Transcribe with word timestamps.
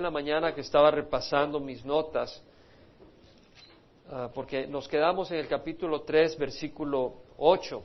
en 0.00 0.04
la 0.04 0.10
mañana 0.10 0.54
que 0.54 0.62
estaba 0.62 0.90
repasando 0.90 1.60
mis 1.60 1.84
notas, 1.84 2.42
ah, 4.10 4.30
porque 4.34 4.66
nos 4.66 4.88
quedamos 4.88 5.30
en 5.30 5.38
el 5.38 5.46
capítulo 5.46 6.00
3, 6.02 6.38
versículo 6.38 7.16
8. 7.36 7.82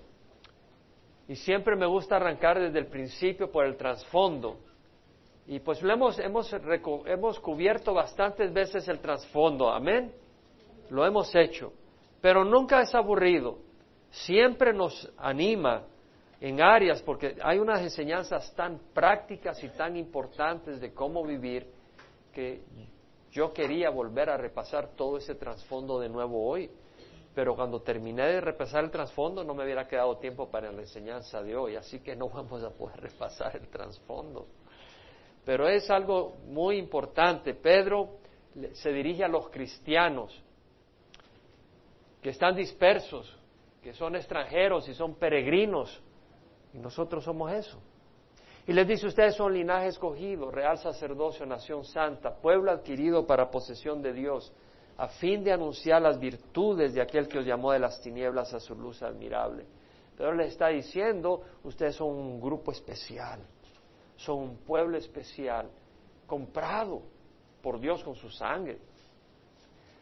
Y 1.27 1.35
siempre 1.35 1.75
me 1.75 1.85
gusta 1.85 2.15
arrancar 2.15 2.57
desde 2.57 2.79
el 2.79 2.87
principio 2.87 3.51
por 3.51 3.65
el 3.65 3.75
trasfondo. 3.75 4.59
Y 5.45 5.59
pues 5.59 5.81
lo 5.81 5.91
hemos, 5.93 6.17
hemos, 6.19 6.55
hemos 7.05 7.39
cubierto 7.39 7.93
bastantes 7.93 8.53
veces 8.53 8.87
el 8.87 8.99
trasfondo, 8.99 9.69
amén. 9.69 10.13
Lo 10.89 11.05
hemos 11.05 11.35
hecho. 11.35 11.73
Pero 12.21 12.45
nunca 12.45 12.81
es 12.81 12.95
aburrido. 12.95 13.57
Siempre 14.09 14.71
nos 14.71 15.11
anima 15.17 15.83
en 16.39 16.61
áreas, 16.61 17.01
porque 17.01 17.35
hay 17.43 17.59
unas 17.59 17.81
enseñanzas 17.81 18.55
tan 18.55 18.79
prácticas 18.93 19.61
y 19.63 19.69
tan 19.69 19.97
importantes 19.97 20.79
de 20.79 20.93
cómo 20.93 21.25
vivir 21.25 21.74
que 22.35 22.61
yo 23.31 23.53
quería 23.53 23.89
volver 23.89 24.29
a 24.29 24.37
repasar 24.37 24.89
todo 24.95 25.17
ese 25.17 25.35
trasfondo 25.35 25.99
de 25.99 26.09
nuevo 26.09 26.45
hoy. 26.47 26.69
Pero 27.33 27.55
cuando 27.55 27.81
terminé 27.81 28.25
de 28.27 28.41
repasar 28.41 28.83
el 28.83 28.91
trasfondo 28.91 29.43
no 29.43 29.53
me 29.53 29.63
hubiera 29.63 29.87
quedado 29.87 30.17
tiempo 30.17 30.49
para 30.49 30.71
la 30.71 30.81
enseñanza 30.81 31.41
de 31.41 31.55
hoy, 31.55 31.75
así 31.75 31.99
que 31.99 32.15
no 32.15 32.29
vamos 32.33 32.63
a 32.63 32.69
poder 32.69 32.99
repasar 33.01 33.55
el 33.55 33.67
trasfondo. 33.69 34.45
Pero 35.43 35.67
es 35.67 35.89
algo 35.89 36.35
muy 36.47 36.77
importante. 36.77 37.53
Pedro 37.53 38.17
se 38.73 38.91
dirige 38.91 39.23
a 39.23 39.27
los 39.27 39.49
cristianos 39.49 40.41
que 42.21 42.29
están 42.29 42.55
dispersos, 42.55 43.37
que 43.81 43.93
son 43.93 44.15
extranjeros 44.15 44.87
y 44.89 44.93
son 44.93 45.15
peregrinos. 45.15 46.01
Y 46.73 46.79
nosotros 46.79 47.23
somos 47.23 47.51
eso. 47.51 47.79
Y 48.67 48.73
les 48.73 48.87
dice, 48.87 49.05
ustedes 49.05 49.35
son 49.35 49.53
linaje 49.53 49.87
escogido, 49.87 50.49
real 50.49 50.77
sacerdocio, 50.79 51.45
nación 51.45 51.85
santa, 51.85 52.35
pueblo 52.35 52.71
adquirido 52.71 53.25
para 53.25 53.51
posesión 53.51 54.01
de 54.01 54.11
Dios, 54.11 54.51
a 54.97 55.07
fin 55.07 55.43
de 55.43 55.51
anunciar 55.51 56.01
las 56.01 56.19
virtudes 56.19 56.93
de 56.93 57.01
aquel 57.01 57.27
que 57.27 57.39
os 57.39 57.45
llamó 57.45 57.71
de 57.71 57.79
las 57.79 58.01
tinieblas 58.01 58.53
a 58.53 58.59
su 58.59 58.73
luz 58.73 59.03
admirable. 59.03 59.65
Pero 60.17 60.33
les 60.33 60.53
está 60.53 60.69
diciendo, 60.69 61.41
ustedes 61.63 61.95
son 61.95 62.09
un 62.09 62.41
grupo 62.41 62.71
especial, 62.71 63.41
son 64.15 64.39
un 64.39 64.57
pueblo 64.57 64.97
especial, 64.97 65.69
comprado 66.25 67.03
por 67.61 67.79
Dios 67.79 68.03
con 68.03 68.15
su 68.15 68.29
sangre, 68.29 68.79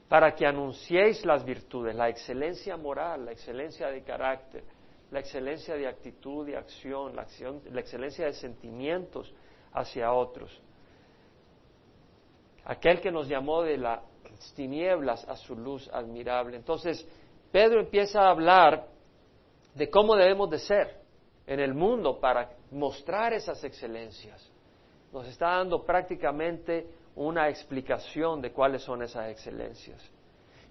para 0.07 0.33
que 0.35 0.45
anunciéis 0.45 1.25
las 1.25 1.43
virtudes, 1.43 1.95
la 1.95 2.07
excelencia 2.07 2.77
moral, 2.77 3.25
la 3.25 3.31
excelencia 3.31 3.87
de 3.87 4.03
carácter, 4.03 4.63
la 5.13 5.19
excelencia 5.19 5.75
de 5.75 5.87
actitud 5.87 6.47
y 6.47 6.55
acción, 6.55 7.15
la, 7.15 7.21
acción, 7.21 7.61
la 7.71 7.81
excelencia 7.81 8.25
de 8.25 8.33
sentimientos 8.33 9.31
hacia 9.71 10.11
otros. 10.11 10.59
Aquel 12.65 12.99
que 12.99 13.11
nos 13.11 13.27
llamó 13.27 13.61
de 13.61 13.77
las 13.77 14.01
tinieblas 14.55 15.23
a 15.29 15.35
su 15.35 15.55
luz 15.55 15.87
admirable. 15.93 16.57
Entonces, 16.57 17.07
Pedro 17.51 17.79
empieza 17.81 18.21
a 18.21 18.31
hablar 18.31 18.87
de 19.75 19.87
cómo 19.87 20.15
debemos 20.15 20.49
de 20.49 20.57
ser 20.57 20.99
en 21.45 21.59
el 21.59 21.75
mundo 21.75 22.19
para 22.19 22.49
mostrar 22.71 23.33
esas 23.33 23.63
excelencias. 23.63 24.51
Nos 25.11 25.27
está 25.27 25.57
dando 25.57 25.83
prácticamente 25.83 26.87
una 27.15 27.49
explicación 27.49 28.41
de 28.41 28.51
cuáles 28.51 28.81
son 28.81 29.03
esas 29.03 29.29
excelencias. 29.29 30.01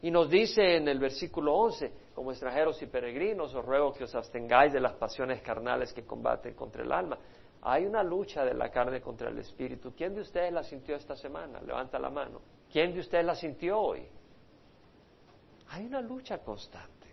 Y 0.03 0.11
nos 0.11 0.29
dice 0.29 0.77
en 0.77 0.89
el 0.89 0.99
versículo 0.99 1.55
11, 1.55 1.93
como 2.15 2.33
extranjeros 2.33 2.83
y 2.83 2.87
peregrinos, 2.87 3.55
os 3.55 3.65
ruego 3.65 3.93
que 3.93 4.05
os 4.05 4.15
abstengáis 4.15 4.73
de 4.73 4.81
las 4.81 4.95
pasiones 4.95 5.41
carnales 5.43 5.93
que 5.93 6.05
combaten 6.05 6.55
contra 6.55 6.83
el 6.83 6.91
alma. 6.91 7.17
Hay 7.63 7.87
una 7.87 8.03
lucha 8.03 8.45
de 8.45 8.53
la 8.53 8.69
carne 8.69 9.01
contra 9.01 9.31
el 9.31 9.39
espíritu. 9.39 9.93
¿Quién 9.97 10.15
de 10.15 10.23
ustedes 10.23 10.53
la 10.53 10.65
sintió 10.65 10.97
esta 10.97 11.15
semana? 11.15 11.61
Levanta 11.61 12.01
la 12.01 12.11
mano. 12.11 12.41
¿Quién 12.71 12.93
de 12.93 12.99
ustedes 12.99 13.25
la 13.25 13.37
sintió 13.37 13.79
hoy? 13.79 14.05
Hay 15.69 15.87
una 15.87 16.01
lucha 16.01 16.39
constante. 16.39 17.07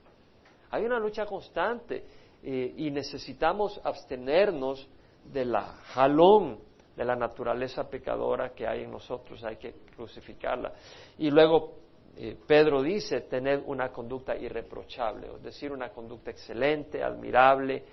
Hay 0.72 0.84
una 0.84 0.98
lucha 0.98 1.28
constante 1.28 2.04
eh, 2.42 2.73
y 2.76 2.89
necesitamos 2.89 3.80
abstenernos 3.83 4.88
de 5.32 5.45
la 5.45 5.61
jalón 5.61 6.58
de 6.95 7.05
la 7.05 7.16
naturaleza 7.16 7.88
pecadora 7.88 8.49
que 8.54 8.67
hay 8.67 8.83
en 8.83 8.92
nosotros, 8.92 9.44
hay 9.44 9.58
que 9.58 9.73
crucificarla. 9.95 10.73
Y 11.20 11.30
luego 11.30 11.89
eh, 12.17 12.37
Pedro 12.47 12.81
dice 12.81 13.21
tener 13.21 13.64
una 13.65 13.92
conducta 13.92 14.36
irreprochable, 14.36 15.27
es 15.36 15.43
decir, 15.43 15.71
una 15.71 15.89
conducta 15.89 16.31
excelente, 16.31 17.03
admirable, 17.03 17.83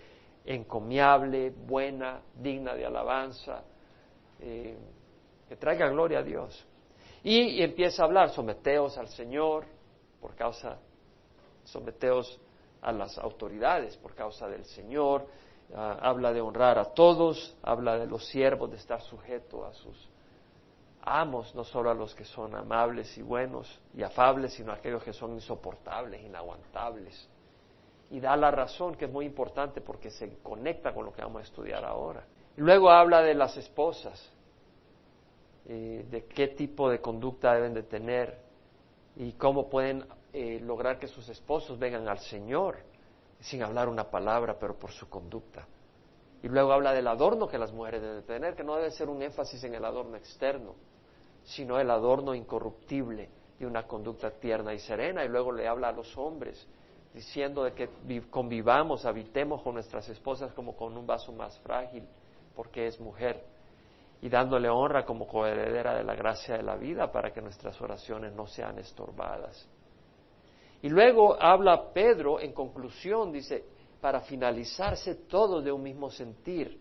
encomiable, 0.44 1.50
buena, 1.50 2.20
digna 2.34 2.74
de 2.74 2.86
alabanza, 2.86 3.62
eh, 4.40 4.76
que 5.48 5.56
traiga 5.56 5.88
gloria 5.88 6.20
a 6.20 6.22
Dios. 6.22 6.66
Y, 7.22 7.62
empieza 7.62 8.02
a 8.02 8.06
hablar, 8.06 8.30
someteos 8.30 8.96
al 8.98 9.08
Señor 9.08 9.64
por 10.20 10.34
causa, 10.34 10.78
someteos 11.64 12.40
a 12.82 12.92
las 12.92 13.18
autoridades 13.18 13.96
por 13.96 14.14
causa 14.14 14.48
del 14.48 14.64
Señor, 14.64 15.26
ah, 15.74 15.98
habla 16.00 16.32
de 16.32 16.40
honrar 16.40 16.78
a 16.78 16.92
todos, 16.94 17.56
habla 17.62 17.98
de 17.98 18.06
los 18.06 18.26
siervos, 18.26 18.70
de 18.70 18.76
estar 18.76 19.00
sujeto 19.02 19.64
a 19.64 19.72
sus 19.72 20.08
amos, 21.06 21.54
no 21.54 21.62
solo 21.62 21.90
a 21.90 21.94
los 21.94 22.14
que 22.14 22.24
son 22.24 22.54
amables 22.56 23.16
y 23.16 23.22
buenos 23.22 23.80
y 23.94 24.02
afables, 24.02 24.54
sino 24.54 24.72
a 24.72 24.74
aquellos 24.74 25.02
que 25.04 25.12
son 25.12 25.32
insoportables, 25.34 26.20
inaguantables. 26.22 27.28
Y 28.10 28.18
da 28.18 28.36
la 28.36 28.50
razón 28.50 28.96
que 28.96 29.04
es 29.04 29.10
muy 29.10 29.24
importante 29.24 29.80
porque 29.80 30.10
se 30.10 30.38
conecta 30.38 30.92
con 30.92 31.06
lo 31.06 31.12
que 31.12 31.22
vamos 31.22 31.40
a 31.40 31.44
estudiar 31.44 31.84
ahora. 31.84 32.26
luego 32.56 32.90
habla 32.90 33.22
de 33.22 33.34
las 33.34 33.56
esposas, 33.56 34.32
eh, 35.66 36.06
de 36.10 36.24
qué 36.26 36.48
tipo 36.48 36.90
de 36.90 37.00
conducta 37.00 37.54
deben 37.54 37.74
de 37.74 37.82
tener 37.82 38.38
y 39.14 39.32
cómo 39.32 39.68
pueden 39.68 40.06
eh, 40.32 40.60
lograr 40.60 40.98
que 40.98 41.06
sus 41.06 41.28
esposos 41.28 41.78
vengan 41.78 42.08
al 42.08 42.18
Señor 42.18 42.78
sin 43.40 43.62
hablar 43.62 43.88
una 43.88 44.10
palabra, 44.10 44.56
pero 44.58 44.76
por 44.76 44.90
su 44.90 45.08
conducta. 45.08 45.66
Y 46.42 46.48
luego 46.48 46.72
habla 46.72 46.92
del 46.92 47.06
adorno 47.06 47.48
que 47.48 47.58
las 47.58 47.72
mujeres 47.72 48.02
deben 48.02 48.22
tener, 48.24 48.54
que 48.54 48.64
no 48.64 48.76
debe 48.76 48.90
ser 48.90 49.08
un 49.08 49.22
énfasis 49.22 49.62
en 49.64 49.74
el 49.74 49.84
adorno 49.84 50.16
externo, 50.16 50.74
sino 51.46 51.78
el 51.78 51.90
adorno 51.90 52.34
incorruptible 52.34 53.30
de 53.58 53.66
una 53.66 53.84
conducta 53.84 54.30
tierna 54.30 54.74
y 54.74 54.78
serena. 54.80 55.24
Y 55.24 55.28
luego 55.28 55.52
le 55.52 55.66
habla 55.66 55.88
a 55.88 55.92
los 55.92 56.16
hombres, 56.18 56.66
diciendo 57.14 57.64
de 57.64 57.72
que 57.72 57.88
convivamos, 58.28 59.06
habitemos 59.06 59.62
con 59.62 59.74
nuestras 59.74 60.08
esposas 60.08 60.52
como 60.52 60.76
con 60.76 60.96
un 60.96 61.06
vaso 61.06 61.32
más 61.32 61.58
frágil, 61.60 62.04
porque 62.54 62.86
es 62.86 63.00
mujer, 63.00 63.42
y 64.20 64.28
dándole 64.28 64.68
honra 64.68 65.04
como 65.04 65.26
coheredera 65.26 65.94
de 65.94 66.02
la 66.02 66.14
gracia 66.14 66.56
de 66.56 66.62
la 66.62 66.76
vida 66.76 67.12
para 67.12 67.32
que 67.32 67.40
nuestras 67.40 67.80
oraciones 67.80 68.32
no 68.32 68.46
sean 68.46 68.78
estorbadas. 68.78 69.68
Y 70.82 70.88
luego 70.88 71.40
habla 71.40 71.92
Pedro 71.92 72.40
en 72.40 72.52
conclusión, 72.52 73.32
dice, 73.32 73.64
para 74.00 74.20
finalizarse 74.20 75.14
todo 75.14 75.62
de 75.62 75.72
un 75.72 75.82
mismo 75.82 76.10
sentir, 76.10 76.80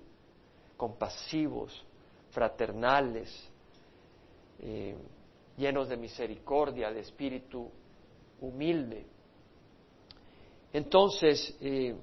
compasivos, 0.76 1.86
fraternales, 2.32 3.52
eh, 4.60 4.96
llenos 5.58 5.90
de 5.90 5.98
misericordia, 5.98 6.92
de 6.92 7.02
espíritu 7.02 7.70
humilde. 8.42 9.06
Entonces, 10.74 11.56
eh, 11.62 11.96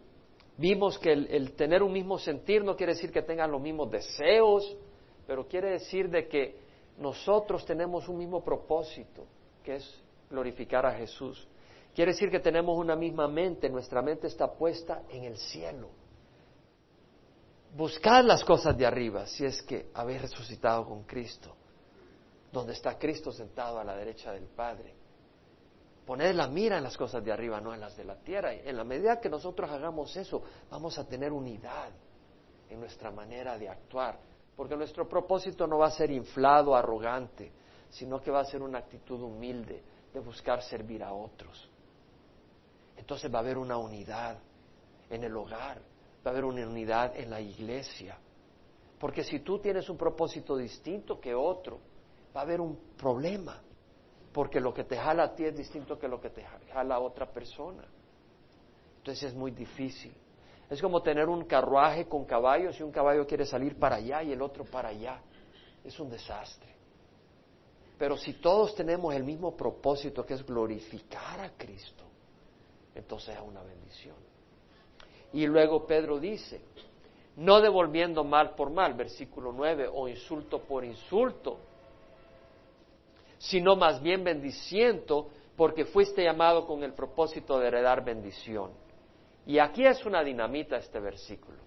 vimos 0.56 0.98
que 0.98 1.12
el, 1.12 1.52
tener 1.52 1.82
un 1.82 1.92
mismo 1.92 2.18
sentir 2.18 2.64
no 2.64 2.76
quiere 2.76 2.94
decir 2.94 3.12
que 3.12 3.22
tengan 3.22 3.50
los 3.50 3.60
mismos 3.60 3.90
deseos, 3.90 4.76
pero 5.26 5.46
quiere 5.46 5.72
decir 5.72 6.08
de 6.08 6.26
que 6.26 6.56
nosotros 6.98 7.64
tenemos 7.64 8.08
un 8.08 8.18
mismo 8.18 8.42
propósito, 8.42 9.26
que 9.62 9.76
es 9.76 10.02
glorificar 10.30 10.86
a 10.86 10.94
Jesús. 10.94 11.46
Quiere 11.94 12.12
decir 12.12 12.30
que 12.30 12.40
tenemos 12.40 12.78
una 12.78 12.96
misma 12.96 13.28
mente, 13.28 13.68
nuestra 13.68 14.00
mente 14.00 14.26
está 14.26 14.50
puesta 14.50 15.02
en 15.10 15.24
el 15.24 15.36
cielo. 15.36 15.90
Buscad 17.76 18.24
las 18.24 18.44
cosas 18.44 18.76
de 18.76 18.86
arriba 18.86 19.26
si 19.26 19.44
es 19.44 19.62
que 19.62 19.90
habéis 19.94 20.22
resucitado 20.22 20.86
con 20.86 21.04
Cristo 21.04 21.56
donde 22.52 22.74
está 22.74 22.98
Cristo 22.98 23.32
sentado 23.32 23.78
a 23.78 23.84
la 23.84 23.96
derecha 23.96 24.30
del 24.30 24.44
Padre. 24.44 24.94
Poned 26.04 26.34
la 26.34 26.46
mira 26.48 26.76
en 26.76 26.84
las 26.84 26.96
cosas 26.96 27.24
de 27.24 27.32
arriba, 27.32 27.60
no 27.60 27.72
en 27.72 27.80
las 27.80 27.96
de 27.96 28.04
la 28.04 28.16
tierra. 28.16 28.52
En 28.52 28.76
la 28.76 28.84
medida 28.84 29.20
que 29.20 29.30
nosotros 29.30 29.70
hagamos 29.70 30.14
eso, 30.16 30.42
vamos 30.70 30.98
a 30.98 31.06
tener 31.06 31.32
unidad 31.32 31.90
en 32.68 32.80
nuestra 32.80 33.10
manera 33.10 33.56
de 33.56 33.68
actuar, 33.68 34.18
porque 34.54 34.76
nuestro 34.76 35.08
propósito 35.08 35.66
no 35.66 35.78
va 35.78 35.86
a 35.86 35.92
ser 35.92 36.10
inflado, 36.10 36.74
arrogante, 36.74 37.52
sino 37.88 38.20
que 38.20 38.30
va 38.30 38.40
a 38.40 38.44
ser 38.44 38.62
una 38.62 38.78
actitud 38.78 39.20
humilde 39.22 39.82
de 40.12 40.20
buscar 40.20 40.62
servir 40.62 41.02
a 41.02 41.12
otros. 41.12 41.70
Entonces 42.96 43.32
va 43.32 43.38
a 43.38 43.42
haber 43.42 43.56
una 43.56 43.78
unidad 43.78 44.38
en 45.08 45.24
el 45.24 45.36
hogar, 45.36 45.80
va 46.24 46.30
a 46.30 46.30
haber 46.30 46.44
una 46.44 46.66
unidad 46.66 47.16
en 47.16 47.30
la 47.30 47.40
iglesia. 47.40 48.18
Porque 48.98 49.24
si 49.24 49.40
tú 49.40 49.58
tienes 49.58 49.88
un 49.88 49.96
propósito 49.96 50.56
distinto 50.56 51.20
que 51.20 51.34
otro, 51.34 51.80
va 52.34 52.40
a 52.40 52.44
haber 52.44 52.60
un 52.60 52.76
problema, 52.96 53.60
porque 54.32 54.60
lo 54.60 54.72
que 54.72 54.84
te 54.84 54.96
jala 54.96 55.24
a 55.24 55.34
ti 55.34 55.44
es 55.44 55.56
distinto 55.56 55.98
que 55.98 56.08
lo 56.08 56.20
que 56.20 56.30
te 56.30 56.44
jala 56.72 56.96
a 56.96 57.00
otra 57.00 57.26
persona. 57.30 57.84
Entonces 58.98 59.30
es 59.30 59.34
muy 59.34 59.50
difícil. 59.50 60.12
Es 60.70 60.80
como 60.80 61.02
tener 61.02 61.28
un 61.28 61.44
carruaje 61.44 62.06
con 62.06 62.24
caballos 62.24 62.78
y 62.80 62.82
un 62.82 62.92
caballo 62.92 63.26
quiere 63.26 63.44
salir 63.44 63.78
para 63.78 63.96
allá 63.96 64.22
y 64.22 64.32
el 64.32 64.40
otro 64.40 64.64
para 64.64 64.88
allá. 64.88 65.20
Es 65.84 65.98
un 66.00 66.08
desastre. 66.08 66.70
Pero 67.98 68.16
si 68.16 68.34
todos 68.34 68.74
tenemos 68.74 69.14
el 69.14 69.22
mismo 69.22 69.54
propósito 69.54 70.24
que 70.24 70.34
es 70.34 70.44
glorificar 70.46 71.40
a 71.40 71.50
Cristo, 71.50 72.04
entonces 72.94 73.36
es 73.36 73.42
una 73.42 73.62
bendición. 73.62 74.16
Y 75.32 75.46
luego 75.46 75.86
Pedro 75.86 76.18
dice, 76.18 76.60
no 77.36 77.60
devolviendo 77.60 78.24
mal 78.24 78.54
por 78.54 78.70
mal, 78.70 78.94
versículo 78.94 79.52
9, 79.52 79.88
o 79.92 80.08
insulto 80.08 80.60
por 80.60 80.84
insulto, 80.84 81.58
sino 83.42 83.74
más 83.74 84.00
bien 84.00 84.22
bendiciendo, 84.22 85.28
porque 85.56 85.84
fuiste 85.84 86.22
llamado 86.22 86.64
con 86.64 86.84
el 86.84 86.94
propósito 86.94 87.58
de 87.58 87.66
heredar 87.66 88.04
bendición. 88.04 88.70
Y 89.44 89.58
aquí 89.58 89.84
es 89.84 90.06
una 90.06 90.22
dinamita 90.22 90.76
este 90.76 91.00
versículo. 91.00 91.58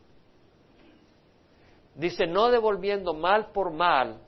Dice, 1.94 2.28
no 2.28 2.50
devolviendo 2.50 3.14
mal 3.14 3.52
por 3.52 3.72
mal 3.72 4.22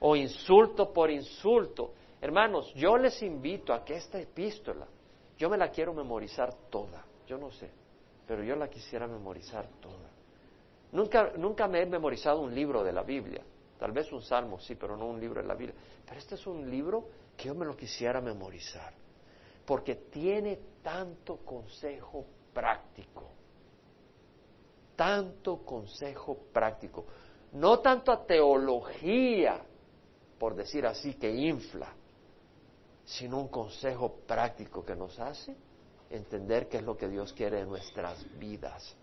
o 0.00 0.16
insulto 0.16 0.92
por 0.92 1.08
insulto. 1.08 1.92
Hermanos, 2.20 2.74
yo 2.74 2.96
les 2.96 3.22
invito 3.22 3.72
a 3.72 3.84
que 3.84 3.94
esta 3.94 4.20
epístola, 4.20 4.88
yo 5.38 5.48
me 5.48 5.56
la 5.56 5.70
quiero 5.70 5.94
memorizar 5.94 6.52
toda, 6.68 7.04
yo 7.28 7.38
no 7.38 7.52
sé, 7.52 7.70
pero 8.26 8.42
yo 8.42 8.56
la 8.56 8.68
quisiera 8.68 9.06
memorizar 9.06 9.68
toda. 9.80 10.10
Nunca, 10.90 11.32
nunca 11.36 11.68
me 11.68 11.82
he 11.82 11.86
memorizado 11.86 12.40
un 12.40 12.52
libro 12.52 12.82
de 12.82 12.92
la 12.92 13.04
Biblia, 13.04 13.44
tal 13.80 13.92
vez 13.92 14.12
un 14.12 14.20
salmo, 14.20 14.60
sí, 14.60 14.74
pero 14.74 14.94
no 14.94 15.06
un 15.06 15.18
libro 15.18 15.40
de 15.40 15.48
la 15.48 15.54
Biblia. 15.54 15.74
Pero 16.04 16.18
este 16.18 16.34
es 16.34 16.46
un 16.46 16.70
libro 16.70 17.08
que 17.34 17.48
yo 17.48 17.54
me 17.54 17.64
lo 17.64 17.74
quisiera 17.74 18.20
memorizar, 18.20 18.92
porque 19.64 19.94
tiene 19.96 20.58
tanto 20.82 21.38
consejo 21.38 22.26
práctico, 22.52 23.30
tanto 24.94 25.64
consejo 25.64 26.36
práctico, 26.52 27.06
no 27.52 27.78
tanto 27.80 28.12
a 28.12 28.26
teología, 28.26 29.62
por 30.38 30.54
decir 30.54 30.84
así, 30.84 31.14
que 31.14 31.34
infla, 31.34 31.88
sino 33.06 33.40
un 33.40 33.48
consejo 33.48 34.14
práctico 34.26 34.84
que 34.84 34.94
nos 34.94 35.18
hace 35.18 35.56
entender 36.10 36.68
qué 36.68 36.76
es 36.76 36.82
lo 36.82 36.98
que 36.98 37.08
Dios 37.08 37.32
quiere 37.32 37.60
en 37.60 37.68
nuestras 37.68 38.22
vidas. 38.38 38.94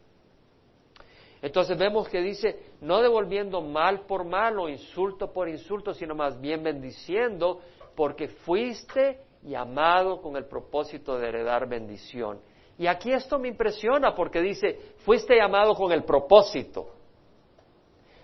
Entonces 1.41 1.77
vemos 1.77 2.09
que 2.09 2.21
dice, 2.21 2.71
no 2.81 3.01
devolviendo 3.01 3.61
mal 3.61 4.01
por 4.01 4.25
mal 4.25 4.59
o 4.59 4.69
insulto 4.69 5.31
por 5.31 5.47
insulto, 5.47 5.93
sino 5.93 6.15
más 6.15 6.39
bien 6.39 6.63
bendiciendo, 6.63 7.61
porque 7.95 8.27
fuiste 8.27 9.19
llamado 9.43 10.21
con 10.21 10.35
el 10.35 10.45
propósito 10.45 11.17
de 11.17 11.27
heredar 11.27 11.67
bendición. 11.67 12.39
Y 12.77 12.87
aquí 12.87 13.11
esto 13.11 13.39
me 13.39 13.47
impresiona 13.47 14.13
porque 14.13 14.41
dice, 14.41 14.93
fuiste 14.97 15.35
llamado 15.35 15.73
con 15.73 15.91
el 15.91 16.03
propósito. 16.03 16.89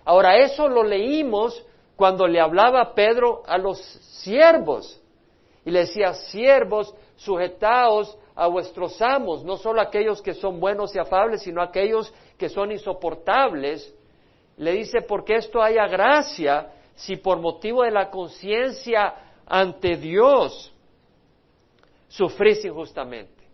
Ahora, 0.04 0.36
eso 0.36 0.68
lo 0.68 0.82
leímos 0.82 1.64
cuando 1.96 2.26
le 2.26 2.40
hablaba 2.40 2.94
Pedro 2.94 3.42
a 3.46 3.58
los 3.58 3.80
siervos. 4.22 5.00
Y 5.64 5.70
le 5.70 5.80
decía, 5.80 6.12
siervos, 6.12 6.94
sujetaos 7.16 8.18
a 8.34 8.48
vuestros 8.48 9.00
amos, 9.00 9.44
no 9.44 9.56
solo 9.56 9.80
aquellos 9.80 10.20
que 10.20 10.34
son 10.34 10.58
buenos 10.58 10.94
y 10.94 10.98
afables, 10.98 11.42
sino 11.42 11.62
aquellos 11.62 12.12
que 12.36 12.48
son 12.48 12.72
insoportables. 12.72 13.94
Le 14.56 14.72
dice, 14.72 15.02
porque 15.02 15.36
esto 15.36 15.62
haya 15.62 15.86
gracia 15.86 16.72
si 16.94 17.16
por 17.16 17.40
motivo 17.40 17.82
de 17.82 17.90
la 17.90 18.10
conciencia 18.10 19.14
ante 19.46 19.96
Dios 19.96 20.72
sufrís 22.08 22.64
injustamente. 22.64 23.44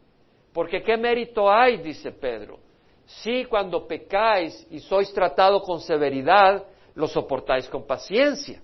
Porque 0.53 0.83
qué 0.83 0.97
mérito 0.97 1.51
hay, 1.51 1.79
dice 1.79 2.11
Pedro, 2.13 2.59
si 3.07 3.45
cuando 3.45 3.87
pecáis 3.87 4.67
y 4.71 4.79
sois 4.81 5.13
tratado 5.13 5.63
con 5.63 5.81
severidad, 5.81 6.65
lo 6.95 7.07
soportáis 7.07 7.69
con 7.69 7.87
paciencia. 7.87 8.61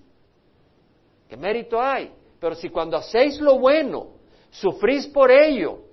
¿Qué 1.29 1.37
mérito 1.37 1.81
hay? 1.81 2.11
Pero 2.39 2.55
si 2.55 2.69
cuando 2.69 2.97
hacéis 2.97 3.39
lo 3.39 3.59
bueno, 3.59 4.07
sufrís 4.49 5.07
por 5.07 5.31
ello 5.31 5.86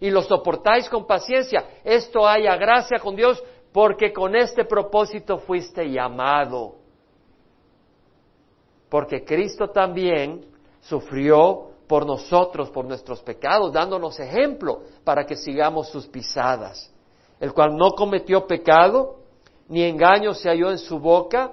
y 0.00 0.10
lo 0.10 0.22
soportáis 0.22 0.88
con 0.88 1.06
paciencia, 1.06 1.64
esto 1.84 2.26
haya 2.26 2.56
gracia 2.56 2.98
con 2.98 3.16
Dios, 3.16 3.42
porque 3.72 4.12
con 4.12 4.36
este 4.36 4.64
propósito 4.64 5.38
fuiste 5.38 5.90
llamado. 5.90 6.76
Porque 8.88 9.24
Cristo 9.24 9.70
también 9.70 10.46
sufrió 10.80 11.70
por 11.86 12.06
nosotros, 12.06 12.70
por 12.70 12.84
nuestros 12.84 13.20
pecados, 13.22 13.72
dándonos 13.72 14.18
ejemplo 14.20 14.82
para 15.02 15.26
que 15.26 15.36
sigamos 15.36 15.88
sus 15.88 16.06
pisadas, 16.06 16.92
el 17.40 17.52
cual 17.52 17.76
no 17.76 17.90
cometió 17.92 18.46
pecado, 18.46 19.16
ni 19.68 19.82
engaño 19.82 20.34
se 20.34 20.48
halló 20.48 20.70
en 20.70 20.78
su 20.78 20.98
boca, 20.98 21.52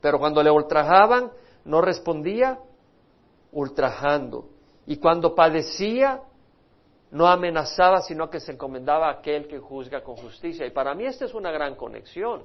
pero 0.00 0.18
cuando 0.18 0.42
le 0.42 0.50
ultrajaban, 0.50 1.30
no 1.64 1.80
respondía 1.80 2.58
ultrajando. 3.52 4.46
Y 4.86 4.96
cuando 4.96 5.34
padecía, 5.34 6.22
no 7.10 7.26
amenazaba, 7.26 8.02
sino 8.02 8.30
que 8.30 8.40
se 8.40 8.52
encomendaba 8.52 9.08
a 9.08 9.12
aquel 9.14 9.48
que 9.48 9.58
juzga 9.58 10.02
con 10.02 10.16
justicia. 10.16 10.66
Y 10.66 10.70
para 10.70 10.94
mí 10.94 11.04
esta 11.04 11.24
es 11.24 11.34
una 11.34 11.50
gran 11.50 11.74
conexión, 11.74 12.44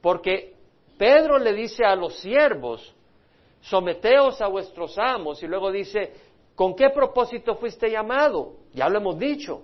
porque 0.00 0.54
Pedro 0.96 1.38
le 1.38 1.52
dice 1.52 1.84
a 1.84 1.96
los 1.96 2.16
siervos, 2.18 2.94
someteos 3.60 4.40
a 4.40 4.46
vuestros 4.46 4.96
amos, 4.98 5.42
y 5.42 5.46
luego 5.46 5.72
dice, 5.72 6.12
¿con 6.54 6.76
qué 6.76 6.90
propósito 6.90 7.56
fuiste 7.56 7.90
llamado? 7.90 8.52
Ya 8.72 8.88
lo 8.88 8.98
hemos 8.98 9.18
dicho, 9.18 9.62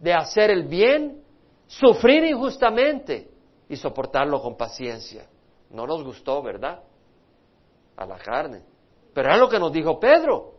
de 0.00 0.12
hacer 0.12 0.50
el 0.50 0.64
bien, 0.64 1.22
sufrir 1.66 2.24
injustamente 2.24 3.30
y 3.68 3.76
soportarlo 3.76 4.42
con 4.42 4.56
paciencia. 4.56 5.26
No 5.70 5.86
nos 5.86 6.02
gustó, 6.02 6.42
¿verdad? 6.42 6.82
A 7.96 8.04
la 8.04 8.18
carne. 8.18 8.62
Pero 9.14 9.28
era 9.28 9.38
lo 9.38 9.48
que 9.48 9.58
nos 9.58 9.72
dijo 9.72 9.98
Pedro. 10.00 10.54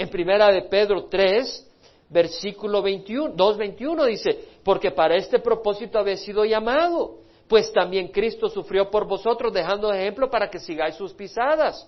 En 0.00 0.08
primera 0.08 0.50
de 0.50 0.62
Pedro 0.62 1.08
3, 1.10 2.08
versículo 2.08 2.80
21, 2.80 3.34
2.21 3.34 4.06
dice, 4.06 4.30
porque 4.64 4.92
para 4.92 5.14
este 5.14 5.40
propósito 5.40 5.98
habéis 5.98 6.22
sido 6.22 6.42
llamado, 6.46 7.18
pues 7.46 7.70
también 7.70 8.08
Cristo 8.08 8.48
sufrió 8.48 8.90
por 8.90 9.06
vosotros, 9.06 9.52
dejando 9.52 9.92
ejemplo 9.92 10.30
para 10.30 10.48
que 10.48 10.58
sigáis 10.58 10.94
sus 10.94 11.12
pisadas. 11.12 11.86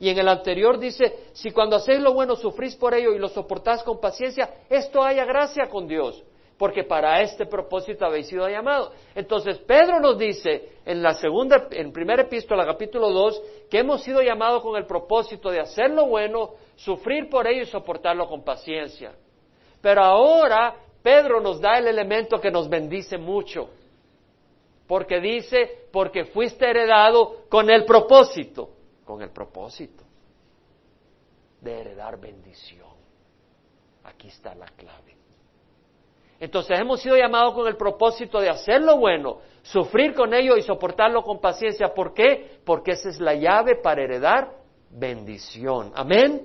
Y 0.00 0.08
en 0.08 0.18
el 0.18 0.26
anterior 0.26 0.76
dice, 0.76 1.28
si 1.34 1.52
cuando 1.52 1.76
hacéis 1.76 2.00
lo 2.00 2.12
bueno 2.12 2.34
sufrís 2.34 2.74
por 2.74 2.94
ello 2.94 3.12
y 3.12 3.20
lo 3.20 3.28
soportáis 3.28 3.84
con 3.84 4.00
paciencia, 4.00 4.52
esto 4.68 5.00
haya 5.00 5.24
gracia 5.24 5.68
con 5.68 5.86
Dios, 5.86 6.20
porque 6.58 6.82
para 6.82 7.22
este 7.22 7.46
propósito 7.46 8.04
habéis 8.04 8.26
sido 8.26 8.48
llamado. 8.48 8.90
Entonces 9.14 9.58
Pedro 9.58 10.00
nos 10.00 10.18
dice 10.18 10.80
en 10.84 11.00
la 11.00 11.14
segunda, 11.14 11.68
en 11.70 11.92
primera 11.92 12.22
epístola, 12.22 12.66
capítulo 12.66 13.08
2, 13.10 13.42
que 13.70 13.78
hemos 13.78 14.02
sido 14.02 14.20
llamados 14.20 14.64
con 14.64 14.74
el 14.74 14.84
propósito 14.84 15.48
de 15.48 15.60
hacer 15.60 15.92
lo 15.92 16.06
bueno, 16.06 16.54
sufrir 16.76 17.28
por 17.28 17.46
ello 17.46 17.62
y 17.62 17.66
soportarlo 17.66 18.28
con 18.28 18.44
paciencia. 18.44 19.12
Pero 19.80 20.02
ahora 20.02 20.74
Pedro 21.02 21.40
nos 21.40 21.60
da 21.60 21.78
el 21.78 21.88
elemento 21.88 22.40
que 22.40 22.50
nos 22.50 22.68
bendice 22.68 23.18
mucho, 23.18 23.70
porque 24.86 25.20
dice, 25.20 25.88
porque 25.92 26.26
fuiste 26.26 26.68
heredado 26.68 27.44
con 27.48 27.70
el 27.70 27.84
propósito, 27.84 28.70
con 29.04 29.22
el 29.22 29.30
propósito 29.30 30.04
de 31.60 31.80
heredar 31.80 32.20
bendición. 32.20 32.92
Aquí 34.04 34.28
está 34.28 34.54
la 34.54 34.66
clave. 34.66 35.16
Entonces 36.40 36.76
hemos 36.78 37.00
sido 37.00 37.16
llamados 37.16 37.54
con 37.54 37.68
el 37.68 37.76
propósito 37.76 38.40
de 38.40 38.48
hacer 38.48 38.82
lo 38.82 38.98
bueno, 38.98 39.38
sufrir 39.62 40.12
con 40.12 40.34
ello 40.34 40.56
y 40.56 40.62
soportarlo 40.62 41.22
con 41.22 41.40
paciencia. 41.40 41.94
¿Por 41.94 42.12
qué? 42.14 42.58
Porque 42.64 42.92
esa 42.92 43.10
es 43.10 43.20
la 43.20 43.34
llave 43.34 43.76
para 43.76 44.02
heredar 44.02 44.50
bendición. 44.90 45.92
Amén. 45.94 46.44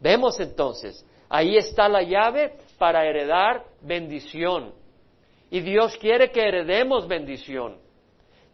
Vemos 0.00 0.40
entonces, 0.40 1.06
ahí 1.28 1.56
está 1.56 1.88
la 1.88 2.02
llave 2.02 2.54
para 2.78 3.06
heredar 3.06 3.64
bendición. 3.82 4.72
Y 5.50 5.60
Dios 5.60 5.96
quiere 5.98 6.30
que 6.30 6.40
heredemos 6.40 7.06
bendición. 7.06 7.76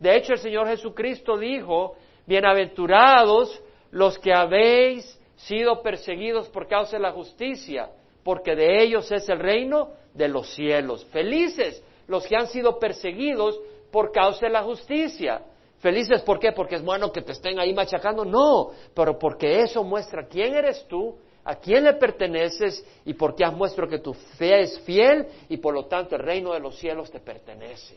De 0.00 0.16
hecho, 0.16 0.32
el 0.32 0.40
Señor 0.40 0.66
Jesucristo 0.66 1.38
dijo, 1.38 1.94
bienaventurados 2.26 3.62
los 3.92 4.18
que 4.18 4.34
habéis 4.34 5.18
sido 5.36 5.82
perseguidos 5.82 6.48
por 6.48 6.66
causa 6.66 6.96
de 6.96 7.02
la 7.02 7.12
justicia, 7.12 7.90
porque 8.24 8.56
de 8.56 8.82
ellos 8.82 9.10
es 9.12 9.28
el 9.28 9.38
reino 9.38 9.90
de 10.12 10.28
los 10.28 10.48
cielos. 10.54 11.04
Felices 11.06 11.82
los 12.08 12.26
que 12.26 12.36
han 12.36 12.48
sido 12.48 12.78
perseguidos 12.78 13.58
por 13.90 14.10
causa 14.10 14.46
de 14.46 14.52
la 14.52 14.62
justicia. 14.62 15.42
Felices, 15.78 16.22
¿por 16.22 16.38
qué? 16.38 16.52
Porque 16.52 16.76
es 16.76 16.84
bueno 16.84 17.12
que 17.12 17.22
te 17.22 17.32
estén 17.32 17.58
ahí 17.60 17.72
machacando. 17.72 18.24
No, 18.24 18.70
pero 18.94 19.18
porque 19.18 19.60
eso 19.60 19.84
muestra 19.84 20.26
quién 20.26 20.54
eres 20.54 20.84
tú 20.88 21.16
a 21.48 21.54
quién 21.54 21.84
le 21.84 21.92
perteneces 21.92 22.84
y 23.04 23.14
porque 23.14 23.44
has 23.44 23.54
muestro 23.54 23.88
que 23.88 24.00
tu 24.00 24.12
fe 24.12 24.62
es 24.62 24.80
fiel 24.80 25.28
y 25.48 25.58
por 25.58 25.72
lo 25.72 25.86
tanto 25.86 26.16
el 26.16 26.22
reino 26.22 26.52
de 26.52 26.58
los 26.58 26.76
cielos 26.76 27.08
te 27.08 27.20
pertenece. 27.20 27.96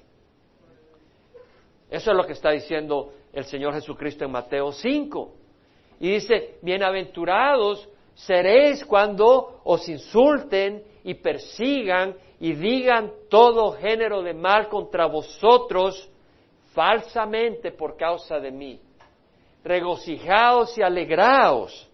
Eso 1.89 2.11
es 2.11 2.15
lo 2.17 2.27
que 2.27 2.33
está 2.33 2.51
diciendo 2.51 3.11
el 3.33 3.43
Señor 3.45 3.73
Jesucristo 3.73 4.23
en 4.23 4.31
Mateo 4.31 4.71
5. 4.71 5.33
Y 5.99 6.11
dice, 6.11 6.59
bienaventurados 6.61 7.89
seréis 8.13 8.85
cuando 8.85 9.61
os 9.63 9.89
insulten 9.89 10.83
y 11.03 11.15
persigan 11.15 12.15
y 12.39 12.53
digan 12.53 13.11
todo 13.31 13.71
género 13.71 14.21
de 14.21 14.35
mal 14.35 14.69
contra 14.69 15.07
vosotros 15.07 16.07
falsamente 16.73 17.71
por 17.71 17.97
causa 17.97 18.39
de 18.39 18.51
mí. 18.51 18.79
regocijaos 19.63 20.77
y 20.77 20.83
alegraos, 20.83 21.88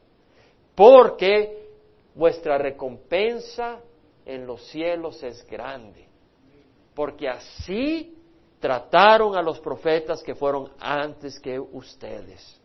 porque 0.76 1.70
vuestra 2.14 2.58
recompensa 2.58 3.80
en 4.26 4.46
los 4.46 4.62
cielos 4.68 5.22
es 5.24 5.46
grande, 5.48 6.08
porque 6.94 7.30
así 7.30 8.16
trataron 8.60 9.36
a 9.36 9.42
los 9.42 9.60
profetas 9.60 10.22
que 10.24 10.36
fueron 10.36 10.72
antes 10.80 11.40
que 11.40 11.60
ustedes. 11.60 12.62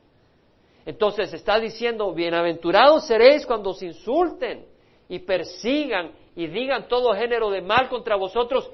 Entonces 0.87 1.33
está 1.33 1.61
diciendo, 1.61 2.13
bienaventurados 2.13 3.07
seréis 3.07 3.45
cuando 3.47 3.71
os 3.71 3.83
insulten 3.83 4.67
y 5.09 5.19
persigan 5.19 6.13
y 6.35 6.47
digan 6.47 6.89
todo 6.89 7.15
género 7.15 7.51
de 7.51 7.61
mal 7.61 7.89
contra 7.89 8.17
vosotros 8.17 8.71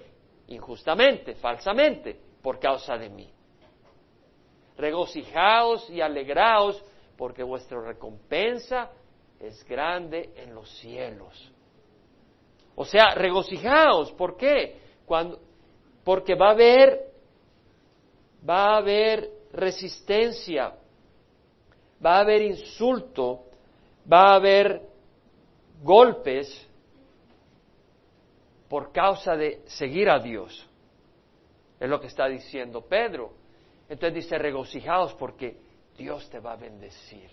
injustamente, 0.49 1.35
falsamente, 1.35 2.17
por 2.43 2.61
causa 2.61 2.97
de 2.97 3.09
mí. 3.09 3.29
Regocijaos 4.77 5.91
y 5.91 6.01
alegraos 6.01 6.83
porque 7.17 7.43
vuestra 7.43 7.81
recompensa 7.81 8.91
es 9.41 9.65
grande 9.65 10.31
en 10.37 10.55
los 10.55 10.69
cielos. 10.79 11.53
O 12.75 12.85
sea, 12.85 13.15
regocijaos, 13.15 14.13
¿por 14.13 14.37
qué? 14.37 14.81
Cuando, 15.07 15.41
porque 16.05 16.35
va 16.35 16.49
a 16.49 16.53
haber, 16.53 17.13
va 18.49 18.75
a 18.75 18.77
haber 18.79 19.31
resistencia, 19.53 20.75
va 22.05 22.17
a 22.17 22.21
haber 22.21 22.43
insulto, 22.43 23.45
va 24.11 24.33
a 24.33 24.35
haber 24.37 24.83
golpes 25.83 26.69
por 28.69 28.93
causa 28.93 29.37
de 29.37 29.63
seguir 29.67 30.11
a 30.11 30.19
Dios. 30.19 30.69
Es 31.79 31.89
lo 31.89 32.01
que 32.01 32.09
está 32.09 32.27
diciendo 32.27 32.83
Pedro. 32.83 33.33
Entonces 33.89 34.25
dice, 34.25 34.39
regocijaos 34.39 35.15
porque 35.15 35.57
Dios 35.97 36.29
te 36.31 36.41
va 36.41 36.53
a 36.53 36.57
bendecir. 36.57 37.31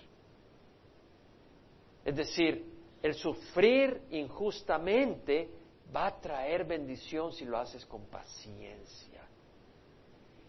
Es 2.04 2.16
decir, 2.16 2.66
el 3.02 3.14
sufrir 3.14 4.02
injustamente 4.12 5.50
va 5.96 6.08
a 6.08 6.20
traer 6.20 6.66
bendición 6.66 7.32
si 7.34 7.46
lo 7.46 7.58
haces 7.58 7.86
con 7.86 8.06
paciencia. 8.06 9.22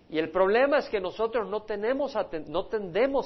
Y 0.08 0.18
el 0.18 0.30
problema 0.30 0.78
es 0.78 0.88
que 0.88 1.00
nosotros 1.00 1.49
no, 1.49 1.62
tendemos 1.62 2.16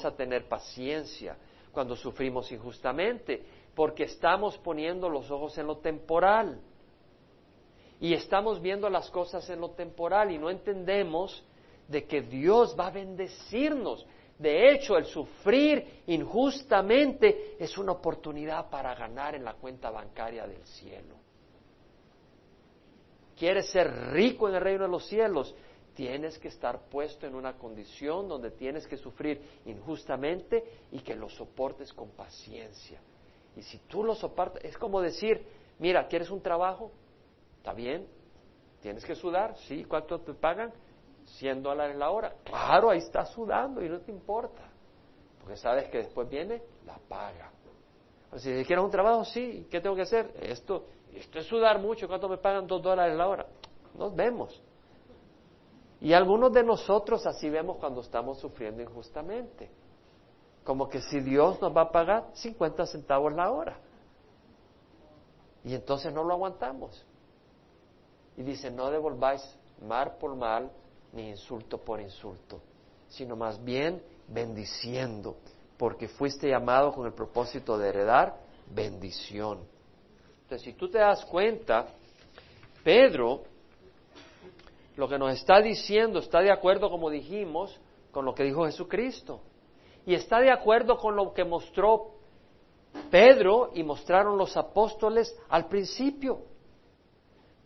a 0.04 0.16
tener 0.16 0.48
paciencia 0.48 1.36
cuando 1.72 1.96
sufrimos 1.96 2.50
injustamente, 2.50 3.44
porque 3.74 4.04
estamos 4.04 4.56
poniendo 4.58 5.08
los 5.08 5.30
ojos 5.30 5.56
en 5.58 5.66
lo 5.66 5.78
temporal. 5.78 6.60
Y 8.00 8.14
estamos 8.14 8.62
viendo 8.62 8.88
las 8.88 9.10
cosas 9.10 9.48
en 9.50 9.60
lo 9.60 9.70
temporal 9.70 10.30
y 10.30 10.38
no 10.38 10.50
entendemos 10.50 11.44
de 11.88 12.04
que 12.04 12.22
Dios 12.22 12.76
va 12.78 12.86
a 12.86 12.90
bendecirnos. 12.90 14.06
De 14.38 14.70
hecho, 14.70 14.96
el 14.96 15.06
sufrir 15.06 16.02
injustamente 16.06 17.56
es 17.58 17.76
una 17.76 17.92
oportunidad 17.92 18.70
para 18.70 18.94
ganar 18.94 19.34
en 19.34 19.44
la 19.44 19.54
cuenta 19.54 19.90
bancaria 19.90 20.46
del 20.46 20.64
cielo. 20.64 21.16
¿Quieres 23.36 23.70
ser 23.70 24.12
rico 24.12 24.48
en 24.48 24.54
el 24.54 24.60
reino 24.60 24.84
de 24.84 24.90
los 24.90 25.06
cielos? 25.06 25.54
Tienes 25.94 26.38
que 26.38 26.48
estar 26.48 26.88
puesto 26.88 27.26
en 27.26 27.34
una 27.34 27.54
condición 27.54 28.28
donde 28.28 28.52
tienes 28.52 28.86
que 28.86 28.96
sufrir 28.96 29.40
injustamente 29.66 30.62
y 30.92 31.00
que 31.00 31.16
lo 31.16 31.28
soportes 31.28 31.92
con 31.92 32.10
paciencia. 32.10 33.00
Y 33.56 33.62
si 33.62 33.78
tú 33.88 34.04
lo 34.04 34.14
soportas, 34.14 34.64
es 34.64 34.78
como 34.78 35.00
decir, 35.00 35.44
mira, 35.80 36.06
¿quieres 36.06 36.30
un 36.30 36.40
trabajo? 36.40 36.92
¿Está 37.56 37.72
bien? 37.72 38.06
¿Tienes 38.80 39.04
que 39.04 39.16
sudar? 39.16 39.56
Sí. 39.66 39.84
¿Cuánto 39.84 40.20
te 40.20 40.34
pagan? 40.34 40.72
100 41.38 41.62
dólares 41.62 41.96
la 41.96 42.10
hora. 42.10 42.34
Claro, 42.44 42.90
ahí 42.90 42.98
estás 42.98 43.30
sudando 43.30 43.84
y 43.84 43.88
no 43.88 44.00
te 44.00 44.10
importa. 44.10 44.62
Porque 45.40 45.56
sabes 45.56 45.88
que 45.88 45.98
después 45.98 46.28
viene 46.28 46.62
la 46.86 46.98
paga. 47.08 47.50
si 48.36 48.64
quieres 48.64 48.84
un 48.84 48.90
trabajo, 48.90 49.24
sí. 49.24 49.66
¿Qué 49.70 49.80
tengo 49.80 49.96
que 49.96 50.02
hacer? 50.02 50.32
Esto, 50.42 50.86
esto 51.12 51.38
es 51.38 51.46
sudar 51.46 51.78
mucho. 51.80 52.08
¿Cuánto 52.08 52.28
me 52.28 52.38
pagan? 52.38 52.66
Dos 52.66 52.82
dólares 52.82 53.16
la 53.16 53.28
hora. 53.28 53.46
Nos 53.94 54.14
vemos. 54.14 54.62
Y 56.00 56.12
algunos 56.12 56.52
de 56.52 56.62
nosotros 56.62 57.26
así 57.26 57.50
vemos 57.50 57.78
cuando 57.78 58.00
estamos 58.00 58.38
sufriendo 58.38 58.82
injustamente. 58.82 59.70
Como 60.64 60.88
que 60.88 61.00
si 61.00 61.20
Dios 61.20 61.60
nos 61.60 61.76
va 61.76 61.82
a 61.82 61.90
pagar 61.90 62.30
50 62.34 62.86
centavos 62.86 63.32
la 63.32 63.50
hora. 63.50 63.78
Y 65.64 65.74
entonces 65.74 66.12
no 66.12 66.22
lo 66.24 66.34
aguantamos. 66.34 67.04
Y 68.36 68.42
dice, 68.42 68.70
no 68.70 68.90
devolváis 68.90 69.42
mal 69.82 70.16
por 70.18 70.36
mal, 70.36 70.70
ni 71.12 71.30
insulto 71.30 71.78
por 71.78 72.00
insulto, 72.00 72.60
sino 73.08 73.36
más 73.36 73.62
bien 73.62 74.02
bendiciendo, 74.28 75.36
porque 75.76 76.08
fuiste 76.08 76.48
llamado 76.48 76.92
con 76.92 77.06
el 77.06 77.12
propósito 77.12 77.78
de 77.78 77.88
heredar 77.88 78.36
bendición. 78.66 79.60
Entonces, 80.42 80.62
si 80.62 80.72
tú 80.74 80.90
te 80.90 80.98
das 80.98 81.24
cuenta, 81.24 81.86
Pedro 82.82 83.42
lo 84.98 85.08
que 85.08 85.16
nos 85.16 85.32
está 85.32 85.62
diciendo 85.62 86.18
está 86.18 86.40
de 86.40 86.50
acuerdo, 86.50 86.90
como 86.90 87.08
dijimos, 87.08 87.78
con 88.10 88.24
lo 88.24 88.34
que 88.34 88.42
dijo 88.42 88.66
Jesucristo. 88.66 89.40
Y 90.04 90.14
está 90.14 90.40
de 90.40 90.50
acuerdo 90.50 90.96
con 90.96 91.14
lo 91.14 91.32
que 91.32 91.44
mostró 91.44 92.14
Pedro 93.08 93.70
y 93.74 93.84
mostraron 93.84 94.36
los 94.36 94.56
apóstoles 94.56 95.38
al 95.50 95.68
principio. 95.68 96.40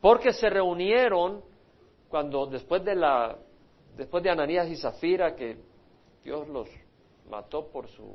Porque 0.03 0.35
se 0.35 0.51
reunieron 0.51 1.43
cuando 2.13 2.45
después 2.45 2.85
de 2.85 2.95
la 2.95 3.39
después 3.97 4.23
de 4.23 4.29
Ananías 4.29 4.69
y 4.69 4.77
Zafira 4.77 5.35
que 5.35 5.57
Dios 6.23 6.47
los 6.47 6.69
mató 7.31 7.69
por 7.69 7.89
su 7.89 8.15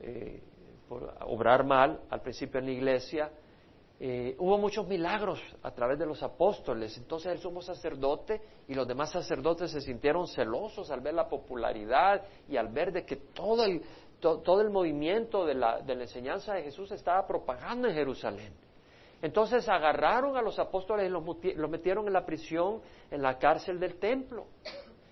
eh, 0.00 0.42
por 0.88 1.14
obrar 1.26 1.66
mal 1.66 2.00
al 2.08 2.22
principio 2.22 2.60
en 2.60 2.64
la 2.64 2.72
iglesia, 2.72 3.30
eh, 4.00 4.34
hubo 4.38 4.56
muchos 4.56 4.88
milagros 4.88 5.38
a 5.62 5.70
través 5.72 5.98
de 5.98 6.06
los 6.06 6.22
apóstoles. 6.22 6.96
Entonces 6.96 7.30
el 7.30 7.40
sumo 7.40 7.60
sacerdote 7.60 8.40
y 8.66 8.72
los 8.72 8.88
demás 8.88 9.12
sacerdotes 9.12 9.70
se 9.70 9.82
sintieron 9.82 10.26
celosos 10.26 10.90
al 10.90 11.02
ver 11.02 11.12
la 11.12 11.28
popularidad 11.28 12.24
y 12.48 12.56
al 12.56 12.68
ver 12.68 12.90
de 12.90 13.04
que 13.04 13.16
todo 13.16 13.66
el, 13.66 13.82
todo 14.18 14.62
el 14.62 14.70
movimiento 14.70 15.44
de 15.44 15.56
la, 15.56 15.82
de 15.82 15.94
la 15.94 16.04
enseñanza 16.04 16.54
de 16.54 16.62
Jesús 16.62 16.90
estaba 16.90 17.26
propagando 17.26 17.86
en 17.86 17.94
Jerusalén. 17.94 18.67
Entonces 19.20 19.68
agarraron 19.68 20.36
a 20.36 20.42
los 20.42 20.58
apóstoles 20.58 21.06
y 21.06 21.10
los, 21.10 21.68
metieron 21.68 22.06
en 22.06 22.12
la 22.12 22.24
prisión, 22.24 22.80
en 23.10 23.22
la 23.22 23.38
cárcel 23.38 23.80
del 23.80 23.98
templo. 23.98 24.46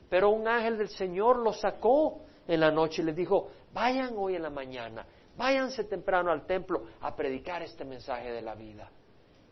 Pero 0.08 0.30
un 0.30 0.46
ángel 0.46 0.78
del 0.78 0.88
Señor 0.88 1.38
los 1.38 1.60
sacó 1.60 2.20
en 2.46 2.60
la 2.60 2.70
noche 2.70 3.02
y 3.02 3.06
les 3.06 3.16
dijo, 3.16 3.48
vayan 3.72 4.14
hoy 4.16 4.36
en 4.36 4.42
la 4.42 4.50
mañana, 4.50 5.04
váyanse 5.36 5.84
temprano 5.84 6.30
al 6.30 6.46
templo 6.46 6.84
a 7.00 7.16
predicar 7.16 7.62
este 7.62 7.84
mensaje 7.84 8.30
de 8.30 8.42
la 8.42 8.54
vida. 8.54 8.88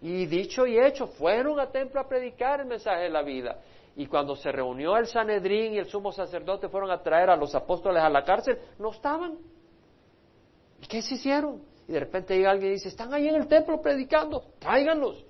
Y 0.00 0.26
dicho 0.26 0.66
y 0.66 0.78
hecho, 0.78 1.08
fueron 1.08 1.58
al 1.58 1.72
templo 1.72 2.00
a 2.00 2.08
predicar 2.08 2.60
el 2.60 2.66
mensaje 2.66 3.04
de 3.04 3.10
la 3.10 3.22
vida. 3.22 3.58
Y 3.96 4.06
cuando 4.06 4.36
se 4.36 4.52
reunió 4.52 4.96
el 4.96 5.06
Sanedrín 5.06 5.72
y 5.72 5.78
el 5.78 5.86
sumo 5.86 6.12
sacerdote 6.12 6.68
fueron 6.68 6.90
a 6.90 7.02
traer 7.02 7.30
a 7.30 7.36
los 7.36 7.54
apóstoles 7.54 8.02
a 8.02 8.08
la 8.08 8.24
cárcel, 8.24 8.58
no 8.78 8.90
estaban. 8.90 9.38
¿Y 10.80 10.86
qué 10.86 11.00
se 11.00 11.14
hicieron? 11.14 11.62
Y 11.86 11.92
de 11.92 12.00
repente 12.00 12.36
llega 12.36 12.50
alguien 12.50 12.70
y 12.70 12.74
dice, 12.74 12.88
están 12.88 13.12
ahí 13.12 13.28
en 13.28 13.36
el 13.36 13.46
templo 13.46 13.80
predicando, 13.80 14.42
tráiganlos. 14.58 15.24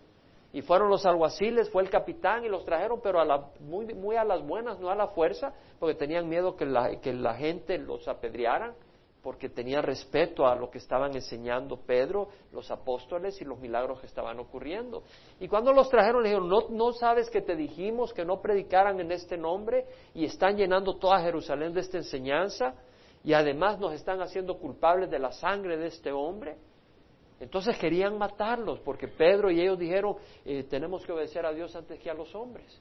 Y 0.53 0.63
fueron 0.63 0.89
los 0.89 1.05
alguaciles, 1.05 1.69
fue 1.71 1.83
el 1.83 1.91
capitán 1.91 2.45
y 2.45 2.49
los 2.49 2.65
trajeron, 2.65 3.01
pero 3.03 3.21
a 3.21 3.25
la, 3.25 3.45
muy, 3.59 3.93
muy 3.93 4.15
a 4.15 4.23
las 4.23 4.41
buenas, 4.47 4.79
no 4.79 4.89
a 4.89 4.95
la 4.95 5.09
fuerza, 5.09 5.53
porque 5.81 5.97
tenían 5.97 6.29
miedo 6.29 6.55
que 6.55 6.65
la, 6.65 7.01
que 7.01 7.13
la 7.13 7.35
gente 7.35 7.77
los 7.77 8.07
apedrearan, 8.07 8.73
porque 9.21 9.49
tenían 9.49 9.83
respeto 9.83 10.47
a 10.47 10.55
lo 10.55 10.71
que 10.71 10.79
estaban 10.79 11.13
enseñando 11.15 11.79
Pedro, 11.79 12.29
los 12.53 12.71
apóstoles 12.71 13.41
y 13.41 13.45
los 13.45 13.59
milagros 13.59 13.99
que 13.99 14.07
estaban 14.07 14.39
ocurriendo. 14.39 15.03
Y 15.41 15.49
cuando 15.49 15.73
los 15.73 15.89
trajeron, 15.89 16.23
le 16.23 16.29
dijeron, 16.29 16.49
¿no, 16.49 16.69
no 16.69 16.93
sabes 16.93 17.31
que 17.31 17.41
te 17.41 17.57
dijimos 17.57 18.13
que 18.13 18.25
no 18.25 18.41
predicaran 18.41 19.01
en 19.01 19.11
este 19.11 19.37
nombre 19.37 19.87
y 20.15 20.25
están 20.27 20.57
llenando 20.57 20.99
toda 20.99 21.21
Jerusalén 21.21 21.73
de 21.73 21.81
esta 21.81 21.97
enseñanza? 21.97 22.75
Y 23.25 23.33
además 23.33 23.79
nos 23.79 23.95
están 23.95 24.21
haciendo 24.21 24.59
culpables 24.59 25.11
de 25.11 25.19
la 25.19 25.33
sangre 25.33 25.79
de 25.79 25.87
este 25.87 26.13
hombre. 26.13 26.57
Entonces 27.41 27.77
querían 27.79 28.19
matarlos 28.19 28.79
porque 28.81 29.09
Pedro 29.09 29.51
y 29.51 29.61
ellos 29.61 29.79
dijeron, 29.79 30.17
eh, 30.45 30.65
tenemos 30.65 31.05
que 31.05 31.13
obedecer 31.13 31.45
a 31.47 31.53
Dios 31.53 31.75
antes 31.75 31.99
que 31.99 32.11
a 32.11 32.15
los 32.15 32.35
hombres. 32.35 32.81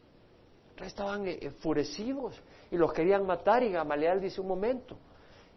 Entonces 0.71 0.87
estaban 0.87 1.25
eh, 1.27 1.39
enfurecidos 1.41 2.39
y 2.69 2.75
los 2.75 2.91
querían 2.91 3.25
matar 3.25 3.63
y 3.63 3.71
Gamaliel 3.71 4.19
dice 4.19 4.41
un 4.41 4.47
momento, 4.47 4.97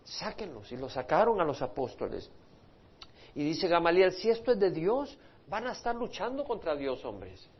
sáquenlos 0.04 0.70
y 0.70 0.76
los 0.76 0.92
sacaron 0.92 1.40
a 1.40 1.44
los 1.44 1.60
apóstoles. 1.62 2.30
Y 3.34 3.42
dice 3.42 3.66
Gamaliel, 3.66 4.12
si 4.12 4.30
esto 4.30 4.52
es 4.52 4.58
de 4.60 4.70
Dios, 4.70 5.18
van 5.48 5.66
a 5.66 5.72
estar 5.72 5.96
luchando 5.96 6.44
contra 6.44 6.76
Dios, 6.76 7.04
hombres. 7.04 7.50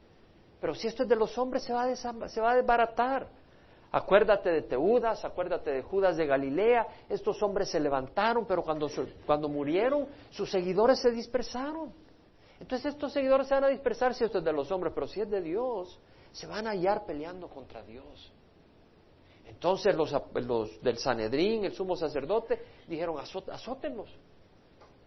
Pero 0.61 0.75
si 0.75 0.87
esto 0.87 1.03
es 1.03 1.09
de 1.09 1.17
los 1.17 1.37
hombres, 1.37 1.65
se 1.65 1.73
va 1.73 1.95
se 1.97 2.41
va 2.41 2.53
a 2.53 2.57
desbaratar. 2.57 3.29
Acuérdate 3.97 4.51
de 4.51 4.61
Teudas, 4.61 5.25
acuérdate 5.25 5.71
de 5.71 5.81
Judas 5.81 6.19
de 6.19 6.27
Galilea. 6.27 6.87
Estos 7.09 7.43
hombres 7.43 7.71
se 7.71 7.81
levantaron, 7.81 8.45
pero 8.47 8.63
cuando, 8.63 8.91
cuando 9.25 9.49
murieron, 9.49 10.07
sus 10.29 10.51
seguidores 10.51 11.01
se 11.01 11.11
dispersaron. 11.11 11.95
Entonces 12.61 12.93
estos 12.93 13.15
seguidores 13.15 13.47
se 13.47 13.55
van 13.55 13.65
a 13.65 13.69
dispersar 13.69 14.13
si 14.13 14.23
esto 14.23 14.37
es 14.37 14.45
de 14.45 14.53
los 14.53 14.71
hombres, 14.71 14.93
pero 14.95 15.07
si 15.07 15.23
es 15.23 15.31
de 15.31 15.41
Dios, 15.41 15.99
se 16.31 16.47
van 16.47 16.67
a 16.67 16.73
hallar 16.73 17.07
peleando 17.07 17.49
contra 17.49 17.83
Dios. 17.85 18.31
Entonces 19.47 19.95
los, 19.95 20.15
los 20.35 20.79
del 20.83 20.99
Sanedrín, 20.99 21.65
el 21.65 21.73
sumo 21.73 21.97
sacerdote, 21.97 22.61
dijeron, 22.87 23.17
azótenlos. 23.19 24.15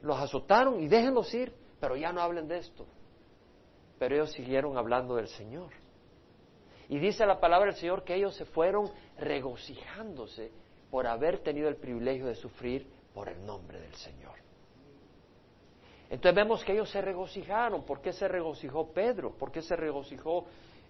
Los 0.02 0.18
azotaron 0.18 0.80
y 0.82 0.88
déjenlos 0.88 1.32
ir, 1.36 1.54
pero 1.80 1.96
ya 1.96 2.12
no 2.12 2.22
hablen 2.22 2.48
de 2.48 2.58
esto. 2.58 2.88
Pero 4.00 4.16
ellos 4.16 4.32
siguieron 4.32 4.80
hablando 4.80 5.16
del 5.16 5.28
Señor. 5.28 5.70
Y 6.90 6.98
dice 7.00 7.26
la 7.26 7.40
palabra 7.40 7.68
del 7.68 7.80
Señor 7.80 8.04
que 8.04 8.16
ellos 8.16 8.36
se 8.36 8.46
fueron 8.46 8.92
regocijándose 9.18 10.52
por 10.90 11.06
haber 11.08 11.40
tenido 11.40 11.70
el 11.70 11.76
privilegio 11.76 12.26
de 12.26 12.36
sufrir 12.36 12.88
por 13.14 13.30
el 13.30 13.46
nombre 13.46 13.80
del 13.80 13.94
Señor. 13.94 14.34
Entonces 16.10 16.36
vemos 16.36 16.64
que 16.64 16.74
ellos 16.74 16.90
se 16.90 17.02
regocijaron. 17.02 17.84
¿Por 17.84 18.02
qué 18.02 18.12
se 18.12 18.28
regocijó 18.28 18.92
Pedro? 18.92 19.32
¿Por 19.38 19.52
qué 19.52 19.62
se 19.62 19.76
regocijó 19.76 20.46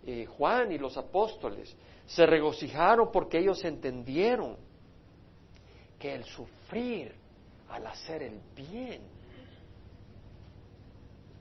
eh, 0.05 0.25
Juan 0.25 0.71
y 0.71 0.77
los 0.77 0.97
apóstoles? 0.97 1.75
Se 2.07 2.25
regocijaron 2.25 3.11
porque 3.11 3.39
ellos 3.39 3.63
entendieron 3.65 4.55
que 5.99 6.15
el 6.15 6.23
sufrir 6.23 7.13
al 7.69 7.85
hacer 7.85 8.23
el 8.23 8.39
bien 8.55 9.01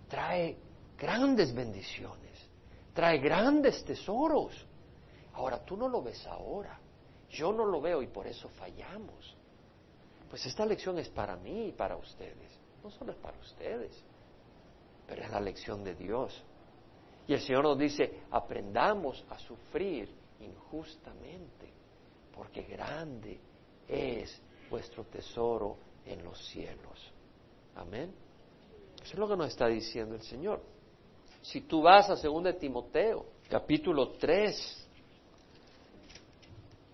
trae 0.08 0.56
grandes 0.98 1.54
bendiciones, 1.54 2.27
trae 2.99 3.19
grandes 3.19 3.85
tesoros. 3.85 4.52
Ahora 5.35 5.64
tú 5.64 5.76
no 5.76 5.88
lo 5.88 6.02
ves 6.02 6.26
ahora, 6.26 6.81
yo 7.31 7.52
no 7.52 7.64
lo 7.64 7.81
veo 7.81 8.02
y 8.02 8.09
por 8.09 8.26
eso 8.26 8.49
fallamos. 8.49 9.37
Pues 10.28 10.45
esta 10.47 10.67
lección 10.67 10.99
es 10.99 11.09
para 11.09 11.37
mí 11.37 11.69
y 11.69 11.73
para 11.73 11.95
ustedes, 11.97 12.59
no 12.83 12.90
solo 12.90 13.12
es 13.12 13.19
para 13.19 13.38
ustedes, 13.38 14.02
pero 15.07 15.23
es 15.23 15.31
la 15.31 15.38
lección 15.38 15.85
de 15.85 15.95
Dios. 15.95 16.43
Y 17.28 17.35
el 17.35 17.40
Señor 17.40 17.62
nos 17.62 17.78
dice, 17.78 18.23
aprendamos 18.33 19.25
a 19.31 19.38
sufrir 19.38 20.12
injustamente, 20.40 21.73
porque 22.35 22.62
grande 22.62 23.38
es 23.87 24.43
vuestro 24.69 25.05
tesoro 25.05 25.76
en 26.05 26.25
los 26.25 26.37
cielos. 26.49 27.12
Amén. 27.76 28.12
Eso 29.00 29.12
es 29.12 29.19
lo 29.21 29.28
que 29.28 29.37
nos 29.37 29.50
está 29.50 29.69
diciendo 29.69 30.17
el 30.17 30.23
Señor. 30.23 30.77
Si 31.49 31.62
tú 31.62 31.81
vas 31.81 32.11
a 32.11 32.14
2 32.14 32.59
Timoteo, 32.59 33.25
capítulo 33.49 34.11
3, 34.11 34.88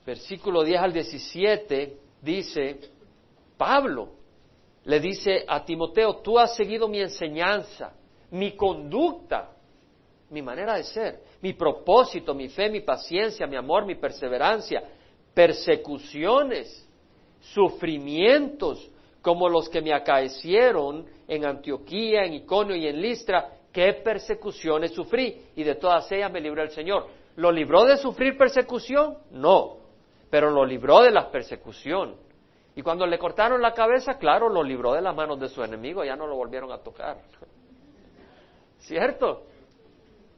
versículo 0.07 0.63
10 0.63 0.81
al 0.81 0.93
17, 0.93 1.99
dice, 2.23 2.79
Pablo 3.57 4.11
le 4.85 5.01
dice 5.01 5.45
a 5.49 5.65
Timoteo, 5.65 6.19
tú 6.19 6.39
has 6.39 6.55
seguido 6.55 6.87
mi 6.87 7.01
enseñanza, 7.01 7.95
mi 8.31 8.53
conducta, 8.53 9.51
mi 10.31 10.41
manera 10.41 10.77
de 10.77 10.85
ser, 10.85 11.21
mi 11.41 11.55
propósito, 11.55 12.33
mi 12.33 12.49
fe, 12.49 12.71
mi 12.71 12.81
paciencia, 12.81 13.49
mi 13.49 13.57
amor, 13.57 13.85
mi 13.85 13.97
perseverancia, 13.97 14.85
persecuciones, 15.35 16.89
sufrimientos, 17.41 18.89
como 19.21 19.49
los 19.49 19.69
que 19.69 19.81
me 19.81 19.93
acaecieron 19.93 21.07
en 21.27 21.45
Antioquía, 21.45 22.25
en 22.25 22.35
Iconio 22.35 22.77
y 22.77 22.87
en 22.87 23.01
Listra, 23.01 23.54
qué 23.75 23.93
persecuciones 23.93 24.93
sufrí, 24.93 25.49
y 25.57 25.65
de 25.65 25.75
todas 25.75 26.11
ellas 26.13 26.31
me 26.33 26.41
libró 26.41 26.63
el 26.63 26.71
Señor. 26.71 27.09
¿Lo 27.37 27.51
libró 27.51 27.85
de 27.85 27.97
sufrir 27.97 28.39
persecución? 28.39 29.19
No, 29.33 29.79
pero 30.31 30.51
lo 30.51 30.65
libró 30.65 31.03
de 31.03 31.11
la 31.11 31.29
persecución. 31.29 32.15
Y 32.77 32.83
cuando 32.83 33.05
le 33.05 33.19
cortaron 33.19 33.61
la 33.61 33.73
cabeza, 33.73 34.17
claro, 34.17 34.49
lo 34.49 34.63
libró 34.63 34.93
de 34.93 35.03
las 35.03 35.15
manos 35.15 35.41
de 35.41 35.49
su 35.49 35.63
enemigo, 35.63 36.05
ya 36.05 36.15
no 36.15 36.29
lo 36.29 36.37
volvieron 36.37 36.71
a 36.71 36.79
tocar. 36.79 37.19
¿Cierto? 38.79 39.43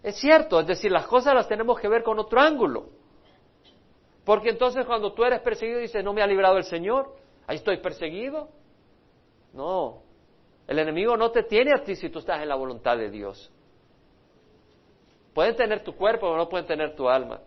Es 0.03 0.17
cierto, 0.17 0.61
es 0.61 0.67
decir, 0.67 0.91
las 0.91 1.07
cosas 1.07 1.35
las 1.35 1.47
tenemos 1.47 1.79
que 1.79 1.89
ver 1.89 2.03
con 2.03 2.19
otro 2.19 2.41
ángulo. 2.41 2.87
Porque 4.25 4.49
entonces 4.49 4.87
cuando 4.87 5.13
tú 5.13 5.25
eres 5.25 5.41
perseguido 5.41 5.79
dices, 5.79 6.03
no 6.03 6.15
me 6.15 6.23
ha 6.23 6.27
librado 6.27 6.57
el 6.57 6.65
Señor, 6.65 7.15
ahí 7.47 7.57
estoy 7.57 7.79
perseguido. 7.79 8.49
No, 9.53 10.06
el 10.67 10.79
enemigo 10.79 11.17
no 11.17 11.31
te 11.31 11.45
tiene 11.45 11.73
a 11.73 11.83
ti 11.83 11.95
si 11.95 12.11
tú 12.11 12.19
estás 12.19 12.43
en 12.43 12.49
la 12.49 12.57
voluntad 12.57 12.97
de 12.97 13.11
Dios. 13.11 13.51
Pueden 15.33 15.55
tener 15.55 15.85
tu 15.85 15.95
cuerpo, 15.95 16.27
pero 16.27 16.37
no 16.37 16.49
pueden 16.49 16.67
tener 16.67 16.97
tu 16.97 17.09
alma. 17.09 17.41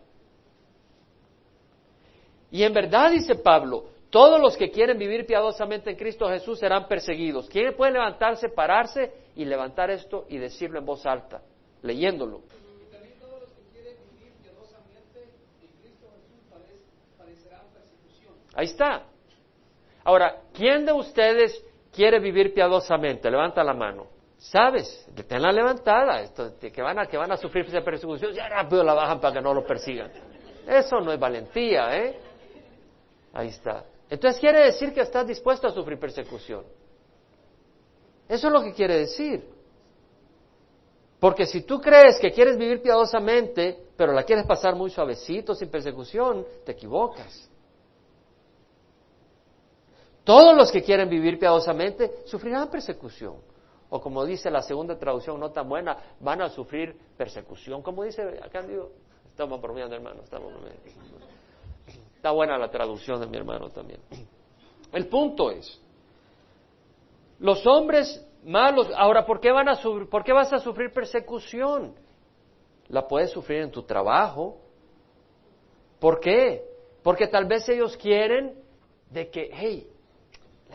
Y 2.50 2.62
en 2.62 2.72
verdad, 2.72 3.10
dice 3.10 3.34
Pablo, 3.34 3.84
todos 4.10 4.40
los 4.40 4.56
que 4.56 4.70
quieren 4.70 4.98
vivir 4.98 5.26
piadosamente 5.26 5.90
en 5.90 5.96
Cristo 5.96 6.28
Jesús 6.28 6.58
serán 6.58 6.88
perseguidos. 6.88 7.48
¿Quién 7.48 7.76
puede 7.76 7.92
levantarse, 7.92 8.48
pararse 8.48 9.12
y 9.36 9.44
levantar 9.44 9.90
esto 9.90 10.26
y 10.28 10.38
decirlo 10.38 10.78
en 10.78 10.86
voz 10.86 11.04
alta, 11.06 11.42
leyéndolo? 11.82 12.42
Ahí 18.54 18.66
está. 18.66 19.04
Ahora, 20.02 20.42
¿quién 20.52 20.84
de 20.84 20.92
ustedes 20.92 21.64
quiere 21.92 22.18
vivir 22.18 22.54
piadosamente? 22.54 23.30
Levanta 23.30 23.62
la 23.62 23.74
mano. 23.74 24.06
¿Sabes? 24.38 25.06
Que 25.14 25.38
la 25.38 25.52
levantada, 25.52 26.22
esto, 26.22 26.54
que, 26.58 26.82
van 26.82 26.98
a, 26.98 27.06
que 27.06 27.18
van 27.18 27.30
a 27.30 27.36
sufrir 27.36 27.66
esa 27.66 27.82
persecución, 27.82 28.32
ya 28.32 28.48
rápido 28.48 28.82
la 28.82 28.94
bajan 28.94 29.20
para 29.20 29.34
que 29.34 29.42
no 29.42 29.52
lo 29.52 29.66
persigan. 29.66 30.10
Eso 30.66 30.98
no 31.00 31.12
es 31.12 31.20
valentía, 31.20 31.94
¿eh? 31.98 32.18
Ahí 33.34 33.48
está. 33.48 33.84
Entonces 34.08 34.40
quiere 34.40 34.64
decir 34.64 34.94
que 34.94 35.02
estás 35.02 35.26
dispuesto 35.26 35.66
a 35.66 35.72
sufrir 35.72 35.98
persecución. 35.98 36.64
Eso 38.26 38.46
es 38.46 38.52
lo 38.52 38.62
que 38.62 38.72
quiere 38.72 38.96
decir. 38.96 39.44
Porque 41.20 41.44
si 41.44 41.62
tú 41.62 41.78
crees 41.80 42.18
que 42.18 42.32
quieres 42.32 42.56
vivir 42.56 42.80
piadosamente, 42.80 43.78
pero 43.94 44.14
la 44.14 44.22
quieres 44.22 44.46
pasar 44.46 44.74
muy 44.74 44.88
suavecito, 44.88 45.54
sin 45.54 45.68
persecución, 45.68 46.46
te 46.64 46.72
equivocas. 46.72 47.49
Todos 50.30 50.56
los 50.56 50.70
que 50.70 50.84
quieren 50.84 51.08
vivir 51.08 51.40
piadosamente 51.40 52.22
sufrirán 52.24 52.70
persecución. 52.70 53.38
O 53.88 54.00
como 54.00 54.24
dice 54.24 54.48
la 54.48 54.62
segunda 54.62 54.96
traducción 54.96 55.40
no 55.40 55.50
tan 55.50 55.68
buena, 55.68 55.96
van 56.20 56.40
a 56.40 56.48
sufrir 56.48 56.96
persecución. 57.16 57.82
Como 57.82 58.04
dice 58.04 58.38
acá, 58.40 58.62
digo, 58.62 58.92
estamos 59.28 59.60
bromeando 59.60 59.96
hermano, 59.96 60.22
estamos 60.22 60.52
bromeando. 60.52 60.82
Está 62.14 62.30
buena 62.30 62.56
la 62.58 62.70
traducción 62.70 63.18
de 63.20 63.26
mi 63.26 63.38
hermano 63.38 63.70
también. 63.70 63.98
El 64.92 65.08
punto 65.08 65.50
es, 65.50 65.82
los 67.40 67.66
hombres 67.66 68.24
malos, 68.44 68.88
ahora, 68.96 69.26
¿por 69.26 69.40
qué, 69.40 69.50
van 69.50 69.68
a 69.68 69.80
¿por 70.08 70.22
qué 70.22 70.32
vas 70.32 70.52
a 70.52 70.60
sufrir 70.60 70.92
persecución? 70.92 71.92
La 72.86 73.08
puedes 73.08 73.32
sufrir 73.32 73.62
en 73.62 73.72
tu 73.72 73.82
trabajo. 73.82 74.58
¿Por 75.98 76.20
qué? 76.20 76.64
Porque 77.02 77.26
tal 77.26 77.46
vez 77.46 77.68
ellos 77.68 77.96
quieren 77.96 78.62
de 79.10 79.28
que, 79.28 79.50
hey, 79.52 79.90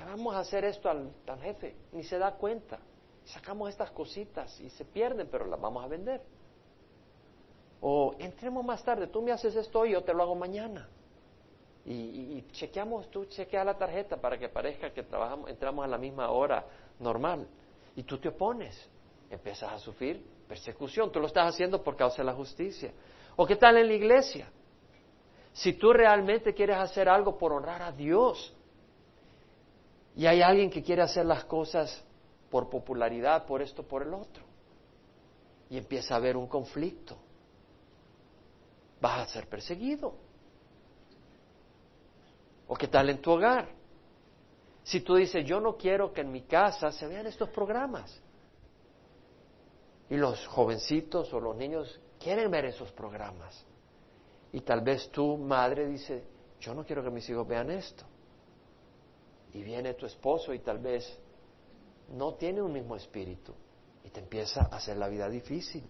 vamos 0.05 0.35
a 0.35 0.39
hacer 0.39 0.65
esto 0.65 0.89
al, 0.89 1.11
jefe, 1.41 1.75
ni 1.91 2.03
se 2.03 2.17
da 2.17 2.31
cuenta. 2.33 2.79
Sacamos 3.25 3.69
estas 3.69 3.91
cositas 3.91 4.59
y 4.59 4.69
se 4.69 4.85
pierden, 4.85 5.27
pero 5.31 5.45
las 5.45 5.59
vamos 5.59 5.83
a 5.83 5.87
vender. 5.87 6.21
O 7.81 8.15
entremos 8.19 8.63
más 8.63 8.83
tarde, 8.83 9.07
tú 9.07 9.21
me 9.21 9.31
haces 9.31 9.55
esto 9.55 9.85
y 9.85 9.91
yo 9.91 10.03
te 10.03 10.13
lo 10.13 10.23
hago 10.23 10.35
mañana. 10.35 10.87
Y, 11.85 12.43
chequeamos, 12.51 13.11
tú 13.11 13.25
chequea 13.25 13.63
la 13.63 13.77
tarjeta 13.77 14.17
para 14.17 14.39
que 14.39 14.49
parezca 14.49 14.91
que 14.91 15.03
trabajamos, 15.03 15.51
entramos 15.51 15.85
a 15.85 15.87
la 15.87 15.97
misma 15.97 16.31
hora 16.31 16.65
normal. 16.99 17.47
Y 17.95 18.03
tú 18.03 18.17
te 18.17 18.29
opones, 18.29 18.89
empiezas 19.29 19.71
a 19.71 19.77
sufrir 19.77 20.25
persecución. 20.47 21.11
Tú 21.11 21.19
lo 21.19 21.27
estás 21.27 21.53
haciendo 21.53 21.83
por 21.83 21.95
causa 21.95 22.17
de 22.17 22.23
la 22.23 22.33
justicia. 22.33 22.91
¿O 23.35 23.45
qué 23.45 23.55
tal 23.55 23.77
en 23.77 23.87
la 23.87 23.93
iglesia? 23.93 24.49
Si 25.53 25.73
tú 25.73 25.93
realmente 25.93 26.53
quieres 26.53 26.77
hacer 26.77 27.07
algo 27.07 27.37
por 27.37 27.53
honrar 27.53 27.81
a 27.81 27.91
Dios, 27.91 28.53
y 30.15 30.25
hay 30.27 30.41
alguien 30.41 30.69
que 30.69 30.81
quiere 30.81 31.01
hacer 31.01 31.25
las 31.25 31.43
cosas 31.43 32.03
por 32.49 32.69
popularidad, 32.69 33.45
por 33.45 33.61
esto, 33.61 33.83
por 33.83 34.01
el 34.01 34.13
otro. 34.13 34.43
Y 35.69 35.77
empieza 35.77 36.13
a 36.13 36.17
haber 36.17 36.37
un 36.37 36.47
conflicto. 36.47 37.17
Vas 39.01 39.19
a 39.19 39.33
ser 39.33 39.47
perseguido. 39.47 40.15
¿O 42.67 42.75
qué 42.75 42.87
tal 42.87 43.09
en 43.09 43.21
tu 43.21 43.31
hogar? 43.31 43.67
Si 44.83 45.01
tú 45.01 45.15
dices, 45.15 45.45
yo 45.45 45.59
no 45.59 45.75
quiero 45.75 46.13
que 46.13 46.21
en 46.21 46.31
mi 46.31 46.43
casa 46.43 46.91
se 46.91 47.07
vean 47.07 47.27
estos 47.27 47.49
programas. 47.49 48.21
Y 50.09 50.15
los 50.15 50.47
jovencitos 50.47 51.33
o 51.33 51.39
los 51.41 51.57
niños 51.57 51.99
quieren 52.19 52.49
ver 52.49 52.65
esos 52.65 52.91
programas. 52.93 53.65
Y 54.53 54.61
tal 54.61 54.79
vez 54.81 55.09
tu 55.11 55.35
madre 55.37 55.87
dice, 55.87 56.23
yo 56.61 56.73
no 56.73 56.85
quiero 56.85 57.03
que 57.03 57.09
mis 57.09 57.29
hijos 57.29 57.45
vean 57.45 57.69
esto 57.69 58.05
y 59.55 59.63
viene 59.63 59.93
tu 59.93 60.05
esposo 60.05 60.53
y 60.53 60.59
tal 60.59 60.79
vez 60.79 61.17
no 62.09 62.33
tiene 62.33 62.61
un 62.61 62.73
mismo 62.73 62.97
espíritu 62.97 63.53
y 64.03 64.09
te 64.09 64.19
empieza 64.19 64.63
a 64.69 64.75
hacer 64.75 64.97
la 64.97 65.07
vida 65.07 65.29
difícil. 65.29 65.81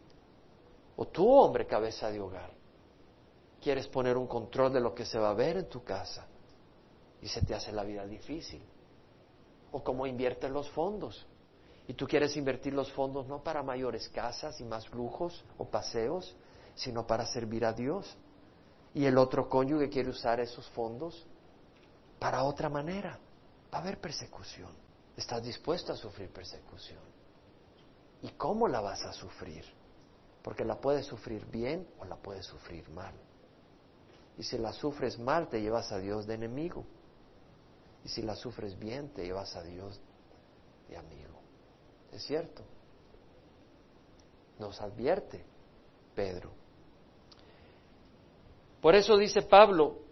O 0.95 1.08
tú, 1.08 1.28
hombre, 1.28 1.65
cabeza 1.65 2.12
de 2.12 2.21
hogar, 2.21 2.51
quieres 3.60 3.88
poner 3.88 4.17
un 4.17 4.28
control 4.28 4.71
de 4.71 4.80
lo 4.80 4.93
que 4.93 5.04
se 5.04 5.17
va 5.17 5.32
a 5.32 5.34
ver 5.34 5.58
en 5.58 5.67
tu 5.67 5.84
casa 5.84 6.28
y 7.23 7.28
se 7.28 7.41
te 7.41 7.56
hace 7.56 7.71
la 7.71 7.84
vida 7.84 8.06
difícil. 8.06 8.62
O 9.71 9.84
cómo 9.84 10.06
inviertes 10.06 10.51
los 10.51 10.69
fondos. 10.69 11.25
Y 11.88 11.95
tú 11.95 12.06
quieres 12.06 12.38
invertir 12.38 12.73
los 12.73 12.91
fondos 12.91 13.25
no 13.25 13.43
para 13.43 13.63
mayores 13.63 14.08
casas 14.10 14.62
y 14.62 14.63
más 14.63 14.88
lujos 14.91 15.43
o 15.58 15.65
paseos, 15.65 16.36
sino 16.75 17.08
para 17.08 17.25
servir 17.25 17.65
a 17.65 17.73
Dios. 17.73 18.15
y 18.93 19.06
el 19.06 19.17
otro 19.17 19.49
cónyuge 19.49 19.89
quiere 19.89 20.10
usar 20.10 20.39
esos 20.39 20.69
fondos 20.69 21.28
para 22.17 22.43
otra 22.43 22.69
manera, 22.69 23.19
a 23.76 23.80
haber 23.80 24.00
persecución. 24.00 24.70
¿Estás 25.18 25.44
dispuesto 25.44 25.94
a 25.94 25.98
sufrir 25.98 26.30
persecución? 26.30 27.04
¿Y 28.22 28.30
cómo 28.30 28.68
la 28.68 28.80
vas 28.80 29.04
a 29.04 29.14
sufrir? 29.14 29.66
Porque 30.42 30.64
la 30.64 30.80
puedes 30.80 31.06
sufrir 31.06 31.46
bien 31.48 31.88
o 32.00 32.06
la 32.06 32.16
puedes 32.16 32.46
sufrir 32.46 32.90
mal. 32.90 33.14
Y 34.38 34.44
si 34.44 34.58
la 34.58 34.72
sufres 34.72 35.20
mal, 35.20 35.50
te 35.50 35.62
llevas 35.62 35.92
a 35.92 36.00
Dios 36.00 36.26
de 36.26 36.36
enemigo. 36.36 36.86
Y 38.04 38.10
si 38.10 38.22
la 38.22 38.36
sufres 38.36 38.78
bien, 38.78 39.10
te 39.10 39.26
llevas 39.26 39.56
a 39.56 39.64
Dios 39.64 40.00
de 40.88 40.98
amigo. 40.98 41.40
¿Es 42.12 42.24
cierto? 42.24 42.64
Nos 44.60 44.80
advierte 44.80 45.44
Pedro. 46.14 46.52
Por 48.82 48.96
eso 48.96 49.18
dice 49.18 49.42
Pablo, 49.42 50.05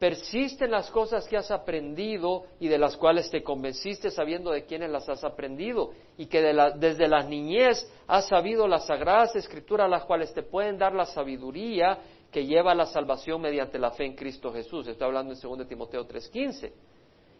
persiste 0.00 0.64
en 0.64 0.70
las 0.70 0.90
cosas 0.90 1.28
que 1.28 1.36
has 1.36 1.50
aprendido 1.50 2.44
y 2.58 2.68
de 2.68 2.78
las 2.78 2.96
cuales 2.96 3.30
te 3.30 3.42
convenciste 3.42 4.10
sabiendo 4.10 4.50
de 4.50 4.64
quiénes 4.64 4.90
las 4.90 5.06
has 5.10 5.22
aprendido 5.22 5.90
y 6.16 6.24
que 6.24 6.40
desde 6.40 7.06
la 7.06 7.22
niñez 7.22 7.86
has 8.06 8.26
sabido 8.26 8.66
las 8.66 8.86
sagradas 8.86 9.36
escrituras 9.36 9.90
las 9.90 10.06
cuales 10.06 10.32
te 10.32 10.42
pueden 10.42 10.78
dar 10.78 10.94
la 10.94 11.04
sabiduría 11.04 11.98
que 12.32 12.46
lleva 12.46 12.72
a 12.72 12.74
la 12.74 12.86
salvación 12.86 13.42
mediante 13.42 13.78
la 13.78 13.90
fe 13.90 14.06
en 14.06 14.16
Cristo 14.16 14.50
Jesús. 14.50 14.88
Estoy 14.88 15.06
hablando 15.06 15.34
en 15.34 15.38
2 15.38 15.68
Timoteo 15.68 16.06
3:15. 16.06 16.72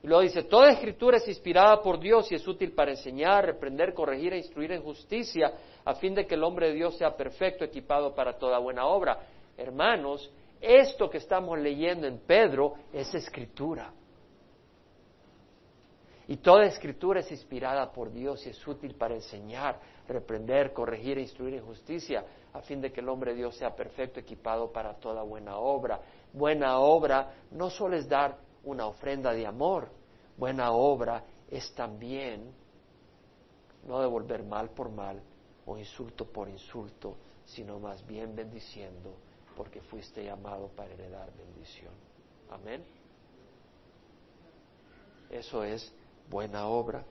Y 0.03 0.07
luego 0.07 0.23
dice, 0.23 0.43
toda 0.43 0.71
escritura 0.71 1.17
es 1.17 1.29
inspirada 1.29 1.81
por 1.83 1.99
Dios 1.99 2.31
y 2.31 2.35
es 2.35 2.47
útil 2.47 2.73
para 2.73 2.91
enseñar, 2.91 3.47
reprender, 3.47 3.95
corregir 3.95 4.35
e 4.35 4.39
instruir 4.39 4.73
en 4.73 4.83
justicia, 4.83 5.53
a 5.85 5.95
fin 5.95 6.15
de 6.15 6.27
que 6.27 6.35
el 6.35 6.45
hombre 6.45 6.69
de 6.69 6.75
Dios 6.75 6.97
sea 6.97 7.17
perfecto, 7.17 7.65
equipado 7.65 8.15
para 8.15 8.39
toda 8.39 8.59
buena 8.59 8.87
obra. 8.87 9.19
Hermanos, 9.59 10.31
esto 10.61 11.09
que 11.09 11.19
estamos 11.19 11.59
leyendo 11.59 12.07
en 12.07 12.19
Pedro 12.19 12.75
es 12.93 13.15
escritura. 13.15 13.93
Y 16.29 16.37
toda 16.37 16.67
escritura 16.67 17.21
es 17.21 17.31
inspirada 17.33 17.91
por 17.91 18.13
Dios 18.13 18.47
y 18.47 18.51
es 18.51 18.69
útil 18.69 18.95
para 18.95 19.15
enseñar, 19.15 19.81
reprender, 20.07 20.73
corregir 20.73 21.19
e 21.19 21.23
instruir 21.23 21.55
en 21.55 21.67
justicia, 21.67 22.25
a 22.53 22.61
fin 22.61 22.81
de 22.81 22.93
que 22.93 23.01
el 23.01 23.09
hombre 23.09 23.33
de 23.33 23.39
Dios 23.39 23.57
sea 23.57 23.75
perfecto, 23.75 24.21
equipado 24.21 24.71
para 24.71 24.95
toda 24.95 25.23
buena 25.23 25.57
obra. 25.57 26.01
Buena 26.33 26.79
obra 26.79 27.35
no 27.51 27.69
solo 27.69 27.97
es 27.97 28.09
dar 28.09 28.39
una 28.63 28.87
ofrenda 28.87 29.33
de 29.33 29.45
amor. 29.45 29.89
Buena 30.37 30.71
obra 30.71 31.25
es 31.51 31.75
también 31.75 32.53
no 33.89 34.01
devolver 34.01 34.45
mal 34.45 34.71
por 34.71 34.91
mal 34.91 35.21
o 35.67 35.77
insulto 35.79 36.27
por 36.27 36.49
insulto, 36.49 37.17
sino 37.45 37.79
más 37.79 38.07
bien 38.07 38.37
bendiciendo, 38.37 39.15
porque 39.61 39.83
fuiste 39.83 40.25
llamado 40.25 40.69
para 40.69 40.91
heredar 40.91 41.31
bendición. 41.37 41.93
Amén. 42.49 42.83
Eso 45.29 45.63
es 45.63 45.95
buena 46.31 46.67
obra. 46.67 47.05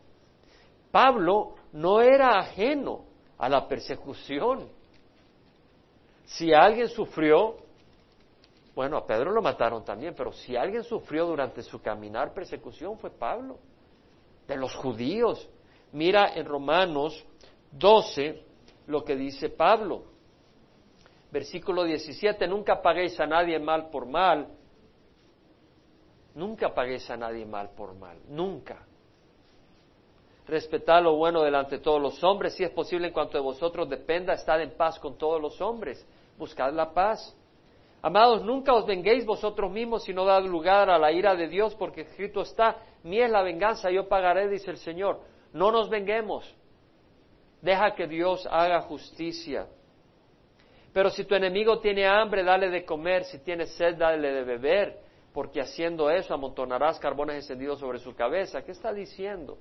Pablo 0.89 1.53
no 1.73 2.01
era 2.01 2.39
ajeno 2.39 3.05
a 3.37 3.49
la 3.49 3.67
persecución. 3.67 4.67
Si 6.25 6.51
alguien 6.51 6.87
sufrió, 6.87 7.57
bueno, 8.73 8.97
a 8.97 9.05
Pedro 9.05 9.31
lo 9.31 9.43
mataron 9.43 9.85
también, 9.85 10.15
pero 10.17 10.31
si 10.31 10.55
alguien 10.55 10.83
sufrió 10.83 11.27
durante 11.27 11.61
su 11.61 11.79
caminar 11.79 12.33
persecución 12.33 12.97
fue 12.97 13.11
Pablo, 13.11 13.59
de 14.47 14.57
los 14.57 14.73
judíos. 14.73 15.47
Mira 15.91 16.33
en 16.33 16.47
Romanos 16.47 17.23
12 17.73 18.43
lo 18.87 19.03
que 19.05 19.15
dice 19.15 19.49
Pablo. 19.49 20.05
Versículo 21.31 21.83
17, 21.83 22.47
nunca 22.47 22.81
paguéis 22.81 23.19
a 23.19 23.27
nadie 23.27 23.59
mal 23.59 23.89
por 23.89 24.05
mal. 24.05 24.47
Nunca 26.33 26.73
paguéis 26.73 27.09
a 27.09 27.17
nadie 27.17 27.45
mal 27.45 27.71
por 27.75 27.95
mal, 27.95 28.17
nunca. 28.27 28.85
Respetad 30.47 31.03
lo 31.03 31.15
bueno 31.15 31.43
delante 31.43 31.77
de 31.77 31.83
todos 31.83 32.01
los 32.01 32.23
hombres, 32.23 32.55
si 32.55 32.63
es 32.63 32.71
posible 32.71 33.07
en 33.07 33.13
cuanto 33.13 33.37
de 33.37 33.43
vosotros 33.43 33.87
dependa, 33.87 34.33
estad 34.33 34.61
en 34.61 34.71
paz 34.75 34.97
con 34.97 35.15
todos 35.17 35.39
los 35.39 35.61
hombres, 35.61 36.03
buscad 36.37 36.73
la 36.73 36.91
paz. 36.91 37.35
Amados, 38.01 38.43
nunca 38.43 38.73
os 38.73 38.85
venguéis 38.85 39.25
vosotros 39.25 39.69
mismos, 39.71 40.03
sino 40.03 40.25
dad 40.25 40.43
lugar 40.43 40.89
a 40.89 40.97
la 40.97 41.11
ira 41.11 41.35
de 41.35 41.47
Dios, 41.47 41.75
porque 41.75 42.01
escrito 42.01 42.41
está, 42.41 42.77
mi 43.03 43.19
es 43.19 43.29
la 43.29 43.43
venganza, 43.43 43.91
yo 43.91 44.07
pagaré, 44.07 44.47
dice 44.47 44.71
el 44.71 44.77
Señor. 44.77 45.19
No 45.53 45.71
nos 45.71 45.89
venguemos, 45.89 46.51
deja 47.61 47.93
que 47.93 48.07
Dios 48.07 48.47
haga 48.49 48.81
justicia. 48.81 49.67
Pero 50.99 51.11
si 51.11 51.23
tu 51.23 51.33
enemigo 51.33 51.79
tiene 51.79 52.05
hambre, 52.05 52.43
dale 52.43 52.69
de 52.69 52.83
comer, 52.83 53.23
si 53.23 53.39
tiene 53.39 53.67
sed, 53.67 53.95
dale 53.95 54.33
de 54.33 54.43
beber, 54.43 54.99
porque 55.31 55.61
haciendo 55.61 56.09
eso 56.09 56.33
amontonarás 56.33 56.99
carbones 56.99 57.37
encendidos 57.37 57.79
sobre 57.79 57.99
su 57.99 58.13
cabeza. 58.13 58.63
¿Qué 58.63 58.73
está 58.73 58.91
diciendo? 58.91 59.57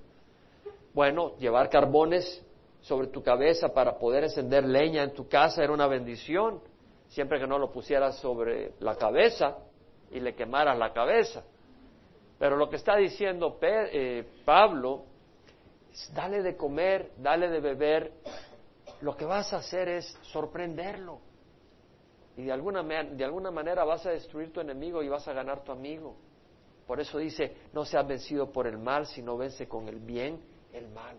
Bueno, 0.93 1.37
llevar 1.37 1.71
carbones 1.71 2.45
sobre 2.81 3.07
tu 3.07 3.23
cabeza 3.23 3.73
para 3.73 3.99
poder 3.99 4.25
encender 4.25 4.65
leña 4.65 5.05
en 5.05 5.15
tu 5.15 5.29
casa 5.29 5.63
era 5.63 5.73
una 5.73 5.87
bendición 5.87 6.61
siempre 7.07 7.39
que 7.39 7.47
no 7.47 7.57
lo 7.57 7.71
pusieras 7.71 8.19
sobre 8.19 8.73
la 8.81 8.97
cabeza 8.97 9.59
y 10.11 10.19
le 10.19 10.35
quemaras 10.35 10.77
la 10.77 10.93
cabeza. 10.93 11.45
Pero 12.37 12.57
lo 12.57 12.69
que 12.69 12.75
está 12.75 12.97
diciendo 12.97 13.61
eh, 13.63 14.25
Pablo 14.45 15.05
es 15.93 16.13
dale 16.13 16.43
de 16.43 16.57
comer, 16.57 17.13
dale 17.17 17.49
de 17.49 17.61
beber. 17.61 18.13
Lo 19.03 19.17
que 19.17 19.25
vas 19.25 19.53
a 19.53 19.59
hacer 19.59 19.89
es 19.89 20.19
sorprenderlo. 20.23 21.28
Y 22.39 22.45
de 22.45 22.53
alguna, 22.53 22.85
de 22.85 23.25
alguna 23.25 23.51
manera 23.51 23.85
vas 23.85 24.07
a 24.07 24.11
destruir 24.11 24.53
tu 24.53 24.61
enemigo 24.61 25.03
y 25.03 25.09
vas 25.09 25.27
a 25.27 25.33
ganar 25.33 25.65
tu 25.65 25.73
amigo. 25.73 26.15
Por 26.87 27.01
eso 27.01 27.19
dice, 27.19 27.53
no 27.73 27.85
seas 27.85 28.07
vencido 28.07 28.53
por 28.53 28.69
el 28.69 28.79
mal, 28.79 29.07
sino 29.07 29.37
vence 29.37 29.67
con 29.67 29.89
el 29.89 29.99
bien 29.99 30.41
el 30.73 30.87
mal. 30.87 31.17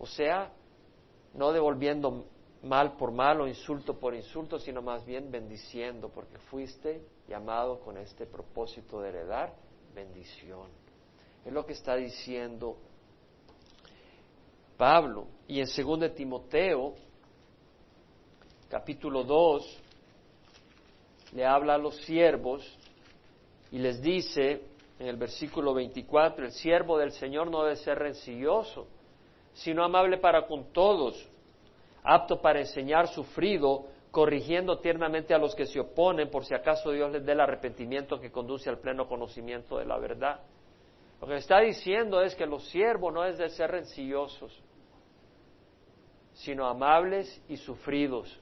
O 0.00 0.06
sea, 0.06 0.50
no 1.34 1.52
devolviendo 1.52 2.24
mal 2.64 2.96
por 2.96 3.12
mal 3.12 3.40
o 3.40 3.46
insulto 3.46 3.96
por 3.96 4.12
insulto, 4.12 4.58
sino 4.58 4.82
más 4.82 5.06
bien 5.06 5.30
bendiciendo, 5.30 6.08
porque 6.08 6.38
fuiste 6.38 7.00
llamado 7.28 7.78
con 7.78 7.98
este 7.98 8.26
propósito 8.26 9.00
de 9.00 9.10
heredar 9.10 9.54
bendición. 9.94 10.66
Es 11.44 11.52
lo 11.52 11.64
que 11.64 11.74
está 11.74 11.94
diciendo 11.94 12.76
Pablo. 14.76 15.28
Y 15.46 15.60
en 15.60 15.66
2 15.66 16.12
Timoteo, 16.12 16.94
capítulo 18.68 19.24
2, 19.24 19.82
le 21.32 21.44
habla 21.44 21.74
a 21.74 21.78
los 21.78 21.96
siervos 22.02 22.62
y 23.70 23.78
les 23.78 24.00
dice 24.00 24.62
en 24.98 25.08
el 25.08 25.16
versículo 25.16 25.74
24, 25.74 26.44
el 26.44 26.52
siervo 26.52 26.98
del 26.98 27.12
Señor 27.12 27.50
no 27.50 27.62
debe 27.62 27.76
ser 27.76 27.98
rencilloso, 27.98 28.86
sino 29.52 29.84
amable 29.84 30.18
para 30.18 30.46
con 30.46 30.72
todos 30.72 31.28
apto 32.06 32.40
para 32.40 32.60
enseñar, 32.60 33.08
sufrido, 33.08 33.86
corrigiendo 34.10 34.78
tiernamente 34.78 35.34
a 35.34 35.38
los 35.38 35.54
que 35.54 35.66
se 35.66 35.80
oponen, 35.80 36.30
por 36.30 36.44
si 36.44 36.54
acaso 36.54 36.92
Dios 36.92 37.10
les 37.10 37.24
dé 37.24 37.32
el 37.32 37.40
arrepentimiento 37.40 38.20
que 38.20 38.30
conduce 38.30 38.70
al 38.70 38.78
pleno 38.78 39.08
conocimiento 39.08 39.78
de 39.78 39.84
la 39.84 39.98
verdad. 39.98 40.40
Lo 41.20 41.26
que 41.26 41.36
está 41.36 41.60
diciendo 41.60 42.22
es 42.22 42.34
que 42.34 42.46
los 42.46 42.66
siervos 42.68 43.12
no 43.12 43.24
es 43.24 43.36
de 43.38 43.48
ser 43.50 43.72
rencillosos, 43.72 44.56
sino 46.34 46.66
amables 46.66 47.42
y 47.48 47.56
sufridos. 47.56 48.40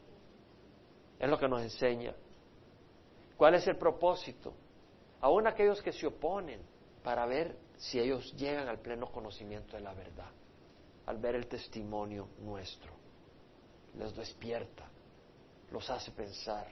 Es 1.19 1.29
lo 1.29 1.39
que 1.39 1.49
nos 1.49 1.63
enseña. 1.63 2.15
¿Cuál 3.37 3.55
es 3.55 3.67
el 3.67 3.77
propósito? 3.77 4.55
Aún 5.21 5.47
aquellos 5.47 5.83
que 5.83 5.93
se 5.93 6.07
oponen 6.07 6.61
para 7.03 7.27
ver 7.27 7.57
si 7.77 7.99
ellos 7.99 8.35
llegan 8.37 8.69
al 8.69 8.79
pleno 8.79 9.11
conocimiento 9.11 9.77
de 9.77 9.83
la 9.83 9.95
verdad, 9.95 10.31
al 11.07 11.19
ver 11.19 11.35
el 11.35 11.47
testimonio 11.47 12.29
nuestro 12.41 13.05
les 13.99 14.15
despierta, 14.15 14.85
los 15.71 15.89
hace 15.91 16.11
pensar, 16.11 16.67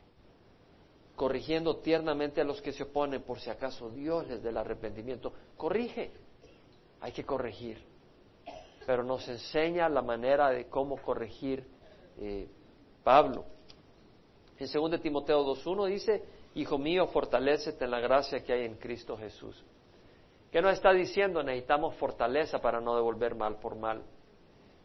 corrigiendo 1.16 1.76
tiernamente 1.76 2.40
a 2.40 2.44
los 2.44 2.60
que 2.60 2.72
se 2.72 2.84
oponen 2.84 3.22
por 3.22 3.38
si 3.38 3.50
acaso 3.50 3.90
Dios 3.90 4.26
les 4.26 4.42
dé 4.42 4.48
el 4.50 4.56
arrepentimiento. 4.56 5.32
Corrige, 5.56 6.10
hay 7.00 7.12
que 7.12 7.24
corregir, 7.24 7.82
pero 8.86 9.02
nos 9.02 9.26
enseña 9.28 9.88
la 9.88 10.02
manera 10.02 10.50
de 10.50 10.66
cómo 10.66 11.00
corregir 11.00 11.66
eh, 12.18 12.48
Pablo. 13.04 13.44
En 14.62 14.90
2 14.90 15.00
Timoteo 15.00 15.44
2.1 15.44 15.86
dice, 15.88 16.22
Hijo 16.54 16.78
mío, 16.78 17.08
fortalécete 17.08 17.84
en 17.84 17.90
la 17.90 17.98
gracia 17.98 18.44
que 18.44 18.52
hay 18.52 18.64
en 18.64 18.76
Cristo 18.76 19.16
Jesús. 19.16 19.60
¿Qué 20.52 20.62
nos 20.62 20.74
está 20.74 20.92
diciendo? 20.92 21.42
Necesitamos 21.42 21.96
fortaleza 21.96 22.60
para 22.60 22.80
no 22.80 22.94
devolver 22.94 23.34
mal 23.34 23.56
por 23.56 23.74
mal. 23.74 24.02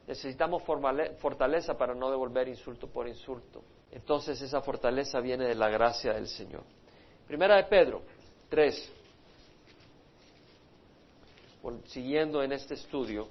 Necesitamos 0.08 0.64
fortaleza 0.64 1.78
para 1.78 1.94
no 1.94 2.10
devolver 2.10 2.48
insulto 2.48 2.88
por 2.88 3.08
insulto. 3.08 3.62
Entonces 3.92 4.42
esa 4.42 4.62
fortaleza 4.62 5.20
viene 5.20 5.46
de 5.46 5.56
la 5.56 5.70
gracia 5.70 6.14
del 6.14 6.28
Señor. 6.28 6.64
Primera 7.28 7.58
de 7.58 7.66
Pedro 7.66 8.02
3. 8.50 8.94
Siguiendo 11.86 12.42
en 12.42 12.54
este 12.54 12.74
estudio, 12.74 13.28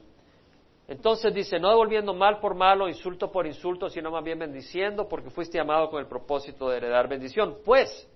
Entonces 0.88 1.34
dice, 1.34 1.58
no 1.58 1.70
devolviendo 1.70 2.14
mal 2.14 2.38
por 2.38 2.54
malo, 2.54 2.88
insulto 2.88 3.32
por 3.32 3.46
insulto, 3.46 3.88
sino 3.88 4.10
más 4.10 4.22
bien 4.22 4.38
bendiciendo, 4.38 5.08
porque 5.08 5.30
fuiste 5.30 5.58
llamado 5.58 5.90
con 5.90 6.00
el 6.00 6.06
propósito 6.06 6.68
de 6.68 6.76
heredar 6.76 7.08
bendición. 7.08 7.56
Pues, 7.64 8.08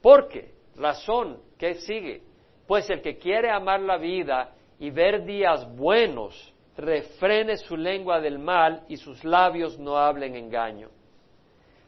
¿por 0.00 0.28
qué? 0.28 0.54
Razón, 0.76 1.38
¿qué 1.58 1.74
sigue? 1.74 2.22
Pues 2.66 2.88
el 2.88 3.02
que 3.02 3.18
quiere 3.18 3.50
amar 3.50 3.80
la 3.80 3.98
vida 3.98 4.54
y 4.78 4.90
ver 4.90 5.24
días 5.24 5.66
buenos, 5.76 6.54
refrene 6.76 7.56
su 7.58 7.76
lengua 7.76 8.20
del 8.20 8.38
mal 8.38 8.84
y 8.88 8.96
sus 8.96 9.22
labios 9.24 9.78
no 9.78 9.98
hablen 9.98 10.34
engaño. 10.34 10.88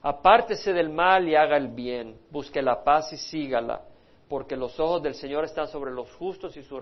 Apártese 0.03 0.73
del 0.73 0.91
mal 0.91 1.29
y 1.29 1.35
haga 1.35 1.57
el 1.57 1.69
bien, 1.69 2.17
busque 2.31 2.63
la 2.63 2.85
paz 2.85 3.13
y 3.13 3.17
sígala, 3.17 3.83
porque 4.29 4.57
los 4.57 4.79
ojos 4.79 5.03
del 5.03 5.15
Señor 5.15 5.45
están 5.45 5.69
sobre 5.69 5.91
los 5.91 6.11
justos 6.15 6.57
y, 6.57 6.63
su 6.63 6.79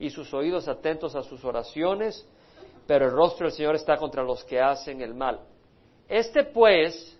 y 0.00 0.08
sus 0.10 0.32
oídos 0.32 0.66
atentos 0.66 1.14
a 1.14 1.22
sus 1.22 1.44
oraciones, 1.44 2.26
pero 2.86 3.04
el 3.04 3.12
rostro 3.12 3.46
del 3.46 3.54
Señor 3.54 3.76
está 3.76 3.96
contra 3.98 4.24
los 4.24 4.42
que 4.44 4.58
hacen 4.58 5.02
el 5.02 5.14
mal. 5.14 5.40
Este 6.08 6.42
pues 6.42 7.16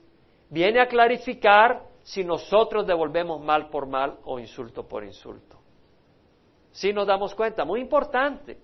viene 0.48 0.80
a 0.80 0.88
clarificar 0.88 1.82
si 2.02 2.24
nosotros 2.24 2.86
devolvemos 2.86 3.40
mal 3.40 3.68
por 3.68 3.86
mal 3.86 4.18
o 4.24 4.38
insulto 4.40 4.88
por 4.88 5.04
insulto. 5.04 5.58
Si 6.72 6.92
nos 6.92 7.06
damos 7.06 7.34
cuenta, 7.34 7.66
muy 7.66 7.80
importante. 7.80 8.58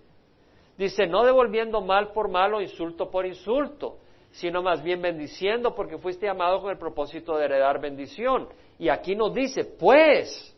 Dice, 0.79 1.07
no 1.07 1.23
devolviendo 1.23 1.83
mal 1.83 2.13
por 2.13 2.31
mal 2.31 2.55
o 2.55 2.61
insulto 2.63 3.11
por 3.11 3.27
insulto, 3.27 3.99
sino 4.31 4.63
más 4.63 4.83
bien 4.83 5.03
bendiciendo 5.03 5.75
porque 5.75 5.99
fuiste 5.99 6.27
llamado 6.27 6.63
con 6.63 6.71
el 6.71 6.79
propósito 6.79 7.37
de 7.37 7.45
heredar 7.45 7.81
bendición. 7.81 8.49
Y 8.79 8.89
aquí 8.89 9.15
nos 9.15 9.35
dice, 9.35 9.65
pues, 9.65 10.56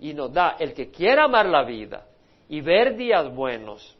y 0.00 0.14
nos 0.14 0.32
da 0.32 0.56
el 0.58 0.74
que 0.74 0.90
quiera 0.90 1.24
amar 1.24 1.46
la 1.46 1.64
vida 1.64 2.06
y 2.48 2.60
ver 2.60 2.96
días 2.96 3.32
buenos, 3.34 3.96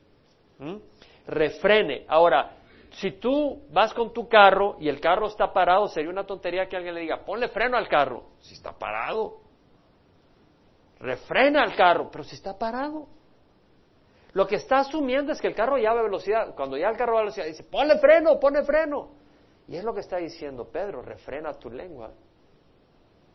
refrene. 1.27 2.05
Ahora, 2.09 2.57
si 2.93 3.13
tú 3.13 3.63
vas 3.71 3.95
con 3.95 4.13
tu 4.13 4.29
carro 4.29 4.77
y 4.81 4.89
el 4.89 5.01
carro 5.01 5.27
está 5.27 5.53
parado, 5.53 5.87
sería 5.89 6.11
una 6.11 6.27
tontería 6.27 6.67
que 6.67 6.77
alguien 6.77 6.95
le 6.95 7.03
diga, 7.03 7.25
ponle 7.25 7.49
freno 7.49 7.77
al 7.77 7.89
carro, 7.89 8.25
si 8.41 8.55
está 8.55 8.73
parado. 8.73 9.39
Refrena 10.99 11.63
al 11.63 11.75
carro, 11.77 12.11
pero 12.11 12.25
si 12.25 12.35
está 12.35 12.59
parado. 12.59 13.07
Lo 14.33 14.47
que 14.47 14.57
está 14.57 14.79
asumiendo 14.79 15.33
es 15.33 15.41
que 15.41 15.49
el 15.49 15.55
carro 15.55 15.79
ya 15.79 15.93
va 15.93 16.01
a 16.01 16.05
velocidad. 16.05 16.55
Cuando 16.55 16.77
ya 16.77 16.89
el 16.89 16.97
carro 16.97 17.15
va 17.15 17.21
a 17.21 17.23
velocidad, 17.23 17.47
dice, 17.47 17.65
ponle 17.65 17.99
freno, 17.99 18.39
ponle 18.39 18.63
freno. 18.65 19.11
Y 19.67 19.77
es 19.77 19.85
lo 19.85 19.95
que 19.95 20.01
está 20.01 20.17
diciendo 20.17 20.69
Pedro, 20.71 21.01
refrena 21.03 21.53
tu 21.55 21.71
lengua. 21.71 22.13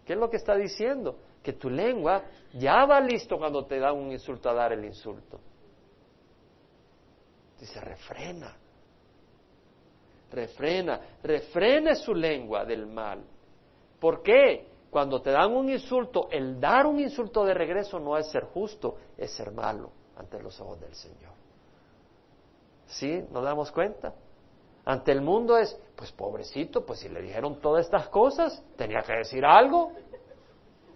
¿Qué 0.05 0.13
es 0.13 0.19
lo 0.19 0.29
que 0.29 0.37
está 0.37 0.55
diciendo? 0.55 1.17
Que 1.41 1.53
tu 1.53 1.69
lengua 1.69 2.23
ya 2.53 2.85
va 2.85 2.99
listo 2.99 3.37
cuando 3.37 3.65
te 3.65 3.79
da 3.79 3.91
un 3.91 4.11
insulto 4.11 4.49
a 4.49 4.53
dar 4.53 4.71
el 4.71 4.85
insulto. 4.85 5.39
Dice, 7.59 7.81
refrena. 7.81 8.55
Refrena, 10.31 11.01
refrene 11.23 11.95
su 11.95 12.13
lengua 12.13 12.65
del 12.65 12.85
mal. 12.85 13.23
¿Por 13.99 14.21
qué? 14.21 14.67
Cuando 14.89 15.21
te 15.21 15.31
dan 15.31 15.53
un 15.53 15.69
insulto, 15.69 16.29
el 16.29 16.59
dar 16.59 16.85
un 16.85 16.99
insulto 16.99 17.43
de 17.43 17.53
regreso 17.53 17.99
no 17.99 18.17
es 18.17 18.29
ser 18.29 18.45
justo, 18.45 18.97
es 19.17 19.31
ser 19.31 19.51
malo 19.51 19.91
ante 20.15 20.41
los 20.41 20.59
ojos 20.61 20.79
del 20.79 20.93
Señor. 20.93 21.33
¿Sí? 22.87 23.23
¿Nos 23.31 23.43
damos 23.43 23.71
cuenta? 23.71 24.13
Ante 24.85 25.11
el 25.11 25.21
mundo 25.21 25.57
es, 25.57 25.75
pues 25.95 26.11
pobrecito, 26.11 26.85
pues 26.85 26.99
si 26.99 27.09
le 27.09 27.21
dijeron 27.21 27.59
todas 27.59 27.85
estas 27.85 28.07
cosas, 28.09 28.63
tenía 28.77 29.01
que 29.01 29.13
decir 29.13 29.43
algo. 29.43 29.91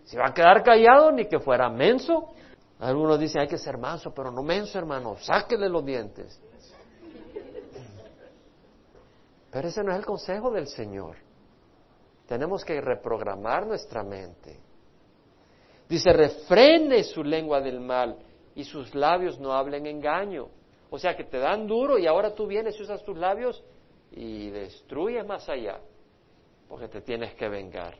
Si 0.04 0.16
va 0.16 0.28
a 0.28 0.34
quedar 0.34 0.64
callado, 0.64 1.12
ni 1.12 1.26
que 1.26 1.40
fuera 1.40 1.70
menso. 1.70 2.34
Algunos 2.80 3.20
dicen, 3.20 3.42
hay 3.42 3.48
que 3.48 3.58
ser 3.58 3.78
manso, 3.78 4.14
pero 4.14 4.32
no 4.32 4.44
menso, 4.44 4.78
hermano, 4.78 5.18
sáquele 5.18 5.68
los 5.68 5.84
dientes. 5.84 6.40
Pero 9.52 9.68
ese 9.68 9.84
no 9.84 9.92
es 9.92 9.98
el 9.98 10.06
consejo 10.06 10.52
del 10.52 10.68
Señor. 10.68 11.16
Tenemos 12.28 12.64
que 12.64 12.80
reprogramar 12.80 13.66
nuestra 13.66 14.04
mente. 14.04 14.60
Dice, 15.90 16.14
refrene 16.14 17.04
su 17.04 17.24
lengua 17.24 17.60
del 17.60 17.80
mal 17.80 18.18
y 18.54 18.64
sus 18.64 18.94
labios 18.94 19.40
no 19.40 19.52
hablen 19.54 19.88
engaño. 19.88 20.50
O 20.92 21.00
sea 21.00 21.16
que 21.16 21.24
te 21.24 21.40
dan 21.40 21.66
duro 21.66 21.98
y 21.98 22.06
ahora 22.06 22.36
tú 22.36 22.46
vienes 22.46 22.80
y 22.80 22.84
usas 22.84 23.04
tus 23.04 23.18
labios 23.18 23.64
y 24.12 24.50
destruyes 24.50 25.26
más 25.26 25.48
allá, 25.50 25.80
porque 26.68 26.88
te 26.88 27.02
tienes 27.02 27.34
que 27.36 27.48
vengar. 27.48 27.98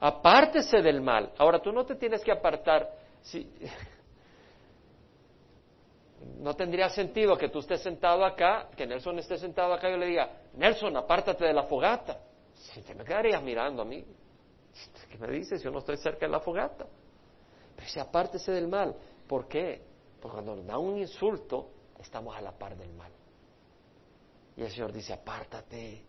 Apártese 0.00 0.82
del 0.82 1.00
mal. 1.00 1.32
Ahora 1.38 1.60
tú 1.60 1.72
no 1.72 1.86
te 1.86 1.94
tienes 1.94 2.22
que 2.22 2.32
apartar. 2.32 2.90
Si, 3.20 3.48
no 6.38 6.54
tendría 6.54 6.88
sentido 6.88 7.36
que 7.36 7.48
tú 7.48 7.60
estés 7.60 7.82
sentado 7.82 8.24
acá, 8.24 8.68
que 8.76 8.86
Nelson 8.86 9.18
esté 9.20 9.38
sentado 9.38 9.72
acá 9.72 9.88
y 9.88 9.92
yo 9.92 9.98
le 9.98 10.06
diga, 10.06 10.30
Nelson, 10.54 10.96
apártate 10.96 11.44
de 11.44 11.52
la 11.52 11.64
fogata. 11.64 12.18
Si 12.54 12.82
te 12.82 12.94
me 12.94 13.04
quedarías 13.04 13.42
mirando 13.42 13.82
a 13.82 13.84
mí, 13.84 14.04
¿qué 15.10 15.18
me 15.18 15.28
dices? 15.28 15.62
Yo 15.62 15.70
no 15.70 15.78
estoy 15.78 15.96
cerca 15.98 16.26
de 16.26 16.32
la 16.32 16.40
fogata. 16.40 16.86
Pero 17.76 17.86
dice, 17.86 18.00
apártese 18.00 18.52
del 18.52 18.68
mal. 18.68 18.94
¿Por 19.28 19.46
qué? 19.46 19.82
Porque 20.20 20.34
cuando 20.34 20.56
nos 20.56 20.66
da 20.66 20.78
un 20.78 20.98
insulto, 20.98 21.70
estamos 22.00 22.36
a 22.36 22.40
la 22.40 22.52
par 22.52 22.76
del 22.76 22.92
mal. 22.92 23.12
Y 24.56 24.62
el 24.62 24.70
Señor 24.70 24.92
dice, 24.92 25.12
apártate, 25.12 26.04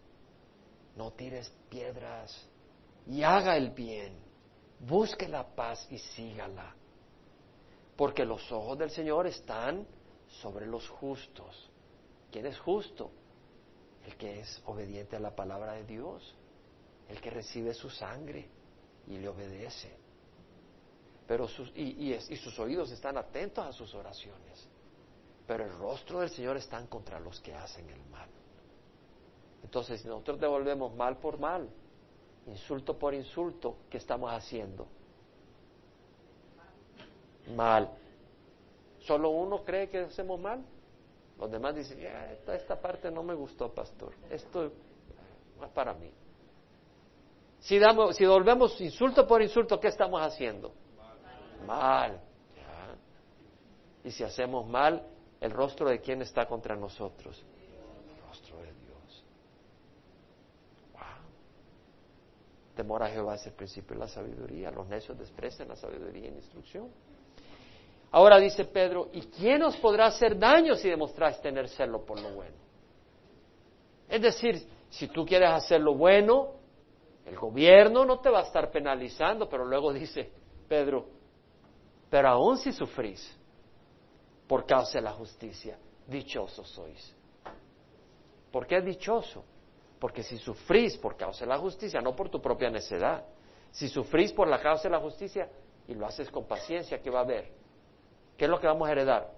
no 0.95 1.12
tires 1.12 1.51
piedras 1.69 2.47
y 3.08 3.23
haga 3.23 3.58
el 3.58 3.71
bien, 3.71 4.17
busque 4.79 5.27
la 5.27 5.56
paz 5.56 5.88
y 5.89 5.97
sígala. 5.97 6.75
Porque 7.95 8.25
los 8.25 8.51
ojos 8.51 8.77
del 8.77 8.89
Señor 8.89 9.27
están 9.27 9.86
sobre 10.41 10.65
los 10.65 10.88
justos. 10.89 11.69
¿Quién 12.32 12.45
es 12.47 12.60
justo? 12.60 13.12
El 14.06 14.17
que 14.17 14.41
es 14.41 14.62
obediente 14.65 15.15
a 15.15 15.19
la 15.19 15.36
palabra 15.36 15.73
de 15.73 15.86
Dios, 15.86 16.36
el 17.08 17.21
que 17.21 17.29
recibe 17.29 17.73
su 17.73 17.89
sangre 17.89 18.49
y 19.08 19.17
le 19.17 19.29
obedece 19.29 20.03
pero 21.27 21.47
sus, 21.47 21.71
y, 21.75 22.17
sus 22.38 22.58
oídos 22.60 22.91
están 22.91 23.17
atentos 23.17 23.65
a 23.65 23.71
sus 23.71 23.93
oraciones. 23.95 24.67
Pero 25.47 25.65
el 25.65 25.77
rostro 25.77 26.19
del 26.19 26.29
Señor 26.29 26.58
está 26.58 26.84
contra 26.88 27.19
los 27.19 27.39
que 27.41 27.53
hacen 27.53 27.89
el 27.89 28.01
mal. 28.06 28.29
Entonces, 29.63 30.01
si 30.01 30.08
nosotros 30.08 30.39
devolvemos 30.39 30.93
mal 30.95 31.17
por 31.17 31.39
mal, 31.39 31.69
insulto 32.47 32.97
por 32.97 33.13
insulto, 33.13 33.77
¿qué 33.89 33.97
estamos 33.97 34.32
haciendo? 34.32 34.88
Mal. 37.56 37.89
¿Solo 38.99 39.29
uno 39.32 39.63
cree 39.63 39.89
que 39.89 39.99
hacemos 39.99 40.39
mal? 40.39 40.63
Los 41.39 41.51
demás 41.51 41.75
dicen, 41.75 41.99
esta, 41.99 42.56
esta 42.56 42.79
parte 42.79 43.12
no 43.12 43.23
me 43.23 43.34
gustó, 43.34 43.73
pastor. 43.73 44.13
Esto 44.29 44.71
no 45.60 45.65
es 45.65 45.71
para 45.71 45.93
mí. 45.93 46.12
Si, 47.60 47.79
damos, 47.79 48.15
si 48.15 48.23
devolvemos 48.23 48.79
insulto 48.79 49.25
por 49.25 49.41
insulto, 49.41 49.79
¿qué 49.79 49.88
estamos 49.88 50.21
haciendo? 50.21 50.71
mal. 51.65 52.19
Y 54.03 54.12
si 54.12 54.23
hacemos 54.23 54.67
mal, 54.67 55.01
¿el 55.43 55.51
rostro 55.51 55.89
de 55.89 55.99
quién 55.99 56.21
está 56.21 56.45
contra 56.45 56.73
nosotros? 56.73 57.43
El 58.08 58.27
rostro 58.29 58.58
de 58.60 58.71
Dios. 58.71 59.23
Wow. 60.93 61.01
Temor 62.73 63.03
a 63.03 63.10
Jehová 63.10 63.36
es 63.36 63.45
el 63.47 63.51
principio 63.51 63.93
de 63.93 63.99
la 63.99 64.08
sabiduría. 64.08 64.71
Los 64.71 64.88
necios 64.88 65.19
desprecian 65.19 65.67
la 65.67 65.75
sabiduría 65.75 66.32
la 66.32 66.38
instrucción. 66.38 66.89
Ahora 68.12 68.39
dice 68.39 68.63
Pedro, 68.63 69.10
¿y 69.12 69.21
quién 69.23 69.63
os 69.63 69.75
podrá 69.77 70.06
hacer 70.06 70.39
daño 70.39 70.75
si 70.75 70.89
demostráis 70.89 71.41
tener 71.41 71.67
celo 71.67 72.06
por 72.06 72.21
lo 72.21 72.29
bueno? 72.36 72.56
Es 74.08 74.21
decir, 74.21 74.65
si 74.89 75.10
tú 75.10 75.25
quieres 75.25 75.49
hacer 75.49 75.82
lo 75.82 75.93
bueno, 75.95 76.53
el 77.25 77.36
gobierno 77.36 78.06
no 78.06 78.21
te 78.21 78.29
va 78.29 78.39
a 78.39 78.43
estar 78.43 78.71
penalizando, 78.71 79.49
pero 79.49 79.65
luego 79.65 79.91
dice 79.91 80.32
Pedro, 80.69 81.06
pero 82.10 82.29
aún 82.29 82.58
si 82.58 82.71
sufrís 82.71 83.42
por 84.47 84.65
causa 84.65 84.99
de 84.99 85.01
la 85.01 85.12
justicia, 85.12 85.77
dichosos 86.08 86.67
sois. 86.69 87.15
¿Por 88.51 88.67
qué 88.67 88.82
dichoso? 88.82 89.43
Porque 89.99 90.21
si 90.21 90.38
sufrís 90.38 90.97
por 90.97 91.15
causa 91.15 91.45
de 91.45 91.49
la 91.49 91.58
justicia, 91.58 92.01
no 92.01 92.15
por 92.15 92.29
tu 92.29 92.41
propia 92.41 92.69
necedad, 92.69 93.25
si 93.71 93.88
sufrís 93.88 94.32
por 94.32 94.47
la 94.47 94.62
causa 94.62 94.84
de 94.84 94.91
la 94.91 94.99
justicia 94.99 95.49
y 95.88 95.95
lo 95.95 96.06
haces 96.06 96.29
con 96.29 96.45
paciencia, 96.45 97.01
¿qué 97.01 97.10
va 97.10 97.19
a 97.19 97.23
haber? 97.23 97.49
¿Qué 98.38 98.45
es 98.45 98.51
lo 98.51 98.60
que 98.60 98.67
vamos 98.67 98.88
a 98.88 98.91
heredar? 98.91 99.32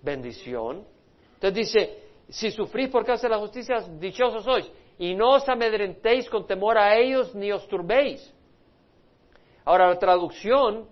Bendición. 0.00 0.86
Entonces 1.34 1.54
dice, 1.54 2.02
si 2.28 2.50
sufrís 2.50 2.88
por 2.88 3.04
causa 3.04 3.28
de 3.28 3.34
la 3.34 3.40
justicia, 3.40 3.80
dichosos 3.98 4.44
sois. 4.44 4.70
Y 4.98 5.14
no 5.14 5.32
os 5.32 5.48
amedrentéis 5.48 6.30
con 6.30 6.46
temor 6.46 6.78
a 6.78 6.96
ellos 6.96 7.34
ni 7.34 7.50
os 7.50 7.66
turbéis. 7.66 8.32
Ahora, 9.64 9.88
la 9.88 9.98
traducción 9.98 10.88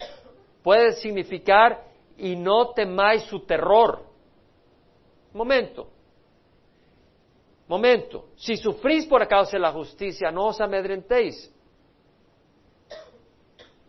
puede 0.63 0.93
significar 0.93 1.90
y 2.21 2.37
no 2.37 2.73
temáis 2.73 3.23
su 3.23 3.41
terror. 3.41 4.05
Momento. 5.33 5.89
Momento. 7.67 8.29
Si 8.37 8.57
sufrís 8.57 9.07
por 9.07 9.27
causa 9.27 9.53
de 9.53 9.61
la 9.61 9.73
justicia, 9.73 10.31
no 10.31 10.49
os 10.49 10.61
amedrentéis. 10.61 11.51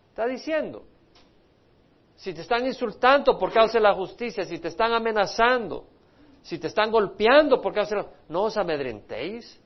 Está 0.08 0.26
diciendo. 0.26 0.84
si 2.16 2.32
te 2.32 2.42
están 2.42 2.64
insultando 2.64 3.36
por 3.36 3.52
causa 3.52 3.78
de 3.78 3.80
la 3.82 3.94
justicia, 3.94 4.44
si 4.44 4.58
te 4.60 4.68
están 4.68 4.92
amenazando, 4.92 5.86
si 6.42 6.56
te 6.58 6.68
están 6.68 6.90
golpeando 6.92 7.60
por 7.60 7.74
causa 7.74 7.96
de 7.96 8.02
la... 8.02 8.08
No 8.28 8.44
os 8.44 8.56
amedrentéis 8.56 9.60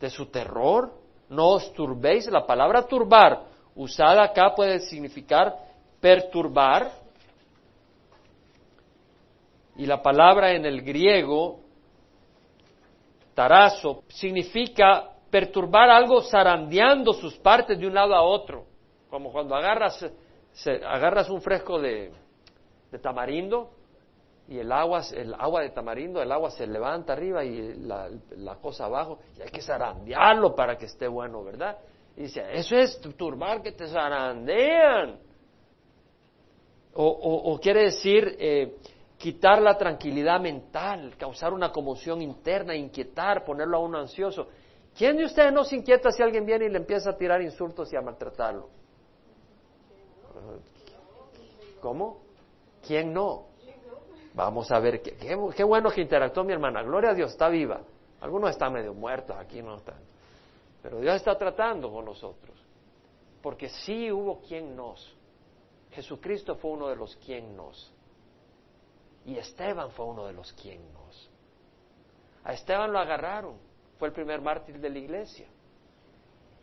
de 0.00 0.10
su 0.10 0.26
terror, 0.26 0.92
no 1.28 1.50
os 1.50 1.72
turbéis. 1.72 2.28
La 2.28 2.44
palabra 2.46 2.86
turbar, 2.86 3.44
usada 3.76 4.24
acá, 4.24 4.54
puede 4.54 4.80
significar 4.80 5.54
perturbar. 6.00 6.97
Y 9.78 9.86
la 9.86 10.02
palabra 10.02 10.52
en 10.52 10.66
el 10.66 10.82
griego, 10.82 11.60
tarazo, 13.32 14.02
significa 14.08 15.12
perturbar 15.30 15.88
algo 15.88 16.20
zarandeando 16.22 17.12
sus 17.12 17.38
partes 17.38 17.78
de 17.78 17.86
un 17.86 17.94
lado 17.94 18.12
a 18.12 18.22
otro. 18.22 18.66
Como 19.08 19.30
cuando 19.30 19.54
agarras, 19.54 20.04
agarras 20.84 21.30
un 21.30 21.40
fresco 21.40 21.80
de, 21.80 22.10
tamarindo 23.00 23.70
y 24.48 24.58
el 24.58 24.72
agua, 24.72 25.02
el 25.14 25.32
agua 25.34 25.62
de 25.62 25.70
tamarindo, 25.70 26.20
el 26.20 26.32
agua 26.32 26.50
se 26.50 26.66
levanta 26.66 27.12
arriba 27.12 27.44
y 27.44 27.74
la, 27.76 28.56
cosa 28.60 28.86
abajo, 28.86 29.20
y 29.38 29.42
hay 29.42 29.50
que 29.50 29.62
zarandearlo 29.62 30.56
para 30.56 30.76
que 30.76 30.86
esté 30.86 31.06
bueno, 31.06 31.44
¿verdad? 31.44 31.78
Y 32.16 32.22
dice, 32.22 32.44
eso 32.52 32.74
es 32.74 33.00
turbar 33.16 33.62
que 33.62 33.70
te 33.70 33.86
zarandean. 33.86 35.20
O, 36.94 37.60
quiere 37.62 37.82
decir 37.82 38.36
eh, 38.40 38.74
quitar 39.18 39.60
la 39.60 39.76
tranquilidad 39.76 40.40
mental, 40.40 41.16
causar 41.18 41.52
una 41.52 41.72
conmoción 41.72 42.22
interna, 42.22 42.74
inquietar, 42.74 43.44
ponerlo 43.44 43.78
a 43.78 43.80
uno 43.80 43.98
ansioso. 43.98 44.46
¿Quién 44.96 45.16
de 45.16 45.24
ustedes 45.24 45.52
no 45.52 45.64
se 45.64 45.76
inquieta 45.76 46.10
si 46.10 46.22
alguien 46.22 46.46
viene 46.46 46.66
y 46.66 46.68
le 46.70 46.78
empieza 46.78 47.10
a 47.10 47.16
tirar 47.16 47.42
insultos 47.42 47.92
y 47.92 47.96
a 47.96 48.00
maltratarlo? 48.00 48.68
¿Cómo? 51.80 52.20
¿Quién 52.86 53.12
no? 53.12 53.46
Vamos 54.34 54.70
a 54.70 54.78
ver, 54.78 55.02
qué, 55.02 55.64
bueno 55.64 55.90
que 55.90 56.00
interactuó 56.00 56.44
mi 56.44 56.52
hermana. 56.52 56.82
Gloria 56.82 57.10
a 57.10 57.14
Dios, 57.14 57.32
está 57.32 57.48
viva. 57.48 57.80
Algunos 58.20 58.50
están 58.50 58.72
medio 58.72 58.94
muertos, 58.94 59.36
aquí 59.36 59.62
no 59.62 59.76
están. 59.76 60.00
Pero 60.80 61.00
Dios 61.00 61.16
está 61.16 61.36
tratando 61.36 61.90
con 61.90 62.04
nosotros. 62.04 62.56
Porque 63.42 63.68
sí 63.68 64.12
hubo 64.12 64.40
quien 64.40 64.76
nos. 64.76 65.16
Jesucristo 65.90 66.54
fue 66.54 66.70
uno 66.70 66.88
de 66.88 66.96
los 66.96 67.16
quien 67.16 67.56
nos. 67.56 67.92
Y 69.28 69.36
Esteban 69.36 69.90
fue 69.90 70.06
uno 70.06 70.24
de 70.24 70.32
los 70.32 70.50
quien. 70.54 70.80
A 72.44 72.54
Esteban 72.54 72.90
lo 72.90 72.98
agarraron. 72.98 73.58
Fue 73.98 74.08
el 74.08 74.14
primer 74.14 74.40
mártir 74.40 74.80
de 74.80 74.88
la 74.88 74.98
iglesia. 74.98 75.46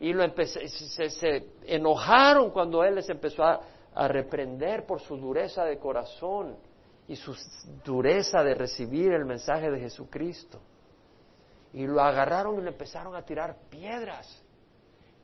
Y 0.00 0.12
lo 0.12 0.28
se, 0.34 1.10
se, 1.10 1.46
enojaron 1.64 2.50
cuando 2.50 2.82
él 2.82 2.96
les 2.96 3.08
empezó 3.08 3.44
a, 3.44 3.60
a 3.94 4.08
reprender 4.08 4.84
por 4.84 5.00
su 5.00 5.16
dureza 5.16 5.64
de 5.64 5.78
corazón 5.78 6.56
y 7.06 7.14
su 7.14 7.36
dureza 7.84 8.42
de 8.42 8.56
recibir 8.56 9.12
el 9.12 9.26
mensaje 9.26 9.70
de 9.70 9.78
Jesucristo. 9.78 10.60
Y 11.72 11.86
lo 11.86 12.00
agarraron 12.00 12.58
y 12.58 12.62
le 12.62 12.70
empezaron 12.70 13.14
a 13.14 13.22
tirar 13.22 13.58
piedras. 13.70 14.42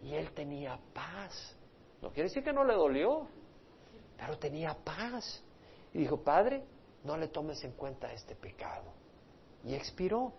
Y 0.00 0.14
él 0.14 0.30
tenía 0.30 0.78
paz. 0.94 1.56
No 2.00 2.10
quiere 2.10 2.28
decir 2.28 2.44
que 2.44 2.52
no 2.52 2.62
le 2.62 2.74
dolió, 2.74 3.26
pero 4.16 4.38
tenía 4.38 4.76
paz. 4.84 5.42
Y 5.92 5.98
dijo, 5.98 6.22
Padre, 6.22 6.62
no 7.04 7.16
le 7.16 7.28
tomes 7.28 7.62
en 7.64 7.72
cuenta 7.72 8.12
este 8.12 8.34
pecado. 8.34 8.92
Y 9.64 9.74
expiró. 9.74 10.32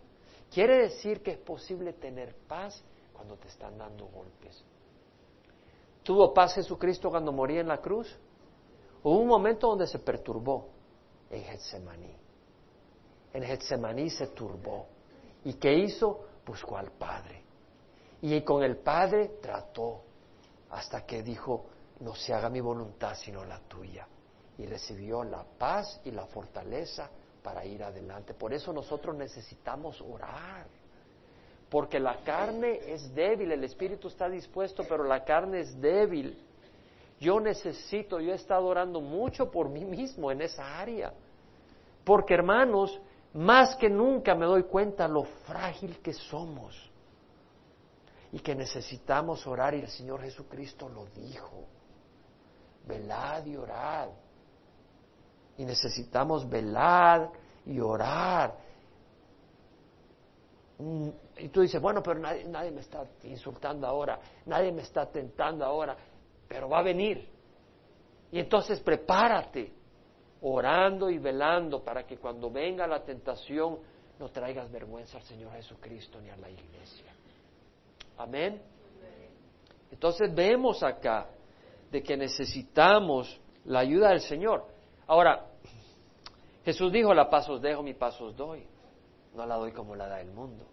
Quiere 0.52 0.84
decir 0.84 1.22
que 1.22 1.32
es 1.32 1.38
posible 1.40 1.94
tener 1.94 2.36
paz 2.48 2.84
cuando 3.12 3.38
te 3.38 3.48
están 3.48 3.78
dando 3.78 4.06
golpes. 4.06 4.64
¿Tuvo 6.04 6.34
paz 6.34 6.56
Jesucristo 6.56 7.10
cuando 7.10 7.32
moría 7.32 7.62
en 7.62 7.68
la 7.68 7.80
cruz? 7.80 8.14
Hubo 9.02 9.20
un 9.20 9.28
momento 9.28 9.68
donde 9.68 9.88
se 9.88 10.00
perturbó 10.00 10.70
en 11.30 11.44
Getsemaní. 11.44 12.16
En 13.34 13.44
Getsemaní 13.44 14.10
se 14.10 14.28
turbó. 14.28 14.88
¿Y 15.46 15.54
qué 15.54 15.74
hizo? 15.74 16.26
Buscó 16.46 16.78
al 16.78 16.92
Padre. 16.92 17.44
Y 18.22 18.42
con 18.42 18.64
el 18.64 18.78
Padre 18.78 19.38
trató 19.42 20.02
hasta 20.70 21.06
que 21.06 21.24
dijo, 21.24 21.66
no 22.00 22.16
se 22.16 22.34
haga 22.34 22.50
mi 22.50 22.62
voluntad 22.62 23.16
sino 23.16 23.44
la 23.44 23.60
tuya. 23.60 24.08
Y 24.58 24.66
recibió 24.66 25.24
la 25.24 25.44
paz 25.44 26.00
y 26.06 26.12
la 26.12 26.26
fortaleza 26.28 27.10
para 27.42 27.66
ir 27.66 27.84
adelante. 27.84 28.34
Por 28.34 28.54
eso 28.54 28.72
nosotros 28.72 29.16
necesitamos 29.16 30.00
orar. 30.02 30.66
Porque 31.70 32.00
la 32.00 32.24
carne 32.24 32.80
es 32.88 33.14
débil, 33.16 33.52
el 33.52 33.64
espíritu 33.64 34.08
está 34.08 34.30
dispuesto, 34.30 34.84
pero 34.88 35.04
la 35.04 35.24
carne 35.24 35.62
es 35.62 35.82
débil. 35.82 36.38
Yo 37.20 37.40
necesito, 37.40 38.20
yo 38.20 38.32
he 38.32 38.36
estado 38.36 38.66
orando 38.66 39.02
mucho 39.02 39.50
por 39.50 39.70
mí 39.70 39.84
mismo 39.84 40.32
en 40.32 40.42
esa 40.42 40.80
área. 40.80 41.14
Porque 42.04 42.34
hermanos, 42.34 43.00
más 43.34 43.76
que 43.76 43.90
nunca 43.90 44.36
me 44.36 44.46
doy 44.46 44.64
cuenta 44.64 45.08
lo 45.08 45.24
frágil 45.24 46.00
que 46.00 46.14
somos 46.14 46.92
y 48.32 48.40
que 48.40 48.56
necesitamos 48.56 49.46
orar 49.48 49.74
y 49.74 49.80
el 49.82 49.90
Señor 49.90 50.22
Jesucristo 50.22 50.90
lo 50.90 51.06
dijo. 51.08 51.66
Velad 52.86 53.46
y 53.46 53.56
orad. 53.56 54.10
Y 55.58 55.66
necesitamos 55.66 56.50
velar 56.50 57.30
y 57.66 57.80
orar. 57.80 58.58
Mm, 60.80 61.10
y 61.38 61.50
tú 61.50 61.62
dices, 61.62 61.82
bueno, 61.82 62.02
pero 62.02 62.20
nadie, 62.20 62.46
nadie 62.46 62.72
me 62.72 62.82
está 62.82 63.06
insultando 63.24 63.88
ahora, 63.88 64.20
nadie 64.46 64.72
me 64.72 64.82
está 64.82 65.06
tentando 65.06 65.66
ahora, 65.66 65.96
pero 66.48 66.68
va 66.70 66.80
a 66.80 66.84
venir. 66.84 67.28
Y 68.32 68.40
entonces 68.40 68.80
prepárate 68.80 69.72
orando 70.42 71.10
y 71.10 71.18
velando 71.20 71.84
para 71.84 72.06
que 72.06 72.18
cuando 72.18 72.50
venga 72.52 72.86
la 72.86 73.04
tentación 73.04 73.80
no 74.20 74.30
traigas 74.30 74.72
vergüenza 74.72 75.18
al 75.18 75.24
Señor 75.24 75.54
Jesucristo 75.54 76.20
ni 76.20 76.30
a 76.30 76.38
la 76.38 76.50
iglesia. 76.50 77.14
Amén. 78.18 78.62
Entonces 79.92 80.34
vemos 80.34 80.84
acá 80.84 81.30
de 81.92 82.02
que 82.02 82.18
necesitamos 82.18 83.40
la 83.66 83.80
ayuda 83.80 84.10
del 84.10 84.22
Señor. 84.22 84.66
Ahora, 85.08 85.46
Jesús 86.64 86.92
dijo, 86.92 87.14
la 87.14 87.30
paz 87.30 87.50
os 87.50 87.62
dejo, 87.62 87.84
mi 87.84 87.94
paz 87.94 88.20
os 88.22 88.36
doy. 88.36 88.66
No 89.34 89.46
la 89.46 89.56
doy 89.56 89.72
como 89.72 89.96
la 89.96 90.08
da 90.08 90.22
el 90.22 90.32
mundo. 90.32 90.66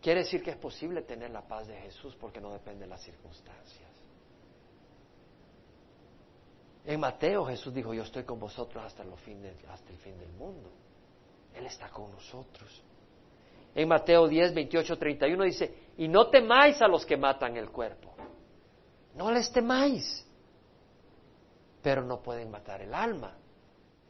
Quiere 0.00 0.20
decir 0.20 0.42
que 0.42 0.50
es 0.50 0.56
posible 0.56 1.02
tener 1.02 1.30
la 1.30 1.42
paz 1.42 1.66
de 1.66 1.76
Jesús 1.76 2.14
porque 2.16 2.40
no 2.40 2.52
depende 2.52 2.80
de 2.80 2.86
las 2.86 3.02
circunstancias. 3.02 3.88
En 6.84 7.00
Mateo 7.00 7.44
Jesús 7.44 7.74
dijo, 7.74 7.92
yo 7.92 8.02
estoy 8.02 8.24
con 8.24 8.38
vosotros 8.38 8.82
hasta, 8.84 9.04
fin 9.16 9.44
hasta 9.68 9.90
el 9.90 9.98
fin 9.98 10.18
del 10.18 10.32
mundo. 10.32 10.70
Él 11.54 11.66
está 11.66 11.90
con 11.90 12.10
nosotros. 12.10 12.82
En 13.74 13.88
Mateo 13.88 14.26
10, 14.26 14.54
28, 14.54 14.98
31 14.98 15.44
dice, 15.44 15.74
y 15.98 16.08
no 16.08 16.28
temáis 16.28 16.80
a 16.80 16.88
los 16.88 17.04
que 17.04 17.16
matan 17.16 17.56
el 17.56 17.70
cuerpo. 17.70 18.14
No 19.14 19.30
les 19.30 19.52
temáis, 19.52 20.26
pero 21.82 22.02
no 22.02 22.20
pueden 22.20 22.50
matar 22.50 22.82
el 22.82 22.94
alma, 22.94 23.36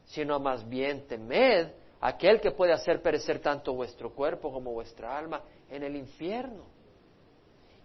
sino 0.05 0.39
más 0.39 0.67
bien 0.67 1.07
temed 1.07 1.71
aquel 2.01 2.39
que 2.39 2.51
puede 2.51 2.73
hacer 2.73 3.01
perecer 3.01 3.39
tanto 3.39 3.73
vuestro 3.73 4.13
cuerpo 4.13 4.51
como 4.51 4.71
vuestra 4.71 5.17
alma 5.17 5.41
en 5.69 5.83
el 5.83 5.95
infierno. 5.95 6.63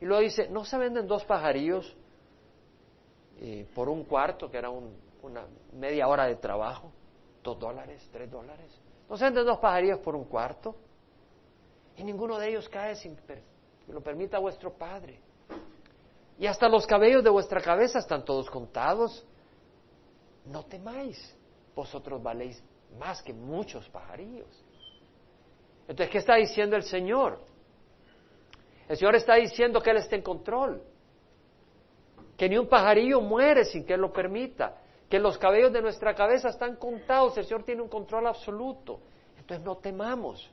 Y 0.01 0.07
luego 0.07 0.23
dice, 0.23 0.49
¿no 0.49 0.64
se 0.64 0.79
venden 0.79 1.07
dos 1.07 1.25
pajarillos 1.25 1.97
por 3.75 3.88
un 3.88 4.05
cuarto, 4.05 4.51
que 4.51 4.59
era 4.59 4.70
una 4.70 5.47
media 5.73 6.07
hora 6.09 6.27
de 6.27 6.37
trabajo, 6.37 6.92
dos 7.42 7.59
dólares, 7.59 8.09
tres 8.12 8.31
dólares. 8.31 8.70
No 9.09 9.16
se 9.16 9.25
venden 9.25 9.44
dos 9.44 9.59
pajarillos 9.59 9.99
por 10.01 10.14
un 10.14 10.25
cuarto. 10.25 10.75
Y 11.97 12.05
ninguno 12.05 12.38
de 12.38 12.49
ellos 12.49 12.68
cae 12.68 12.97
sin 12.97 13.16
que 13.16 13.42
lo 13.88 14.01
permita 14.01 14.38
vuestro 14.38 14.73
Padre. 14.73 15.20
Y 16.38 16.47
hasta 16.47 16.68
los 16.68 16.87
cabellos 16.87 17.23
de 17.23 17.31
vuestra 17.31 17.61
cabeza 17.61 17.99
están 17.99 18.25
todos 18.25 18.51
contados. 18.51 19.25
No 20.45 20.65
temáis, 20.65 21.37
vosotros 21.75 22.23
valéis 22.23 22.63
más 22.99 23.23
que 23.23 23.33
muchos 23.33 23.89
pajarillos. 23.89 24.65
Entonces, 25.89 26.11
¿qué 26.11 26.19
está 26.19 26.37
diciendo 26.37 26.77
el 26.77 26.83
Señor? 26.83 27.40
El 28.88 28.97
Señor 28.97 29.17
está 29.17 29.35
diciendo 29.35 29.81
que 29.81 29.90
Él 29.90 29.97
está 29.99 30.17
en 30.17 30.23
control 30.23 30.83
que 32.37 32.49
ni 32.49 32.59
un 32.59 32.69
pajarillo 32.69 33.21
muere 33.21 33.65
sin 33.65 33.85
que 33.85 33.95
Él 33.95 34.01
lo 34.01 34.13
permita, 34.13 34.77
que 35.09 35.19
los 35.19 35.38
cabellos 35.38 35.73
de 35.73 35.83
nuestra 35.83 36.15
cabeza 36.15 36.49
están 36.49 36.77
contados, 36.77 37.37
el 37.38 37.45
Señor 37.45 37.65
tiene 37.65 37.83
un 37.83 37.88
control 37.88 38.27
absoluto. 38.27 39.01
Entonces 39.38 39.65
no 39.65 39.77
temamos, 39.77 40.51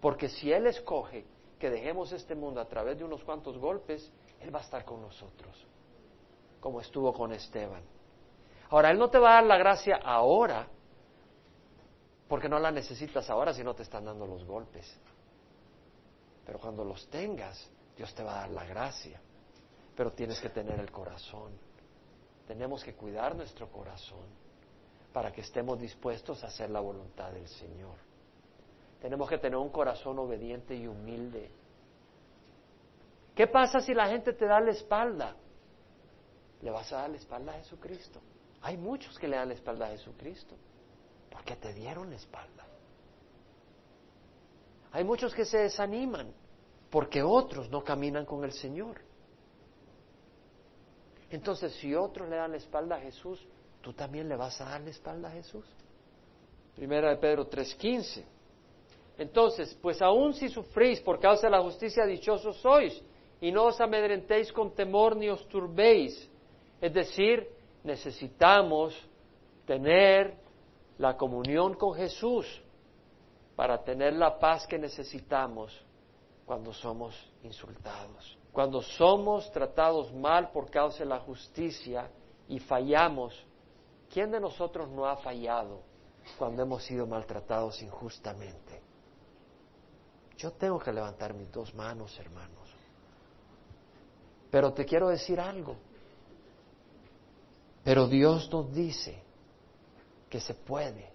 porque 0.00 0.28
si 0.28 0.52
Él 0.52 0.66
escoge 0.66 1.24
que 1.58 1.70
dejemos 1.70 2.12
este 2.12 2.34
mundo 2.34 2.60
a 2.60 2.68
través 2.68 2.98
de 2.98 3.04
unos 3.04 3.24
cuantos 3.24 3.58
golpes, 3.58 4.10
Él 4.40 4.54
va 4.54 4.60
a 4.60 4.62
estar 4.62 4.84
con 4.84 5.02
nosotros, 5.02 5.66
como 6.60 6.80
estuvo 6.80 7.12
con 7.12 7.32
Esteban. 7.32 7.82
Ahora, 8.70 8.90
Él 8.90 8.98
no 8.98 9.08
te 9.08 9.18
va 9.18 9.30
a 9.30 9.34
dar 9.34 9.44
la 9.44 9.58
gracia 9.58 9.96
ahora, 9.96 10.66
porque 12.28 12.48
no 12.48 12.58
la 12.58 12.70
necesitas 12.70 13.28
ahora 13.30 13.52
si 13.52 13.64
no 13.64 13.74
te 13.74 13.82
están 13.82 14.04
dando 14.04 14.26
los 14.26 14.44
golpes. 14.44 14.98
Pero 16.44 16.58
cuando 16.58 16.84
los 16.84 17.08
tengas, 17.08 17.70
Dios 17.96 18.14
te 18.14 18.22
va 18.22 18.36
a 18.36 18.40
dar 18.40 18.50
la 18.50 18.64
gracia 18.64 19.20
pero 19.98 20.12
tienes 20.12 20.40
que 20.40 20.48
tener 20.48 20.78
el 20.78 20.92
corazón. 20.92 21.50
tenemos 22.46 22.84
que 22.84 22.94
cuidar 22.94 23.34
nuestro 23.34 23.68
corazón 23.68 24.24
para 25.12 25.32
que 25.32 25.40
estemos 25.40 25.76
dispuestos 25.80 26.44
a 26.44 26.46
hacer 26.46 26.70
la 26.70 26.78
voluntad 26.78 27.32
del 27.32 27.48
Señor. 27.48 27.96
Tenemos 29.00 29.28
que 29.28 29.38
tener 29.38 29.58
un 29.58 29.70
corazón 29.70 30.16
obediente 30.20 30.76
y 30.76 30.86
humilde. 30.86 31.50
¿Qué 33.34 33.48
pasa 33.48 33.80
si 33.80 33.92
la 33.92 34.06
gente 34.06 34.32
te 34.34 34.46
da 34.46 34.60
la 34.60 34.70
espalda? 34.70 35.34
¿Le 36.62 36.70
vas 36.70 36.92
a 36.92 36.98
dar 36.98 37.10
la 37.10 37.16
espalda 37.16 37.52
a 37.52 37.56
Jesucristo? 37.56 38.20
Hay 38.62 38.76
muchos 38.76 39.18
que 39.18 39.28
le 39.28 39.36
dan 39.36 39.48
la 39.48 39.54
espalda 39.54 39.86
a 39.86 39.90
Jesucristo 39.90 40.54
porque 41.30 41.56
te 41.56 41.72
dieron 41.72 42.10
la 42.10 42.16
espalda. 42.16 42.66
Hay 44.92 45.04
muchos 45.04 45.34
que 45.34 45.44
se 45.44 45.58
desaniman 45.58 46.32
porque 46.90 47.22
otros 47.22 47.68
no 47.70 47.84
caminan 47.84 48.24
con 48.24 48.44
el 48.44 48.52
Señor. 48.52 49.00
Entonces, 51.30 51.74
si 51.74 51.94
otros 51.94 52.28
le 52.28 52.36
dan 52.36 52.52
la 52.52 52.56
espalda 52.56 52.96
a 52.96 53.00
Jesús, 53.00 53.46
tú 53.82 53.92
también 53.92 54.28
le 54.28 54.36
vas 54.36 54.60
a 54.60 54.64
dar 54.64 54.80
la 54.80 54.90
espalda 54.90 55.28
a 55.28 55.32
Jesús. 55.32 55.64
Primera 56.74 57.10
de 57.10 57.16
Pedro 57.16 57.46
3:15. 57.48 58.24
Entonces, 59.18 59.76
pues 59.82 60.00
aun 60.00 60.32
si 60.32 60.48
sufrís 60.48 61.00
por 61.00 61.20
causa 61.20 61.48
de 61.48 61.50
la 61.50 61.60
justicia, 61.60 62.06
dichosos 62.06 62.56
sois, 62.58 63.02
y 63.40 63.52
no 63.52 63.64
os 63.64 63.80
amedrentéis 63.80 64.52
con 64.52 64.74
temor 64.74 65.16
ni 65.16 65.28
os 65.28 65.46
turbéis. 65.48 66.28
Es 66.80 66.94
decir, 66.94 67.46
necesitamos 67.84 68.94
tener 69.66 70.36
la 70.98 71.16
comunión 71.16 71.74
con 71.74 71.94
Jesús 71.94 72.46
para 73.54 73.82
tener 73.82 74.14
la 74.14 74.38
paz 74.38 74.66
que 74.66 74.78
necesitamos 74.78 75.72
cuando 76.46 76.72
somos 76.72 77.14
insultados. 77.42 78.38
Cuando 78.52 78.82
somos 78.82 79.50
tratados 79.52 80.12
mal 80.12 80.50
por 80.50 80.70
causa 80.70 81.00
de 81.00 81.06
la 81.06 81.20
justicia 81.20 82.10
y 82.48 82.58
fallamos, 82.58 83.34
¿quién 84.12 84.30
de 84.30 84.40
nosotros 84.40 84.88
no 84.88 85.06
ha 85.06 85.16
fallado 85.16 85.82
cuando 86.38 86.62
hemos 86.62 86.82
sido 86.84 87.06
maltratados 87.06 87.82
injustamente? 87.82 88.80
Yo 90.36 90.52
tengo 90.52 90.78
que 90.78 90.92
levantar 90.92 91.34
mis 91.34 91.50
dos 91.52 91.74
manos, 91.74 92.18
hermanos. 92.18 92.74
Pero 94.50 94.72
te 94.72 94.84
quiero 94.84 95.08
decir 95.08 95.38
algo. 95.40 95.76
Pero 97.88 98.06
Dios 98.06 98.50
nos 98.52 98.70
dice 98.70 99.18
que 100.28 100.40
se 100.40 100.52
puede 100.52 101.10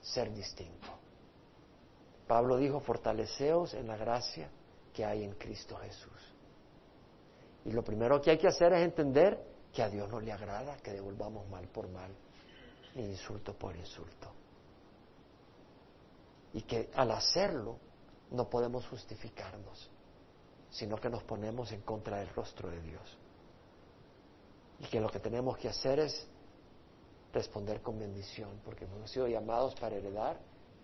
ser 0.00 0.34
distinto. 0.34 0.88
Pablo 2.26 2.56
dijo, 2.56 2.80
fortaleceos 2.80 3.74
en 3.74 3.86
la 3.86 3.96
gracia 3.96 4.50
que 4.92 5.04
hay 5.04 5.22
en 5.22 5.34
Cristo 5.34 5.76
Jesús. 5.76 6.34
Y 7.64 7.70
lo 7.70 7.84
primero 7.84 8.20
que 8.20 8.32
hay 8.32 8.38
que 8.38 8.48
hacer 8.48 8.72
es 8.72 8.82
entender 8.82 9.38
que 9.72 9.84
a 9.84 9.88
Dios 9.88 10.10
no 10.10 10.18
le 10.18 10.32
agrada 10.32 10.76
que 10.78 10.90
devolvamos 10.90 11.48
mal 11.48 11.68
por 11.68 11.88
mal, 11.88 12.10
ni 12.96 13.04
insulto 13.04 13.54
por 13.54 13.76
insulto. 13.76 14.32
Y 16.54 16.62
que 16.62 16.90
al 16.96 17.12
hacerlo 17.12 17.78
no 18.32 18.50
podemos 18.50 18.84
justificarnos, 18.88 19.88
sino 20.70 20.96
que 20.96 21.08
nos 21.08 21.22
ponemos 21.22 21.70
en 21.70 21.82
contra 21.82 22.18
del 22.18 22.30
rostro 22.30 22.68
de 22.68 22.80
Dios. 22.80 23.16
Y 24.80 24.86
que 24.86 25.00
lo 25.00 25.08
que 25.08 25.20
tenemos 25.20 25.56
que 25.58 25.68
hacer 25.68 26.00
es 26.00 26.28
responder 27.32 27.80
con 27.80 27.98
bendición, 27.98 28.60
porque 28.64 28.84
hemos 28.84 29.10
sido 29.10 29.26
llamados 29.26 29.74
para 29.74 29.96
heredar 29.96 30.38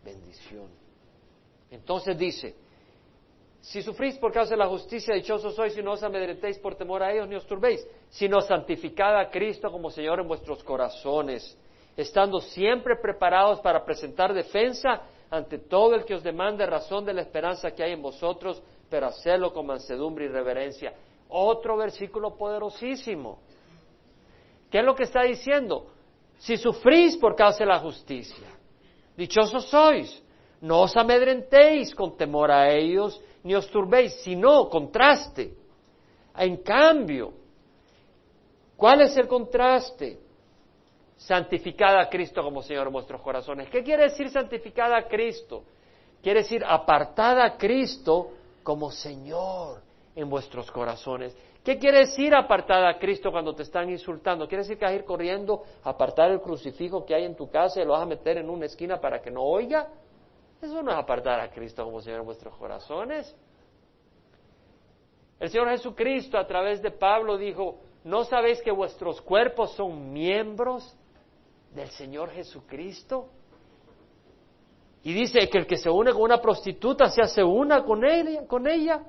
bendición. 0.04 0.68
Entonces 1.70 2.18
dice, 2.18 2.54
si 3.60 3.82
sufrís 3.82 4.16
por 4.16 4.32
causa 4.32 4.50
de 4.50 4.56
la 4.56 4.66
justicia, 4.66 5.14
dichosos 5.14 5.54
sois 5.54 5.76
y 5.76 5.82
no 5.82 5.92
os 5.92 6.02
amedrentéis 6.02 6.58
por 6.58 6.74
temor 6.74 7.02
a 7.02 7.12
ellos 7.12 7.28
ni 7.28 7.36
os 7.36 7.46
turbéis, 7.46 7.86
sino 8.08 8.40
santificad 8.40 9.18
a 9.18 9.30
Cristo 9.30 9.70
como 9.70 9.90
Señor 9.90 10.18
en 10.20 10.28
vuestros 10.28 10.64
corazones, 10.64 11.56
estando 11.96 12.40
siempre 12.40 12.96
preparados 12.96 13.60
para 13.60 13.84
presentar 13.84 14.32
defensa 14.32 15.02
ante 15.30 15.58
todo 15.58 15.94
el 15.94 16.04
que 16.04 16.14
os 16.14 16.22
demande 16.22 16.66
razón 16.66 17.04
de 17.04 17.12
la 17.12 17.20
esperanza 17.20 17.70
que 17.70 17.84
hay 17.84 17.92
en 17.92 18.02
vosotros, 18.02 18.62
pero 18.88 19.06
hacerlo 19.06 19.52
con 19.52 19.66
mansedumbre 19.66 20.24
y 20.24 20.28
reverencia. 20.28 20.94
Otro 21.28 21.76
versículo 21.76 22.36
poderosísimo. 22.36 23.38
¿Qué 24.70 24.78
es 24.78 24.84
lo 24.84 24.94
que 24.94 25.04
está 25.04 25.22
diciendo? 25.22 25.86
Si 26.38 26.56
sufrís 26.56 27.16
por 27.16 27.34
causa 27.34 27.58
de 27.58 27.66
la 27.66 27.80
justicia, 27.80 28.46
dichosos 29.16 29.66
sois, 29.68 30.22
no 30.60 30.82
os 30.82 30.96
amedrentéis 30.96 31.94
con 31.94 32.16
temor 32.16 32.50
a 32.50 32.70
ellos, 32.70 33.20
ni 33.42 33.54
os 33.54 33.68
turbéis, 33.70 34.14
sino 34.22 34.68
contraste. 34.68 35.54
En 36.36 36.58
cambio, 36.58 37.32
¿cuál 38.76 39.02
es 39.02 39.16
el 39.16 39.26
contraste? 39.26 40.18
Santificada 41.16 42.00
a 42.00 42.08
Cristo 42.08 42.42
como 42.42 42.62
Señor 42.62 42.86
en 42.86 42.92
vuestros 42.92 43.20
corazones. 43.20 43.68
¿Qué 43.68 43.82
quiere 43.82 44.04
decir 44.04 44.30
santificada 44.30 44.96
a 44.96 45.08
Cristo? 45.08 45.64
Quiere 46.22 46.40
decir 46.40 46.64
apartada 46.64 47.44
a 47.44 47.56
Cristo 47.58 48.30
como 48.62 48.90
Señor 48.90 49.82
en 50.14 50.30
vuestros 50.30 50.70
corazones. 50.70 51.36
¿Qué 51.64 51.78
quiere 51.78 51.98
decir 51.98 52.34
apartada 52.34 52.88
a 52.88 52.98
Cristo 52.98 53.30
cuando 53.30 53.54
te 53.54 53.64
están 53.64 53.90
insultando? 53.90 54.48
¿Quiere 54.48 54.62
decir 54.62 54.78
que 54.78 54.84
vas 54.84 54.92
a 54.92 54.96
ir 54.96 55.04
corriendo 55.04 55.62
a 55.84 55.90
apartar 55.90 56.30
el 56.30 56.40
crucifijo 56.40 57.04
que 57.04 57.14
hay 57.14 57.24
en 57.24 57.36
tu 57.36 57.50
casa 57.50 57.82
y 57.82 57.84
lo 57.84 57.92
vas 57.92 58.02
a 58.02 58.06
meter 58.06 58.38
en 58.38 58.48
una 58.48 58.64
esquina 58.64 58.98
para 58.98 59.20
que 59.20 59.30
no 59.30 59.42
oiga? 59.42 59.88
Eso 60.62 60.82
no 60.82 60.90
es 60.90 60.96
apartar 60.96 61.38
a 61.38 61.50
Cristo 61.50 61.84
como 61.84 62.00
Señor 62.00 62.20
en 62.20 62.26
vuestros 62.26 62.56
corazones. 62.56 63.36
El 65.38 65.50
Señor 65.50 65.68
Jesucristo 65.70 66.38
a 66.38 66.46
través 66.46 66.80
de 66.80 66.90
Pablo 66.90 67.36
dijo, 67.36 67.78
¿no 68.04 68.24
sabéis 68.24 68.62
que 68.62 68.70
vuestros 68.70 69.20
cuerpos 69.20 69.72
son 69.72 70.12
miembros 70.12 70.96
del 71.74 71.90
Señor 71.90 72.30
Jesucristo? 72.30 73.28
Y 75.02 75.12
dice 75.12 75.48
que 75.48 75.58
el 75.58 75.66
que 75.66 75.76
se 75.76 75.90
une 75.90 76.12
con 76.12 76.22
una 76.22 76.40
prostituta 76.40 77.08
se 77.08 77.22
hace 77.22 77.42
una 77.42 77.84
con 77.84 78.04
ella, 78.04 78.46
con 78.46 78.66
ella. 78.66 79.02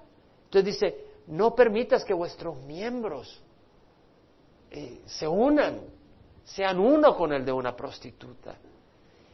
Entonces 0.46 0.66
dice, 0.66 1.11
no 1.32 1.56
permitas 1.56 2.04
que 2.04 2.14
vuestros 2.14 2.58
miembros 2.64 3.42
eh, 4.70 5.00
se 5.06 5.26
unan, 5.26 5.80
sean 6.44 6.78
uno 6.78 7.16
con 7.16 7.32
el 7.32 7.46
de 7.46 7.54
una 7.54 7.74
prostituta. 7.74 8.58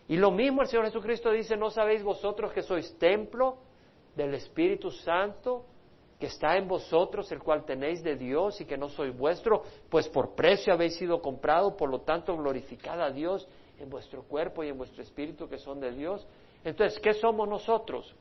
Y 0.08 0.16
lo 0.16 0.30
mismo 0.30 0.62
el 0.62 0.68
Señor 0.68 0.86
Jesucristo 0.86 1.32
dice, 1.32 1.58
¿no 1.58 1.72
sabéis 1.72 2.04
vosotros 2.04 2.54
que 2.54 2.62
sois 2.62 2.98
templo 3.00 3.58
del 4.16 4.36
Espíritu 4.36 4.92
Santo, 4.92 5.66
que 6.20 6.28
está 6.28 6.56
en 6.58 6.68
vosotros, 6.68 7.32
el 7.32 7.40
cual 7.40 7.66
tenéis 7.66 8.04
de 8.04 8.16
Dios 8.16 8.62
y 8.62 8.66
que 8.66 8.78
no 8.78 8.90
sois 8.90 9.18
vuestro? 9.18 9.64
Pues 9.90 10.08
por 10.08 10.36
precio 10.36 10.74
habéis 10.74 10.96
sido 10.98 11.20
comprado, 11.20 11.76
por 11.76 11.90
lo 11.90 12.02
tanto 12.02 12.38
glorificad 12.38 13.02
a 13.02 13.10
Dios 13.10 13.48
en 13.80 13.90
vuestro 13.90 14.22
cuerpo 14.22 14.64
y 14.64 14.70
en 14.70 14.78
vuestro 14.78 15.02
espíritu 15.02 15.50
que 15.50 15.58
son 15.58 15.80
de 15.80 15.92
Dios. 15.92 16.28
Entonces, 16.64 17.00
¿qué 17.00 17.16
somos 17.16 17.50
nosotros? 17.50 18.16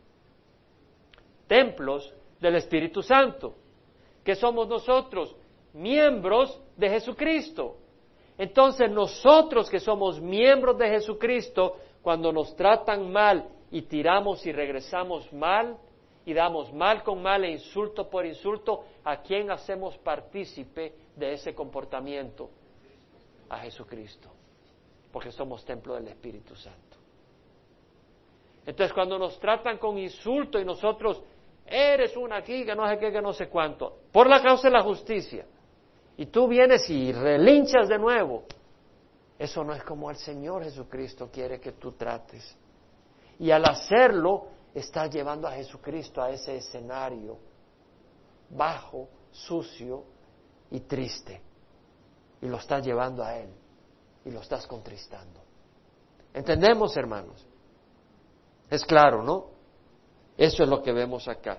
Templos 1.46 2.14
del 2.40 2.56
Espíritu 2.56 3.02
Santo. 3.02 3.54
¿Qué 4.26 4.34
somos 4.34 4.66
nosotros? 4.66 5.36
Miembros 5.72 6.60
de 6.76 6.90
Jesucristo. 6.90 7.76
Entonces 8.36 8.90
nosotros 8.90 9.70
que 9.70 9.78
somos 9.78 10.20
miembros 10.20 10.76
de 10.78 10.88
Jesucristo, 10.88 11.76
cuando 12.02 12.32
nos 12.32 12.56
tratan 12.56 13.12
mal 13.12 13.48
y 13.70 13.82
tiramos 13.82 14.44
y 14.44 14.50
regresamos 14.50 15.32
mal 15.32 15.78
y 16.24 16.34
damos 16.34 16.72
mal 16.72 17.04
con 17.04 17.22
mal 17.22 17.44
e 17.44 17.52
insulto 17.52 18.10
por 18.10 18.26
insulto, 18.26 18.82
¿a 19.04 19.22
quién 19.22 19.52
hacemos 19.52 19.96
partícipe 19.98 20.92
de 21.14 21.34
ese 21.34 21.54
comportamiento? 21.54 22.50
A 23.48 23.58
Jesucristo, 23.58 24.28
porque 25.12 25.30
somos 25.30 25.64
templo 25.64 25.94
del 25.94 26.08
Espíritu 26.08 26.56
Santo. 26.56 26.96
Entonces 28.66 28.92
cuando 28.92 29.20
nos 29.20 29.38
tratan 29.38 29.78
con 29.78 29.96
insulto 29.96 30.58
y 30.58 30.64
nosotros, 30.64 31.22
eres 31.66 32.16
una 32.16 32.36
aquí, 32.36 32.64
que 32.64 32.74
no 32.74 32.88
sé 32.88 32.98
qué, 32.98 33.12
que 33.12 33.22
no 33.22 33.32
sé 33.32 33.48
cuánto, 33.48 33.98
por 34.12 34.28
la 34.28 34.42
causa 34.42 34.68
de 34.68 34.74
la 34.74 34.82
justicia, 34.82 35.46
y 36.16 36.26
tú 36.26 36.48
vienes 36.48 36.88
y 36.88 37.12
relinchas 37.12 37.88
de 37.88 37.98
nuevo, 37.98 38.44
eso 39.38 39.62
no 39.62 39.74
es 39.74 39.82
como 39.82 40.10
el 40.10 40.16
Señor 40.16 40.64
Jesucristo 40.64 41.28
quiere 41.30 41.60
que 41.60 41.72
tú 41.72 41.92
trates. 41.92 42.56
Y 43.38 43.50
al 43.50 43.64
hacerlo, 43.66 44.46
estás 44.74 45.10
llevando 45.10 45.46
a 45.46 45.52
Jesucristo 45.52 46.22
a 46.22 46.30
ese 46.30 46.56
escenario 46.56 47.36
bajo, 48.48 49.08
sucio 49.30 50.04
y 50.70 50.80
triste. 50.80 51.42
Y 52.40 52.46
lo 52.46 52.56
estás 52.56 52.84
llevando 52.84 53.22
a 53.22 53.36
Él. 53.38 53.50
Y 54.24 54.30
lo 54.30 54.40
estás 54.40 54.66
contristando. 54.66 55.40
¿Entendemos, 56.32 56.96
hermanos? 56.96 57.46
Es 58.70 58.84
claro, 58.84 59.22
¿no? 59.22 59.55
Eso 60.36 60.62
es 60.62 60.68
lo 60.68 60.82
que 60.82 60.92
vemos 60.92 61.28
acá. 61.28 61.58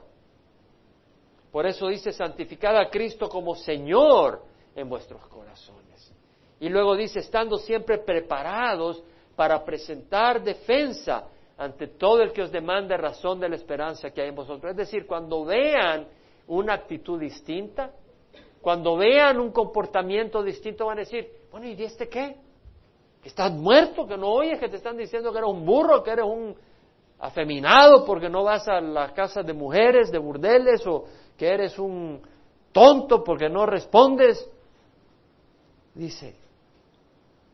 Por 1.51 1.65
eso 1.65 1.87
dice, 1.87 2.11
santificad 2.11 2.77
a 2.77 2.89
Cristo 2.89 3.27
como 3.29 3.55
Señor 3.55 4.43
en 4.75 4.87
vuestros 4.89 5.25
corazones. 5.27 6.13
Y 6.59 6.69
luego 6.69 6.95
dice, 6.95 7.19
estando 7.19 7.57
siempre 7.57 7.99
preparados 7.99 9.03
para 9.35 9.63
presentar 9.63 10.43
defensa 10.43 11.27
ante 11.57 11.87
todo 11.87 12.21
el 12.21 12.31
que 12.31 12.43
os 12.43 12.51
demande 12.51 12.95
razón 12.97 13.39
de 13.39 13.49
la 13.49 13.55
esperanza 13.55 14.11
que 14.11 14.21
hay 14.21 14.29
en 14.29 14.35
vosotros. 14.35 14.71
Es 14.71 14.77
decir, 14.77 15.07
cuando 15.07 15.45
vean 15.45 16.07
una 16.47 16.73
actitud 16.73 17.19
distinta, 17.19 17.91
Cuando 18.61 18.97
vean 18.97 19.39
un 19.39 19.51
comportamiento 19.51 20.43
distinto 20.43 20.87
van 20.87 20.97
a 20.97 21.01
decir, 21.01 21.29
bueno, 21.51 21.67
¿y 21.67 21.81
este 21.81 22.09
qué? 22.09 22.35
¿Que 23.21 23.29
estás 23.29 23.51
muerto? 23.51 24.05
¿Que 24.05 24.17
no 24.17 24.27
oyes? 24.27 24.59
¿Que 24.59 24.67
te 24.67 24.75
están 24.77 24.97
diciendo 24.97 25.31
que 25.31 25.37
eres 25.37 25.49
un 25.49 25.65
burro? 25.65 26.03
¿Que 26.03 26.11
eres 26.11 26.25
un 26.25 26.55
afeminado 27.19 28.05
porque 28.05 28.29
no 28.29 28.43
vas 28.43 28.67
a 28.67 28.79
las 28.79 29.11
casas 29.13 29.45
de 29.45 29.53
mujeres, 29.53 30.11
de 30.11 30.17
burdeles? 30.17 30.85
¿O 30.87 31.05
que 31.37 31.47
eres 31.47 31.77
un 31.79 32.21
tonto 32.71 33.23
porque 33.23 33.49
no 33.49 33.65
respondes? 33.65 34.47
Dice, 35.93 36.35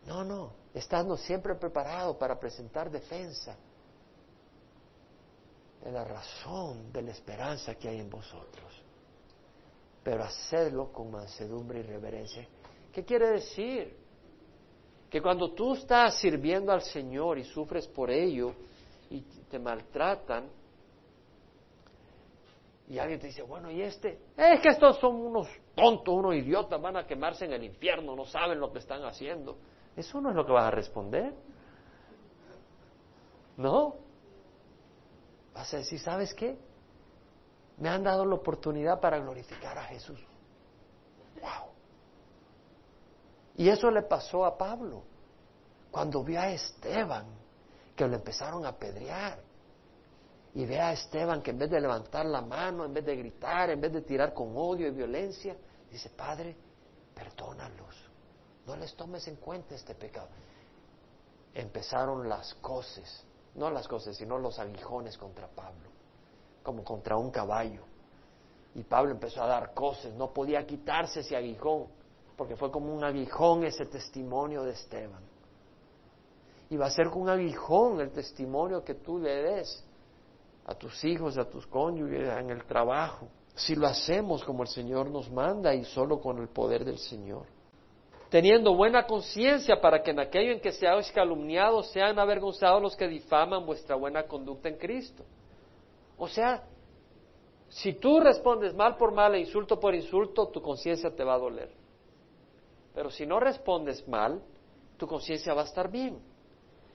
no, 0.06 0.24
no, 0.24 0.52
estando 0.74 1.16
siempre 1.16 1.56
preparado 1.56 2.18
para 2.18 2.40
presentar 2.40 2.90
defensa 2.90 3.58
de 5.84 5.92
la 5.92 6.04
razón 6.04 6.92
de 6.92 7.02
la 7.02 7.12
esperanza 7.12 7.76
que 7.76 7.90
hay 7.90 8.00
en 8.00 8.10
vosotros 8.10 8.84
pero 10.04 10.24
hacedlo 10.24 10.92
con 10.92 11.12
mansedumbre 11.12 11.80
y 11.80 11.84
reverencia. 11.84 12.46
¿Qué 12.92 13.04
quiere 13.06 13.32
decir? 13.32 13.96
Que 15.10 15.22
cuando 15.22 15.54
tú 15.54 15.76
estás 15.76 16.16
sirviendo 16.20 16.72
al 16.72 16.82
Señor 16.82 17.40
y 17.40 17.46
sufres 17.46 17.88
por 17.88 18.12
ello 18.12 18.54
y 19.14 19.22
te 19.50 19.60
maltratan, 19.60 20.50
y 22.90 23.00
alguien 23.00 23.20
te 23.20 23.28
dice, 23.28 23.42
bueno, 23.44 23.72
¿y 23.72 23.82
este? 23.82 24.20
Es 24.36 24.60
que 24.60 24.70
estos 24.70 25.00
son 25.00 25.16
unos 25.16 25.48
tontos, 25.74 26.14
unos 26.14 26.36
idiotas, 26.36 26.82
van 26.82 26.98
a 26.98 27.08
quemarse 27.08 27.46
en 27.46 27.54
el 27.54 27.64
infierno, 27.64 28.16
no 28.16 28.26
saben 28.26 28.60
lo 28.60 28.72
que 28.74 28.80
están 28.80 29.04
haciendo. 29.04 29.58
Eso 29.96 30.20
no 30.20 30.30
es 30.30 30.36
lo 30.36 30.46
que 30.46 30.52
vas 30.52 30.66
a 30.66 30.72
responder. 30.72 31.34
¿No? 33.56 33.96
Vas 35.54 35.74
a 35.74 35.78
decir, 35.78 36.00
¿sabes 36.00 36.34
qué? 36.34 36.58
me 37.78 37.90
han 37.90 38.04
dado 38.04 38.26
la 38.26 38.36
oportunidad 38.36 39.00
para 39.00 39.20
glorificar 39.20 39.78
a 39.78 39.84
Jesús. 39.84 40.20
¡Wow! 41.42 41.72
Y 43.56 43.70
eso 43.70 43.90
le 43.92 44.04
pasó 44.04 44.46
a 44.46 44.58
Pablo 44.58 45.04
cuando 45.92 46.24
vio 46.24 46.40
a 46.40 46.50
Esteban, 46.50 47.26
que 47.96 48.08
lo 48.08 48.16
empezaron 48.16 48.66
a 48.66 48.70
apedrear. 48.70 49.40
Y 50.56 50.66
ve 50.66 50.80
a 50.80 50.94
Esteban 50.94 51.42
que 51.42 51.52
en 51.52 51.58
vez 51.58 51.70
de 51.70 51.82
levantar 51.82 52.26
la 52.26 52.42
mano, 52.42 52.86
en 52.86 52.94
vez 52.94 53.06
de 53.06 53.16
gritar, 53.16 53.70
en 53.72 53.82
vez 53.82 53.92
de 53.92 54.02
tirar 54.02 54.34
con 54.34 54.56
odio 54.56 54.88
y 54.88 54.92
violencia, 54.92 55.56
dice, 55.90 56.10
Padre, 56.12 56.56
perdónalos. 57.16 58.10
No 58.66 58.76
les 58.76 58.96
tomes 58.96 59.28
en 59.28 59.38
cuenta 59.38 59.76
este 59.76 59.96
pecado. 59.96 60.30
Empezaron 61.54 62.30
las 62.30 62.54
cosas, 62.56 63.26
no 63.56 63.70
las 63.70 63.88
cosas, 63.88 64.16
sino 64.16 64.38
los 64.38 64.60
aguijones 64.60 65.18
contra 65.18 65.48
Pablo 65.48 65.94
como 66.64 66.84
contra 66.84 67.18
un 67.18 67.30
caballo. 67.30 67.84
Y 68.74 68.84
Pablo 68.84 69.12
empezó 69.12 69.44
a 69.44 69.48
dar 69.48 69.74
cosas, 69.74 70.14
no 70.14 70.34
podía 70.34 70.66
quitarse 70.66 71.20
ese 71.20 71.36
aguijón, 71.36 71.88
porque 72.36 72.56
fue 72.56 72.72
como 72.72 72.92
un 72.92 73.04
aguijón 73.04 73.64
ese 73.66 73.86
testimonio 73.86 74.64
de 74.64 74.72
Esteban. 74.72 75.22
Y 76.74 76.76
va 76.76 76.88
a 76.88 76.90
ser 76.90 77.12
con 77.12 77.30
aguijón 77.30 78.02
el 78.02 78.10
testimonio 78.10 78.84
que 78.84 78.96
tú 78.96 79.20
le 79.20 79.44
des 79.44 79.86
a 80.66 80.74
tus 80.74 81.04
hijos, 81.04 81.38
a 81.38 81.48
tus 81.48 81.68
cónyuges, 81.68 82.36
en 82.36 82.50
el 82.50 82.66
trabajo. 82.66 83.28
Si 83.54 83.76
lo 83.76 83.86
hacemos 83.86 84.44
como 84.44 84.64
el 84.64 84.70
Señor 84.70 85.12
nos 85.12 85.30
manda 85.30 85.76
y 85.76 85.86
solo 85.86 86.20
con 86.20 86.40
el 86.40 86.48
poder 86.48 86.84
del 86.84 86.98
Señor. 86.98 87.46
Teniendo 88.32 88.74
buena 88.74 89.06
conciencia 89.06 89.80
para 89.80 90.02
que 90.02 90.10
en 90.10 90.20
aquello 90.20 90.52
en 90.52 90.62
que 90.62 90.72
seáis 90.72 91.12
calumniados 91.12 91.92
sean 91.92 92.18
avergonzados 92.18 92.82
los 92.82 92.96
que 92.96 93.08
difaman 93.08 93.68
vuestra 93.68 93.96
buena 93.96 94.24
conducta 94.24 94.68
en 94.68 94.78
Cristo. 94.78 95.24
O 96.18 96.28
sea, 96.28 96.64
si 97.70 97.94
tú 97.94 98.20
respondes 98.20 98.74
mal 98.74 98.98
por 98.98 99.12
mal 99.12 99.36
e 99.36 99.42
insulto 99.42 99.80
por 99.80 99.94
insulto, 99.94 100.48
tu 100.48 100.60
conciencia 100.60 101.16
te 101.16 101.24
va 101.24 101.36
a 101.36 101.38
doler. 101.38 101.70
Pero 102.96 103.12
si 103.12 103.28
no 103.28 103.40
respondes 103.40 104.08
mal, 104.08 104.42
tu 104.98 105.06
conciencia 105.06 105.54
va 105.54 105.62
a 105.62 105.66
estar 105.66 105.92
bien. 105.92 106.33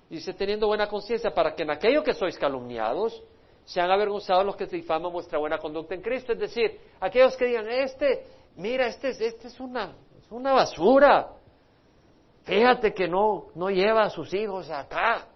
Dice, 0.08 0.32
teniendo 0.32 0.66
buena 0.66 0.88
conciencia, 0.88 1.30
para 1.30 1.54
que 1.54 1.62
en 1.62 1.70
aquello 1.70 2.02
que 2.02 2.14
sois 2.14 2.38
calumniados, 2.38 3.22
sean 3.64 3.90
avergonzados 3.90 4.46
los 4.46 4.56
que 4.56 4.66
te 4.66 4.76
difaman 4.76 5.12
vuestra 5.12 5.38
buena 5.38 5.58
conducta 5.58 5.94
en 5.94 6.00
Cristo. 6.00 6.32
Es 6.32 6.38
decir, 6.38 6.80
aquellos 7.00 7.36
que 7.36 7.44
digan, 7.44 7.68
este, 7.68 8.24
mira, 8.56 8.86
este, 8.86 9.10
este 9.10 9.48
es, 9.48 9.60
una, 9.60 9.94
es 10.18 10.30
una 10.30 10.52
basura. 10.52 11.32
Fíjate 12.44 12.94
que 12.94 13.06
no, 13.06 13.48
no 13.54 13.68
lleva 13.68 14.04
a 14.04 14.10
sus 14.10 14.32
hijos 14.32 14.70
acá 14.70 15.28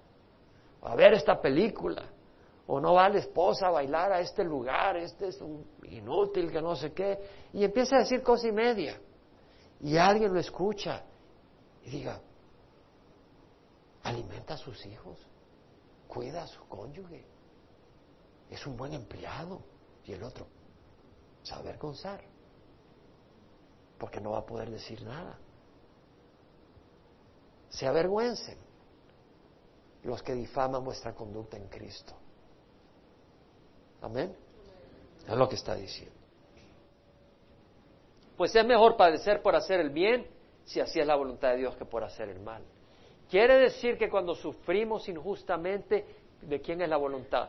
a 0.80 0.96
ver 0.96 1.12
esta 1.12 1.40
película 1.40 2.04
o 2.66 2.80
no 2.80 2.94
va 2.94 3.08
la 3.08 3.18
esposa 3.18 3.66
a 3.66 3.70
bailar 3.70 4.12
a 4.12 4.20
este 4.20 4.42
lugar, 4.42 4.96
este 4.96 5.28
es 5.28 5.40
un 5.42 5.64
inútil 5.90 6.50
que 6.50 6.62
no 6.62 6.74
sé 6.74 6.92
qué, 6.92 7.18
y 7.52 7.64
empieza 7.64 7.96
a 7.96 7.98
decir 7.98 8.22
cosa 8.22 8.48
y 8.48 8.52
media, 8.52 8.98
y 9.80 9.96
alguien 9.96 10.32
lo 10.32 10.40
escucha 10.40 11.02
y 11.84 11.90
diga, 11.90 12.20
alimenta 14.02 14.54
a 14.54 14.56
sus 14.58 14.84
hijos, 14.86 15.18
cuida 16.08 16.42
a 16.42 16.46
su 16.46 16.66
cónyuge, 16.68 17.24
es 18.50 18.66
un 18.66 18.76
buen 18.76 18.92
empleado, 18.92 19.62
y 20.04 20.12
el 20.12 20.22
otro 20.22 20.46
se 21.42 21.52
va 21.52 21.60
avergonzar, 21.60 22.20
porque 23.98 24.20
no 24.20 24.32
va 24.32 24.38
a 24.38 24.46
poder 24.46 24.70
decir 24.70 25.02
nada. 25.02 25.38
Se 27.70 27.86
avergüencen 27.86 28.58
los 30.02 30.22
que 30.22 30.34
difaman 30.34 30.84
vuestra 30.84 31.14
conducta 31.14 31.56
en 31.56 31.68
Cristo. 31.68 32.14
Amén. 34.02 34.36
Es 35.26 35.34
lo 35.34 35.48
que 35.48 35.54
está 35.54 35.74
diciendo. 35.74 36.14
Pues 38.36 38.54
es 38.54 38.66
mejor 38.66 38.96
padecer 38.96 39.40
por 39.40 39.54
hacer 39.54 39.80
el 39.80 39.90
bien, 39.90 40.26
si 40.64 40.80
así 40.80 40.98
es 40.98 41.06
la 41.06 41.14
voluntad 41.14 41.50
de 41.50 41.58
Dios, 41.58 41.76
que 41.76 41.84
por 41.84 42.02
hacer 42.02 42.28
el 42.28 42.40
mal. 42.40 42.64
Quiere 43.32 43.60
decir 43.60 43.96
que 43.96 44.10
cuando 44.10 44.34
sufrimos 44.34 45.08
injustamente, 45.08 46.04
¿de 46.42 46.60
quién 46.60 46.82
es 46.82 46.88
la 46.90 46.98
voluntad? 46.98 47.48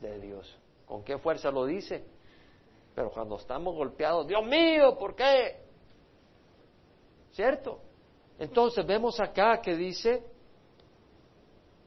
De 0.00 0.18
Dios. 0.18 0.58
¿Con 0.86 1.04
qué 1.04 1.18
fuerza 1.18 1.50
lo 1.50 1.66
dice? 1.66 2.02
Pero 2.94 3.10
cuando 3.10 3.36
estamos 3.36 3.74
golpeados, 3.74 4.26
Dios 4.26 4.42
mío, 4.46 4.96
¿por 4.98 5.14
qué? 5.14 5.60
¿Cierto? 7.32 7.80
Entonces 8.38 8.86
vemos 8.86 9.20
acá 9.20 9.60
que 9.60 9.76
dice, 9.76 10.24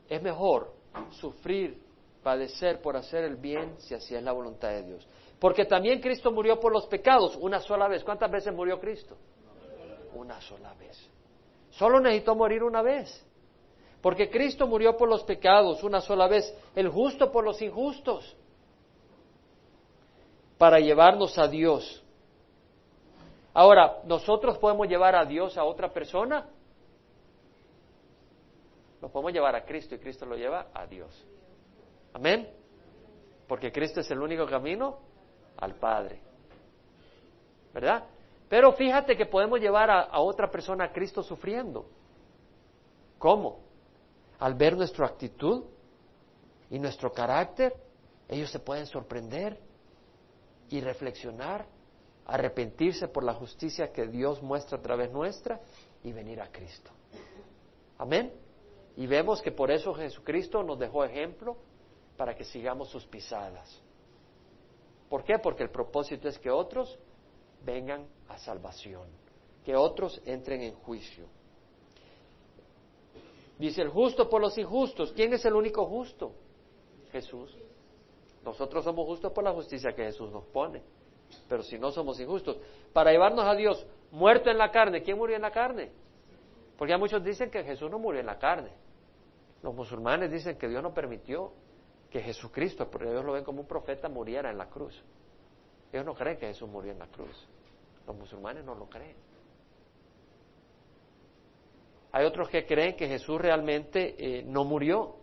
es 0.08 0.22
mejor 0.22 0.72
sufrir 1.10 1.82
padecer 2.22 2.84
por 2.84 2.96
hacer 2.98 3.24
el 3.24 3.38
bien 3.38 3.80
si 3.80 3.96
así 3.96 4.14
es 4.14 4.22
la 4.22 4.32
voluntad 4.32 4.70
de 4.70 4.84
Dios. 4.84 5.08
Porque 5.40 5.66
también 5.66 6.00
Cristo 6.00 6.32
murió 6.32 6.60
por 6.60 6.72
los 6.72 6.86
pecados 6.86 7.36
una 7.38 7.60
sola 7.62 7.88
vez. 7.88 8.04
¿Cuántas 8.04 8.30
veces 8.30 8.54
murió 8.54 8.80
Cristo? 8.80 9.18
Una 10.14 10.40
sola 10.40 10.72
vez. 10.76 11.15
Solo 11.78 12.00
necesitó 12.00 12.36
morir 12.36 12.64
una 12.64 12.82
vez. 12.82 13.24
Porque 14.02 14.30
Cristo 14.30 14.68
murió 14.68 14.96
por 14.96 15.10
los 15.10 15.24
pecados 15.24 15.84
una 15.84 16.00
sola 16.00 16.28
vez, 16.28 16.54
el 16.76 16.90
justo 16.90 17.32
por 17.32 17.44
los 17.44 17.62
injustos, 17.62 18.36
para 20.58 20.80
llevarnos 20.80 21.38
a 21.38 21.48
Dios. 21.48 22.04
Ahora, 23.54 24.02
¿nosotros 24.06 24.58
podemos 24.58 24.88
llevar 24.88 25.16
a 25.16 25.26
Dios 25.26 25.58
a 25.58 25.64
otra 25.64 25.92
persona? 25.92 26.48
Lo 29.02 29.10
podemos 29.10 29.34
llevar 29.34 29.56
a 29.56 29.66
Cristo 29.66 29.96
y 29.96 30.00
Cristo 30.00 30.26
lo 30.26 30.36
lleva 30.36 30.68
a 30.74 30.86
Dios. 30.86 31.26
Amén. 32.14 32.50
Porque 33.48 33.72
Cristo 33.72 34.02
es 34.02 34.12
el 34.12 34.20
único 34.20 34.46
camino 34.46 35.00
al 35.58 35.76
Padre. 35.76 36.22
¿Verdad? 37.74 38.04
Pero 38.50 38.74
fíjate 38.74 39.18
que 39.18 39.26
podemos 39.26 39.60
llevar 39.60 39.90
a, 39.90 40.20
otra 40.20 40.50
persona 40.50 40.86
a 40.86 40.92
Cristo 40.92 41.24
sufriendo. 41.24 41.86
¿Cómo? 43.18 43.60
Al 44.40 44.54
ver 44.54 44.78
nuestra 44.78 45.08
actitud 45.08 45.64
y 46.70 46.78
nuestro 46.78 47.12
carácter, 47.12 47.76
ellos 48.28 48.52
se 48.52 48.60
pueden 48.60 48.86
sorprender 48.86 49.60
y 50.70 50.82
reflexionar, 50.82 51.66
arrepentirse 52.26 53.08
por 53.08 53.24
la 53.24 53.34
justicia 53.34 53.92
que 53.92 54.08
Dios 54.08 54.42
muestra 54.42 54.78
a 54.78 54.82
través 54.82 55.12
nuestra 55.12 55.60
y 56.04 56.12
venir 56.12 56.42
a 56.42 56.52
Cristo. 56.52 56.92
Amén. 57.98 58.34
Y 58.98 59.08
vemos 59.08 59.42
que 59.42 59.52
por 59.52 59.72
eso 59.72 59.94
Jesucristo 59.94 60.64
nos 60.64 60.80
dejó 60.80 61.04
ejemplo 61.04 61.58
para 62.16 62.36
que 62.36 62.44
sigamos 62.44 62.90
sus 62.90 63.06
pisadas. 63.06 63.82
¿Por 65.10 65.24
qué? 65.24 65.38
Porque 65.40 65.64
el 65.64 65.70
propósito 65.70 66.28
es 66.28 66.38
que 66.40 66.50
otros 66.50 66.98
vengan 67.66 68.08
a 68.30 68.38
salvación, 68.38 69.08
que 69.66 69.76
otros 69.76 70.22
entren 70.26 70.62
en 70.62 70.76
juicio. 70.76 71.26
Dice 73.58 73.82
el 73.82 73.90
justo 73.90 74.30
por 74.30 74.42
los 74.42 74.58
injustos. 74.58 75.14
¿Quién 75.14 75.34
es 75.34 75.46
el 75.46 75.54
único 75.54 75.86
justo? 75.86 76.34
Jesús. 77.12 77.56
Nosotros 78.44 78.84
somos 78.84 79.06
justos 79.06 79.32
por 79.32 79.44
la 79.44 79.54
justicia 79.54 79.94
que 79.96 80.04
Jesús 80.04 80.32
nos 80.32 80.46
pone. 80.46 80.84
Pero 81.50 81.64
si 81.64 81.80
no 81.80 81.92
somos 81.92 82.20
injustos, 82.20 82.58
para 82.94 83.12
llevarnos 83.12 83.46
a 83.46 83.56
Dios 83.56 83.86
muerto 84.12 84.50
en 84.50 84.58
la 84.58 84.72
carne, 84.72 85.02
¿quién 85.02 85.18
murió 85.18 85.36
en 85.36 85.42
la 85.42 85.52
carne? 85.52 85.92
Porque 86.78 86.92
ya 86.92 86.98
muchos 86.98 87.24
dicen 87.24 87.50
que 87.50 87.64
Jesús 87.64 87.90
no 87.90 87.98
murió 87.98 88.20
en 88.20 88.28
la 88.28 88.38
carne. 88.38 88.70
Los 89.64 89.74
musulmanes 89.74 90.30
dicen 90.30 90.58
que 90.58 90.68
Dios 90.68 90.84
no 90.84 90.94
permitió 90.94 91.52
que 92.12 92.22
Jesucristo, 92.22 92.90
porque 92.90 93.10
ellos 93.10 93.26
lo 93.26 93.34
ven 93.34 93.44
como 93.44 93.62
un 93.62 93.68
profeta, 93.68 94.10
muriera 94.10 94.52
en 94.52 94.58
la 94.58 94.70
cruz. 94.70 95.02
Ellos 95.92 96.06
no 96.06 96.14
creen 96.14 96.38
que 96.38 96.48
Jesús 96.48 96.70
murió 96.70 96.92
en 96.92 97.00
la 97.00 97.08
cruz. 97.08 97.48
Los 98.06 98.16
musulmanes 98.16 98.64
no 98.64 98.76
lo 98.76 98.88
creen. 98.88 99.16
Hay 102.12 102.26
otros 102.26 102.48
que 102.48 102.66
creen 102.66 102.96
que 102.96 103.08
Jesús 103.08 103.40
realmente 103.40 104.16
eh, 104.18 104.44
no 104.44 104.64
murió. 104.64 105.18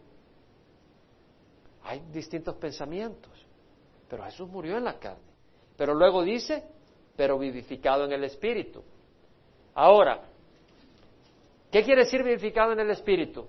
Hay 1.85 2.01
distintos 2.13 2.57
pensamientos, 2.57 3.33
pero 4.09 4.25
Jesús 4.25 4.49
murió 4.49 4.77
en 4.77 4.85
la 4.85 4.99
carne. 4.99 5.33
Pero 5.77 5.95
luego 5.95 6.23
dice, 6.23 6.65
pero 7.17 7.39
vivificado 7.39 8.05
en 8.05 8.13
el 8.13 8.25
Espíritu. 8.25 8.83
Ahora, 9.75 10.23
¿qué 11.71 11.83
quiere 11.83 12.05
decir 12.05 12.23
vivificado 12.23 12.73
en 12.73 12.81
el 12.81 12.91
Espíritu? 12.91 13.47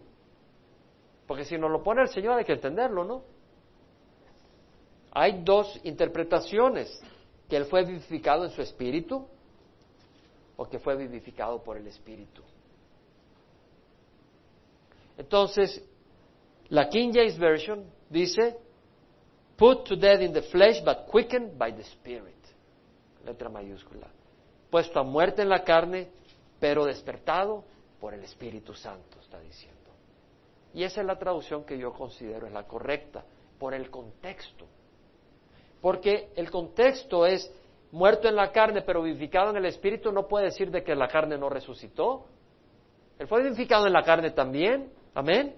Porque 1.27 1.43
si 1.43 1.57
nos 1.57 1.69
lo 1.69 1.83
pone 1.83 2.01
el 2.01 2.09
Señor 2.09 2.37
hay 2.37 2.45
que 2.45 2.53
entenderlo, 2.53 3.03
¿no? 3.03 3.23
Hay 5.11 5.43
dos 5.43 5.79
interpretaciones, 5.83 6.99
que 7.53 7.57
Él 7.57 7.65
fue 7.65 7.85
vivificado 7.85 8.45
en 8.45 8.49
su 8.49 8.63
Espíritu 8.63 9.27
o 10.57 10.67
que 10.67 10.79
fue 10.79 10.95
vivificado 10.95 11.61
por 11.61 11.77
el 11.77 11.85
Espíritu. 11.85 12.41
Entonces, 15.19 15.87
la 16.69 16.89
King 16.89 17.11
James 17.13 17.37
Version 17.37 17.85
dice, 18.09 18.57
put 19.55 19.83
to 19.83 19.95
death 19.95 20.19
in 20.21 20.33
the 20.33 20.41
flesh, 20.41 20.83
but 20.83 21.05
quickened 21.11 21.55
by 21.55 21.71
the 21.71 21.83
Spirit. 21.83 22.43
Letra 23.23 23.49
mayúscula. 23.49 24.07
Puesto 24.71 24.99
a 24.99 25.03
muerte 25.03 25.43
en 25.43 25.49
la 25.49 25.63
carne, 25.63 26.09
pero 26.59 26.85
despertado 26.85 27.65
por 27.99 28.15
el 28.15 28.23
Espíritu 28.23 28.73
Santo, 28.73 29.19
está 29.21 29.39
diciendo. 29.39 29.91
Y 30.73 30.81
esa 30.81 31.01
es 31.01 31.05
la 31.05 31.19
traducción 31.19 31.65
que 31.65 31.77
yo 31.77 31.93
considero 31.93 32.47
es 32.47 32.51
la 32.51 32.63
correcta, 32.63 33.23
por 33.59 33.75
el 33.75 33.91
contexto. 33.91 34.65
Porque 35.83 36.29
el 36.37 36.49
contexto 36.49 37.25
es 37.25 37.53
muerto 37.91 38.29
en 38.29 38.37
la 38.37 38.53
carne, 38.53 38.83
pero 38.83 39.01
vivificado 39.01 39.49
en 39.49 39.57
el 39.57 39.65
Espíritu, 39.65 40.13
no 40.13 40.29
puede 40.29 40.45
decir 40.45 40.71
de 40.71 40.81
que 40.81 40.95
la 40.95 41.09
carne 41.09 41.37
no 41.37 41.49
resucitó. 41.49 42.23
Él 43.19 43.27
fue 43.27 43.43
vivificado 43.43 43.85
en 43.85 43.91
la 43.91 44.01
carne 44.01 44.31
también. 44.31 44.89
Amén. 45.13 45.53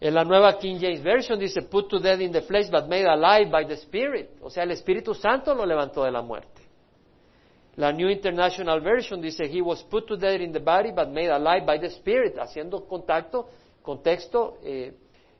En 0.00 0.14
la 0.14 0.22
nueva 0.22 0.56
King 0.58 0.76
James 0.80 1.02
Version 1.02 1.40
dice, 1.40 1.62
put 1.62 1.88
to 1.88 1.98
death 1.98 2.20
in 2.20 2.30
the 2.30 2.42
flesh, 2.42 2.70
but 2.70 2.86
made 2.86 3.04
alive 3.04 3.50
by 3.50 3.66
the 3.66 3.74
Spirit. 3.74 4.30
O 4.40 4.48
sea, 4.48 4.62
el 4.62 4.70
Espíritu 4.70 5.12
Santo 5.12 5.56
lo 5.56 5.66
levantó 5.66 6.04
de 6.04 6.12
la 6.12 6.22
muerte. 6.22 6.62
La 7.74 7.90
New 7.90 8.10
International 8.10 8.80
Version 8.80 9.20
dice, 9.20 9.44
he 9.48 9.60
was 9.60 9.82
put 9.82 10.06
to 10.06 10.16
death 10.16 10.40
in 10.40 10.52
the 10.52 10.60
body, 10.60 10.92
but 10.92 11.08
made 11.08 11.32
alive 11.32 11.66
by 11.66 11.80
the 11.80 11.90
Spirit, 11.90 12.38
haciendo 12.38 12.86
contacto, 12.86 13.48
contexto 13.82 14.58
eh, 14.62 14.94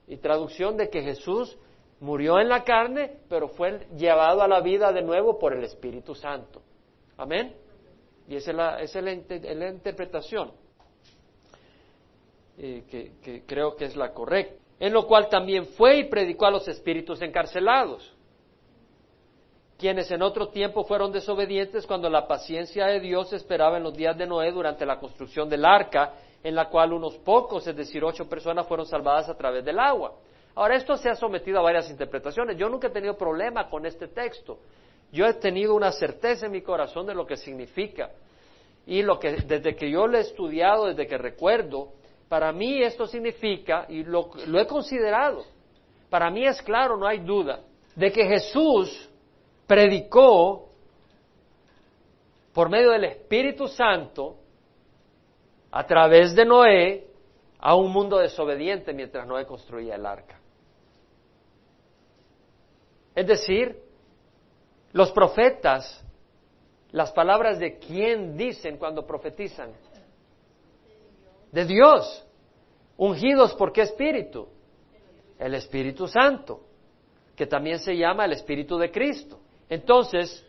y 0.09 0.16
traducción 0.16 0.77
de 0.77 0.91
que 0.91 1.03
Jesús 1.03 1.57
murió 2.03 2.40
en 2.40 2.48
la 2.48 2.64
carne, 2.64 3.20
pero 3.28 3.48
fue 3.48 3.86
llevado 3.96 4.42
a 4.42 4.48
la 4.48 4.61
vida 4.61 4.92
de 4.92 5.03
nuevo 5.03 5.38
por 5.38 5.55
el 5.55 5.62
Espíritu 5.62 6.14
Santo. 6.14 6.61
Amén. 7.16 7.55
Y 8.28 8.36
esa 8.36 8.50
es 8.50 8.57
la, 8.57 8.80
esa 8.80 8.98
es 8.98 9.05
la 9.57 9.68
interpretación. 9.68 10.53
Eh, 12.59 12.84
que, 13.22 13.44
creo 13.46 13.76
que 13.76 13.86
es 13.86 13.96
la 13.96 14.12
correcta, 14.12 14.62
en 14.78 14.92
lo 14.92 15.07
cual 15.07 15.28
también 15.28 15.66
fue 15.68 15.98
y 15.98 16.05
predicó 16.05 16.46
a 16.46 16.50
los 16.50 16.68
espíritus 16.68 17.22
encarcelados, 17.22 18.14
quienes 19.78 20.11
en 20.11 20.22
otro 20.22 20.48
tiempo 20.48 20.84
fueron 20.84 21.12
desobedientes 21.12 21.86
cuando 21.86 22.11
la 22.11 22.28
paciencia 22.28 22.86
de 22.86 23.00
Dios 23.00 23.32
esperaba 23.32 23.78
en 23.78 23.84
los 23.84 23.94
días 23.94 24.18
de 24.18 24.26
Noé 24.26 24.53
durante 24.53 24.84
la 24.84 24.98
construcción 25.00 25.48
del 25.48 25.64
arca, 25.64 26.14
en 26.42 26.55
la 26.55 26.68
cual 26.68 26.92
unos 26.92 27.16
pocos, 27.18 27.66
es 27.66 27.74
decir, 27.74 28.05
ocho 28.05 28.28
personas, 28.28 28.66
fueron 28.66 28.86
salvadas 28.86 29.28
a 29.28 29.36
través 29.36 29.64
del 29.64 29.78
agua. 29.78 30.12
Ahora, 30.55 30.76
esto 30.76 30.96
se 30.96 31.09
ha 31.09 31.14
sometido 31.14 31.59
a 31.59 31.62
varias 31.62 31.88
interpretaciones. 31.90 32.57
Yo 32.57 32.68
nunca 32.68 32.88
he 32.88 32.90
tenido 32.90 33.16
problema 33.16 33.70
con 33.70 33.86
este 33.86 34.09
texto. 34.09 34.59
Yo 35.11 35.26
he 35.26 35.34
tenido 35.34 35.74
una 35.74 35.92
certeza 35.92 36.46
en 36.46 36.53
mi 36.53 36.62
corazón 36.62 37.07
de 37.07 37.14
lo 37.14 37.26
que 37.26 37.36
significa. 37.36 38.11
Y 38.86 39.03
lo 39.03 39.18
que, 39.18 39.32
desde 39.32 39.76
que 39.76 39.90
yo 39.90 40.07
lo 40.07 40.18
he 40.18 40.22
estudiado, 40.22 40.86
desde 40.86 41.07
que 41.07 41.16
recuerdo, 41.16 41.92
para 42.28 42.50
mí 42.50 42.82
esto 42.82 43.07
significa, 43.07 43.86
y 43.88 44.05
lo, 44.05 44.30
he 44.59 44.66
considerado, 44.66 45.44
para 46.09 46.30
mí 46.30 46.46
es 46.46 46.61
claro, 46.62 46.96
no 46.96 47.07
hay 47.07 47.18
duda, 47.18 47.61
de 47.94 48.11
que 48.11 48.24
Jesús 48.24 49.11
predicó 49.66 50.70
por 52.53 52.70
medio 52.70 52.90
del 52.90 53.05
Espíritu 53.05 53.68
Santo 53.68 54.36
a 55.70 55.86
través 55.86 56.34
de 56.34 56.44
Noé 56.44 57.07
a 57.59 57.74
un 57.74 57.92
mundo 57.92 58.18
desobediente 58.18 58.92
mientras 58.92 59.26
Noé 59.26 59.46
construía 59.46 59.94
el 59.94 60.07
arca. 60.07 60.41
Es 63.15 63.27
decir, 63.27 63.79
los 64.93 65.13
profetas, 65.13 66.05
las 66.91 67.13
palabras 67.13 67.59
de 67.59 67.79
quién 67.79 68.37
dicen 68.37 68.77
cuando 68.77 69.07
profetizan, 69.07 69.73
de 71.51 71.65
Dios. 71.67 72.27
Ungidos 72.97 73.55
por 73.55 73.73
qué 73.73 73.83
espíritu? 73.83 74.49
El 75.39 75.55
Espíritu 75.55 76.07
Santo, 76.07 76.61
que 77.37 77.47
también 77.47 77.79
se 77.79 77.97
llama 77.97 78.25
el 78.25 78.33
Espíritu 78.33 78.79
de 78.79 78.91
Cristo. 78.91 79.41
Entonces, 79.69 80.47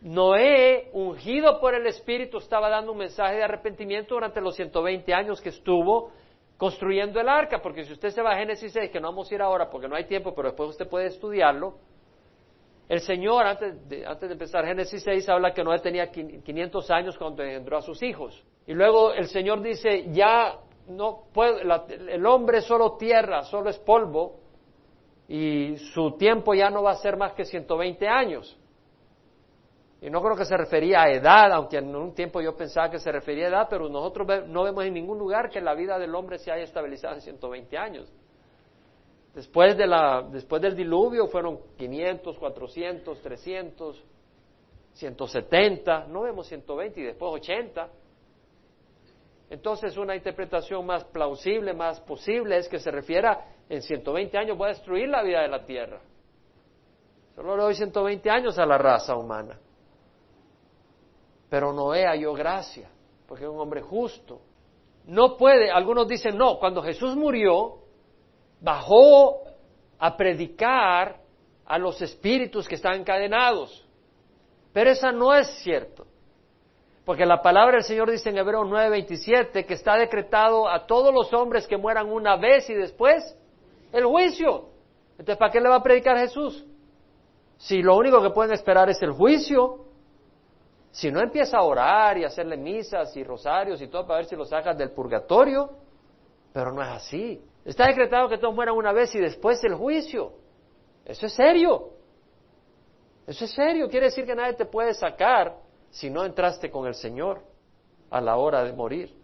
Noé, 0.00 0.90
ungido 0.92 1.60
por 1.60 1.74
el 1.74 1.86
Espíritu, 1.86 2.38
estaba 2.38 2.68
dando 2.68 2.92
un 2.92 2.98
mensaje 2.98 3.36
de 3.36 3.44
arrepentimiento 3.44 4.14
durante 4.14 4.40
los 4.40 4.56
120 4.56 5.14
años 5.14 5.40
que 5.40 5.50
estuvo 5.50 6.10
construyendo 6.56 7.20
el 7.20 7.28
arca, 7.28 7.60
porque 7.62 7.84
si 7.84 7.92
usted 7.92 8.10
se 8.10 8.22
va 8.22 8.32
a 8.32 8.36
Génesis 8.36 8.72
6, 8.72 8.90
que 8.90 9.00
no 9.00 9.08
vamos 9.08 9.30
a 9.30 9.34
ir 9.34 9.42
ahora 9.42 9.70
porque 9.70 9.88
no 9.88 9.94
hay 9.94 10.04
tiempo, 10.04 10.34
pero 10.34 10.48
después 10.48 10.70
usted 10.70 10.88
puede 10.88 11.06
estudiarlo, 11.06 11.78
el 12.92 13.00
Señor, 13.00 13.46
antes 13.46 13.88
de, 13.88 14.04
antes 14.04 14.28
de 14.28 14.34
empezar 14.34 14.66
Génesis 14.66 15.02
6, 15.02 15.26
habla 15.30 15.54
que 15.54 15.64
Noé 15.64 15.78
tenía 15.78 16.10
500 16.10 16.90
años 16.90 17.16
cuando 17.16 17.42
engendró 17.42 17.78
a 17.78 17.80
sus 17.80 18.02
hijos. 18.02 18.44
Y 18.66 18.74
luego 18.74 19.14
el 19.14 19.28
Señor 19.28 19.62
dice, 19.62 20.12
ya 20.12 20.58
no 20.88 21.22
puede, 21.32 21.62
el 21.62 22.26
hombre 22.26 22.58
es 22.58 22.64
solo 22.64 22.98
tierra, 22.98 23.44
solo 23.44 23.70
es 23.70 23.78
polvo, 23.78 24.40
y 25.26 25.78
su 25.94 26.18
tiempo 26.18 26.52
ya 26.52 26.68
no 26.68 26.82
va 26.82 26.90
a 26.90 26.96
ser 26.96 27.16
más 27.16 27.32
que 27.32 27.46
120 27.46 28.06
años. 28.06 28.60
Y 30.02 30.10
no 30.10 30.20
creo 30.20 30.36
que 30.36 30.44
se 30.44 30.58
refería 30.58 31.04
a 31.04 31.10
edad, 31.10 31.50
aunque 31.50 31.78
en 31.78 31.96
un 31.96 32.14
tiempo 32.14 32.42
yo 32.42 32.54
pensaba 32.54 32.90
que 32.90 32.98
se 32.98 33.10
refería 33.10 33.46
a 33.46 33.48
edad, 33.48 33.66
pero 33.70 33.88
nosotros 33.88 34.46
no 34.48 34.64
vemos 34.64 34.84
en 34.84 34.92
ningún 34.92 35.16
lugar 35.16 35.48
que 35.48 35.62
la 35.62 35.72
vida 35.72 35.98
del 35.98 36.14
hombre 36.14 36.36
se 36.36 36.52
haya 36.52 36.64
estabilizado 36.64 37.14
en 37.14 37.22
120 37.22 37.78
años. 37.78 38.12
Después, 39.34 39.76
de 39.76 39.86
la, 39.86 40.22
después 40.30 40.60
del 40.60 40.76
diluvio 40.76 41.26
fueron 41.26 41.58
500, 41.78 42.38
400, 42.38 43.20
300, 43.22 44.04
170, 44.92 46.06
no 46.08 46.22
vemos 46.22 46.46
120 46.46 47.00
y 47.00 47.04
después 47.04 47.32
80. 47.32 47.88
Entonces 49.48 49.96
una 49.96 50.14
interpretación 50.14 50.84
más 50.84 51.04
plausible, 51.04 51.72
más 51.72 52.00
posible 52.00 52.58
es 52.58 52.68
que 52.68 52.78
se 52.78 52.90
refiera 52.90 53.46
en 53.68 53.80
120 53.80 54.36
años 54.36 54.56
voy 54.56 54.66
a 54.66 54.74
destruir 54.74 55.08
la 55.08 55.22
vida 55.22 55.40
de 55.40 55.48
la 55.48 55.64
tierra. 55.64 56.00
Solo 57.34 57.56
le 57.56 57.62
doy 57.62 57.74
120 57.74 58.30
años 58.30 58.58
a 58.58 58.66
la 58.66 58.76
raza 58.76 59.16
humana. 59.16 59.58
Pero 61.48 61.72
Noé 61.72 62.06
halló 62.06 62.34
gracia, 62.34 62.90
porque 63.26 63.44
es 63.44 63.50
un 63.50 63.58
hombre 63.58 63.80
justo. 63.80 64.40
No 65.06 65.36
puede, 65.36 65.70
algunos 65.70 66.06
dicen, 66.06 66.36
no, 66.36 66.58
cuando 66.58 66.82
Jesús 66.82 67.16
murió, 67.16 67.81
bajó 68.62 69.42
a 69.98 70.16
predicar 70.16 71.16
a 71.66 71.78
los 71.78 72.00
espíritus 72.00 72.66
que 72.66 72.76
están 72.76 72.94
encadenados. 72.94 73.86
Pero 74.72 74.90
eso 74.90 75.12
no 75.12 75.34
es 75.34 75.48
cierto. 75.62 76.06
Porque 77.04 77.26
la 77.26 77.42
palabra 77.42 77.74
del 77.74 77.84
Señor 77.84 78.10
dice 78.10 78.30
en 78.30 78.38
Hebreo 78.38 78.64
9:27 78.64 79.66
que 79.66 79.74
está 79.74 79.96
decretado 79.96 80.68
a 80.68 80.86
todos 80.86 81.12
los 81.12 81.32
hombres 81.34 81.66
que 81.66 81.76
mueran 81.76 82.10
una 82.10 82.36
vez 82.36 82.70
y 82.70 82.74
después 82.74 83.36
el 83.92 84.06
juicio. 84.06 84.68
Entonces, 85.12 85.36
¿para 85.36 85.50
qué 85.50 85.60
le 85.60 85.68
va 85.68 85.76
a 85.76 85.82
predicar 85.82 86.16
Jesús? 86.18 86.64
Si 87.58 87.82
lo 87.82 87.96
único 87.96 88.22
que 88.22 88.30
pueden 88.30 88.52
esperar 88.52 88.88
es 88.88 89.02
el 89.02 89.12
juicio, 89.12 89.86
si 90.90 91.10
no 91.10 91.20
empieza 91.20 91.58
a 91.58 91.62
orar 91.62 92.18
y 92.18 92.24
hacerle 92.24 92.56
misas 92.56 93.16
y 93.16 93.24
rosarios 93.24 93.80
y 93.82 93.88
todo 93.88 94.06
para 94.06 94.18
ver 94.18 94.26
si 94.26 94.36
lo 94.36 94.44
sacas 94.44 94.76
del 94.76 94.90
purgatorio, 94.90 95.70
pero 96.52 96.72
no 96.72 96.82
es 96.82 96.88
así. 96.88 97.42
Está 97.64 97.86
decretado 97.86 98.28
que 98.28 98.38
todos 98.38 98.54
mueran 98.54 98.76
una 98.76 98.92
vez 98.92 99.14
y 99.14 99.18
después 99.18 99.62
el 99.64 99.74
juicio. 99.74 100.32
Eso 101.04 101.26
es 101.26 101.32
serio. 101.32 101.90
Eso 103.26 103.44
es 103.44 103.52
serio. 103.52 103.88
Quiere 103.88 104.06
decir 104.06 104.26
que 104.26 104.34
nadie 104.34 104.54
te 104.54 104.66
puede 104.66 104.94
sacar 104.94 105.56
si 105.90 106.10
no 106.10 106.24
entraste 106.24 106.70
con 106.70 106.86
el 106.86 106.94
Señor 106.94 107.42
a 108.10 108.20
la 108.20 108.36
hora 108.36 108.64
de 108.64 108.72
morir. 108.72 109.14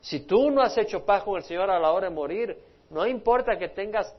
Si 0.00 0.20
tú 0.20 0.50
no 0.50 0.62
has 0.62 0.76
hecho 0.76 1.04
paz 1.04 1.22
con 1.22 1.36
el 1.36 1.44
Señor 1.44 1.70
a 1.70 1.78
la 1.78 1.92
hora 1.92 2.08
de 2.08 2.14
morir, 2.14 2.58
no 2.90 3.06
importa 3.06 3.56
que 3.56 3.68
tengas 3.68 4.14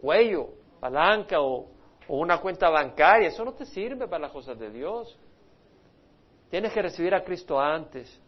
cuello, 0.00 0.48
palanca 0.80 1.40
o, 1.40 1.68
una 2.08 2.38
cuenta 2.38 2.68
bancaria, 2.68 3.28
eso 3.28 3.44
no 3.44 3.54
te 3.54 3.64
sirve 3.64 4.06
para 4.06 4.22
las 4.22 4.32
cosas 4.32 4.58
de 4.58 4.70
Dios. 4.70 5.16
Tienes 6.50 6.72
que 6.72 6.82
recibir 6.82 7.14
a 7.14 7.22
Cristo 7.22 7.58
antes. 7.58 8.20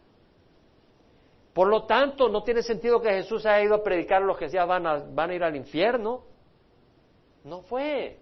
Por 1.55 1.69
lo 1.69 1.85
tanto, 1.85 2.27
no 2.27 2.43
tiene 2.43 2.61
sentido 2.61 3.01
que 3.01 3.09
Jesús 3.11 3.45
haya 3.45 3.63
ido 3.63 3.75
a 3.75 3.81
predicar 3.81 4.21
a 4.21 4.25
los 4.25 4.37
que 4.37 4.49
ya 4.49 4.65
van 4.65 4.85
a, 4.85 4.97
van 4.97 5.29
a 5.29 5.35
ir 5.35 5.41
al 5.41 5.55
infierno. 5.55 6.23
No 7.45 7.61
fue. 7.61 8.19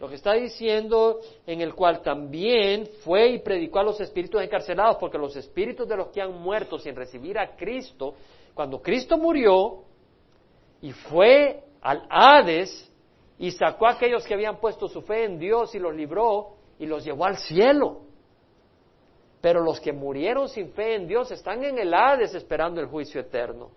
Lo 0.00 0.08
que 0.08 0.16
está 0.16 0.32
diciendo 0.32 1.20
en 1.46 1.60
el 1.60 1.72
cual 1.76 2.02
también 2.02 2.88
fue 3.04 3.28
y 3.28 3.38
predicó 3.38 3.78
a 3.78 3.84
los 3.84 4.00
espíritus 4.00 4.42
encarcelados, 4.42 4.96
porque 4.96 5.18
los 5.18 5.36
espíritus 5.36 5.86
de 5.86 5.98
los 5.98 6.08
que 6.08 6.20
han 6.20 6.32
muerto 6.32 6.80
sin 6.80 6.96
recibir 6.96 7.38
a 7.38 7.54
Cristo, 7.54 8.16
cuando 8.54 8.82
Cristo 8.82 9.16
murió 9.16 9.84
y 10.82 10.90
fue 10.90 11.62
al 11.80 12.08
Hades 12.10 12.92
y 13.38 13.52
sacó 13.52 13.86
a 13.86 13.92
aquellos 13.92 14.26
que 14.26 14.34
habían 14.34 14.58
puesto 14.58 14.88
su 14.88 15.02
fe 15.02 15.26
en 15.26 15.38
Dios 15.38 15.76
y 15.76 15.78
los 15.78 15.94
libró 15.94 16.56
y 16.80 16.86
los 16.86 17.04
llevó 17.04 17.24
al 17.24 17.36
cielo. 17.36 18.07
Pero 19.48 19.62
los 19.62 19.80
que 19.80 19.94
murieron 19.94 20.46
sin 20.46 20.72
fe 20.72 20.94
en 20.94 21.08
Dios 21.08 21.30
están 21.30 21.64
en 21.64 21.78
el 21.78 21.94
Hades 21.94 22.34
esperando 22.34 22.82
el 22.82 22.86
juicio 22.86 23.22
eterno. 23.22 23.70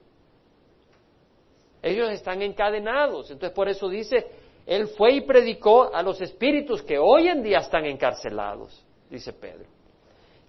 Ellos 1.81 2.09
están 2.09 2.41
encadenados. 2.41 3.31
Entonces 3.31 3.55
por 3.55 3.69
eso 3.69 3.87
dice, 3.87 4.31
Él 4.65 4.87
fue 4.87 5.13
y 5.13 5.21
predicó 5.21 5.95
a 5.95 6.03
los 6.03 6.19
espíritus 6.19 6.81
que 6.81 6.99
hoy 6.99 7.29
en 7.29 7.41
día 7.41 7.59
están 7.59 7.85
encarcelados, 7.85 8.85
dice 9.09 9.31
Pedro, 9.31 9.63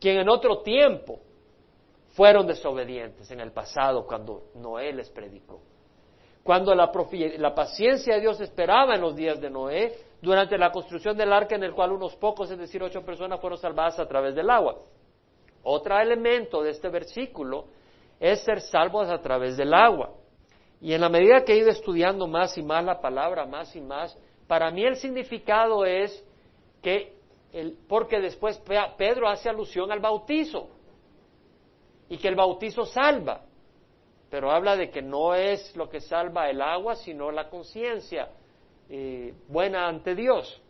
quien 0.01 0.19
en 0.19 0.29
otro 0.29 0.61
tiempo 0.63 1.21
fueron 2.15 2.45
desobedientes 2.49 3.31
en 3.31 3.39
el 3.39 3.53
pasado 3.53 4.05
cuando 4.05 4.47
Noé 4.57 4.93
les 4.93 5.09
predicó. 5.09 5.61
Cuando 6.43 6.75
la, 6.75 6.91
la, 7.39 7.55
paciencia 7.55 8.17
de 8.17 8.23
Dios 8.23 8.41
esperaba 8.41 8.97
en 8.97 9.03
los 9.03 9.15
días 9.15 9.41
de 9.41 9.51
Noé, 9.51 9.95
durante 10.21 10.59
la 10.59 10.73
construcción 10.73 11.17
del 11.17 11.33
arca 11.33 11.55
en 11.55 11.63
el 11.63 11.75
cual 11.75 11.93
unos 11.93 12.17
pocos, 12.17 12.51
es 12.51 12.59
decir, 12.59 12.83
ocho 12.83 13.05
personas, 13.05 13.41
fueron 13.41 13.61
salvadas 13.61 14.01
a 14.01 14.09
través 14.09 14.35
del 14.35 14.51
agua. 14.51 14.79
Otro 15.63 15.99
elemento 15.99 16.63
de 16.63 16.71
este 16.71 16.89
versículo 16.89 17.67
es 18.19 18.41
ser 18.45 18.61
salvos 18.61 19.09
a 19.09 19.21
través 19.21 19.57
del 19.57 19.75
agua. 19.75 20.15
Y 20.81 20.93
en 20.93 21.01
la 21.01 21.09
medida 21.09 21.45
que 21.45 21.53
he 21.53 21.59
ido 21.59 21.71
estudiando 21.71 22.27
más 22.27 22.59
y 22.59 22.63
más 22.63 22.85
la 22.85 23.01
palabra, 23.01 23.47
más 23.47 23.75
y 23.77 23.81
más, 23.81 24.17
para 24.49 24.71
mí 24.71 24.85
el 24.85 24.97
significado 24.97 25.85
es 25.85 26.25
que, 26.83 27.15
el, 27.53 27.79
porque 27.89 28.21
después 28.21 28.61
Pedro 28.97 29.29
hace 29.29 29.49
alusión 29.49 29.93
al 29.93 30.01
bautizo 30.01 30.69
y 32.09 32.19
que 32.19 32.29
el 32.29 32.35
bautizo 32.35 32.85
salva, 32.85 33.43
pero 34.29 34.51
habla 34.51 34.77
de 34.77 34.91
que 34.91 35.03
no 35.03 35.35
es 35.35 35.75
lo 35.77 35.89
que 35.89 36.01
salva 36.01 36.51
el 36.51 36.61
agua, 36.61 36.97
sino 36.97 37.31
la 37.31 37.49
conciencia 37.49 38.31
eh, 38.89 39.35
buena 39.49 39.87
ante 39.87 40.15
Dios. 40.15 40.61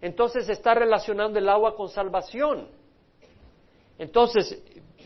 Entonces 0.00 0.48
está 0.48 0.74
relacionando 0.74 1.38
el 1.38 1.48
agua 1.48 1.74
con 1.74 1.88
salvación. 1.88 2.68
Entonces, 4.02 4.60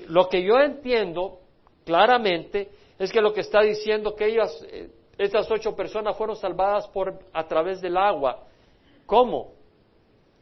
lo 0.08 0.26
que 0.26 0.42
yo 0.42 0.58
entiendo 0.58 1.40
claramente 1.84 2.70
es 2.98 3.12
que 3.12 3.20
lo 3.20 3.34
que 3.34 3.42
está 3.42 3.60
diciendo 3.60 4.14
que 4.14 4.24
ellas, 4.24 4.58
eh, 4.70 4.90
estas 5.18 5.50
ocho 5.50 5.76
personas 5.76 6.16
fueron 6.16 6.34
salvadas 6.34 6.88
por, 6.88 7.18
a 7.30 7.46
través 7.46 7.82
del 7.82 7.98
agua. 7.98 8.44
¿Cómo? 9.04 9.52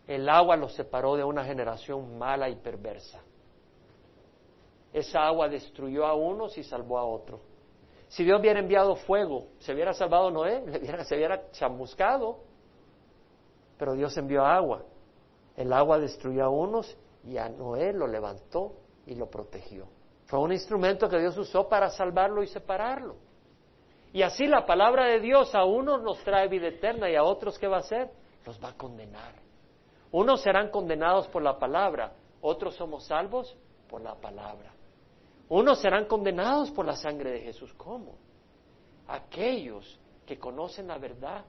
El 0.06 0.28
agua 0.28 0.54
los 0.54 0.72
separó 0.72 1.16
de 1.16 1.24
una 1.24 1.44
generación 1.44 2.16
mala 2.16 2.48
y 2.48 2.54
perversa. 2.54 3.20
Esa 4.92 5.26
agua 5.26 5.48
destruyó 5.48 6.06
a 6.06 6.14
unos 6.14 6.56
y 6.56 6.62
salvó 6.62 6.98
a 6.98 7.04
otros. 7.04 7.40
Si 8.06 8.22
Dios 8.22 8.38
hubiera 8.38 8.60
enviado 8.60 8.94
fuego, 8.94 9.48
¿se 9.58 9.74
hubiera 9.74 9.92
salvado 9.94 10.30
Noé? 10.30 10.62
se 11.06 11.16
hubiera 11.16 11.50
chamuscado. 11.50 12.38
Pero 13.78 13.94
Dios 13.94 14.16
envió 14.16 14.44
agua. 14.44 14.84
El 15.56 15.72
agua 15.72 15.98
destruyó 15.98 16.44
a 16.44 16.50
unos 16.50 16.96
y 17.26 17.38
a 17.38 17.48
Noé 17.48 17.92
lo 17.92 18.06
levantó 18.06 18.72
y 19.06 19.14
lo 19.14 19.30
protegió. 19.30 19.86
Fue 20.26 20.38
un 20.38 20.52
instrumento 20.52 21.08
que 21.08 21.18
Dios 21.18 21.36
usó 21.36 21.68
para 21.68 21.90
salvarlo 21.90 22.42
y 22.42 22.46
separarlo. 22.46 23.16
Y 24.12 24.22
así 24.22 24.46
la 24.46 24.64
palabra 24.64 25.06
de 25.06 25.20
Dios 25.20 25.54
a 25.54 25.64
unos 25.64 26.02
nos 26.02 26.22
trae 26.22 26.48
vida 26.48 26.68
eterna 26.68 27.10
y 27.10 27.16
a 27.16 27.24
otros 27.24 27.58
¿qué 27.58 27.66
va 27.66 27.78
a 27.78 27.80
hacer? 27.80 28.10
Los 28.46 28.62
va 28.62 28.70
a 28.70 28.76
condenar. 28.76 29.34
Unos 30.12 30.42
serán 30.42 30.70
condenados 30.70 31.26
por 31.28 31.42
la 31.42 31.58
palabra, 31.58 32.12
otros 32.40 32.76
somos 32.76 33.06
salvos 33.06 33.56
por 33.88 34.00
la 34.00 34.14
palabra. 34.14 34.72
Unos 35.48 35.80
serán 35.80 36.06
condenados 36.06 36.70
por 36.70 36.86
la 36.86 36.96
sangre 36.96 37.32
de 37.32 37.40
Jesús. 37.40 37.72
¿Cómo? 37.74 38.16
Aquellos 39.08 39.98
que 40.24 40.38
conocen 40.38 40.86
la 40.86 40.98
verdad 40.98 41.44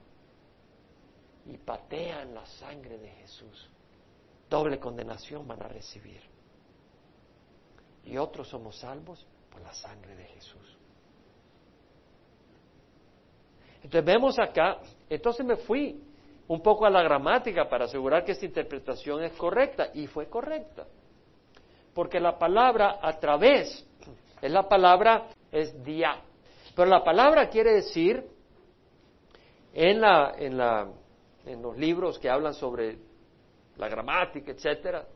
y 1.46 1.56
patean 1.58 2.34
la 2.34 2.44
sangre 2.46 2.98
de 2.98 3.08
Jesús 3.08 3.70
doble 4.48 4.78
condenación 4.78 5.46
van 5.46 5.62
a 5.62 5.68
recibir. 5.68 6.20
Y 8.04 8.16
otros 8.16 8.48
somos 8.48 8.78
salvos 8.78 9.26
por 9.50 9.60
la 9.60 9.72
sangre 9.72 10.14
de 10.14 10.24
Jesús. 10.24 10.78
Entonces 13.82 14.04
vemos 14.04 14.38
acá, 14.38 14.78
entonces 15.08 15.44
me 15.44 15.56
fui 15.56 16.02
un 16.48 16.60
poco 16.60 16.86
a 16.86 16.90
la 16.90 17.02
gramática 17.02 17.68
para 17.68 17.86
asegurar 17.86 18.24
que 18.24 18.32
esta 18.32 18.46
interpretación 18.46 19.22
es 19.24 19.32
correcta 19.32 19.90
y 19.94 20.06
fue 20.06 20.28
correcta. 20.28 20.86
Porque 21.94 22.20
la 22.20 22.38
palabra 22.38 22.98
a 23.00 23.18
través, 23.18 23.86
es 24.40 24.50
la 24.50 24.68
palabra 24.68 25.28
es 25.50 25.82
día. 25.82 26.20
Pero 26.74 26.88
la 26.88 27.02
palabra 27.02 27.48
quiere 27.48 27.74
decir 27.74 28.24
en, 29.72 30.00
la, 30.00 30.34
en, 30.36 30.56
la, 30.56 30.88
en 31.46 31.62
los 31.62 31.76
libros 31.76 32.18
que 32.18 32.28
hablan 32.28 32.54
sobre 32.54 32.98
la 33.76 33.88
gramática, 33.88 34.52
etcétera, 34.52 35.06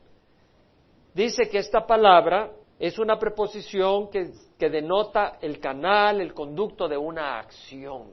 dice 1.15 1.49
que 1.49 1.59
esta 1.59 1.87
palabra 1.87 2.53
es 2.79 2.99
una 2.99 3.19
preposición 3.19 4.11
que, 4.11 4.33
que, 4.59 4.71
denota 4.71 5.39
el 5.41 5.61
canal, 5.61 6.21
el 6.21 6.33
conducto 6.33 6.89
de 6.89 6.97
una 6.97 7.39
acción. 7.39 8.13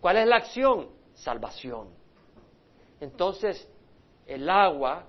¿Cuál 0.00 0.18
es 0.18 0.26
la 0.26 0.36
acción? 0.36 0.88
Salvación. 1.14 1.88
Entonces, 3.00 3.68
el 4.26 4.48
agua 4.48 5.06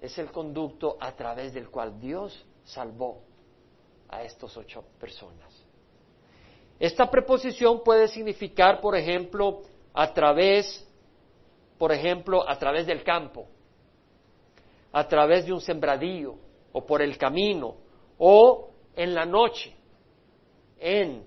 es 0.00 0.16
el 0.18 0.30
conducto 0.30 0.96
a 1.00 1.12
través 1.12 1.52
del 1.52 1.68
cual 1.68 1.98
Dios 1.98 2.46
salvó 2.64 3.22
a 4.08 4.22
estas 4.22 4.56
ocho 4.56 4.84
personas. 4.98 5.64
Esta 6.78 7.10
preposición 7.10 7.82
puede 7.84 8.08
significar, 8.08 8.80
por 8.80 8.96
ejemplo, 8.96 9.62
a 9.92 10.12
través 10.12 10.86
por 11.80 11.92
ejemplo, 11.92 12.46
a 12.46 12.58
través 12.58 12.86
del 12.86 13.02
campo, 13.02 13.48
a 14.92 15.08
través 15.08 15.46
de 15.46 15.52
un 15.54 15.62
sembradío, 15.62 16.34
o 16.72 16.84
por 16.84 17.00
el 17.00 17.16
camino, 17.16 17.74
o 18.18 18.68
en 18.94 19.14
la 19.14 19.24
noche. 19.24 19.74
En 20.78 21.24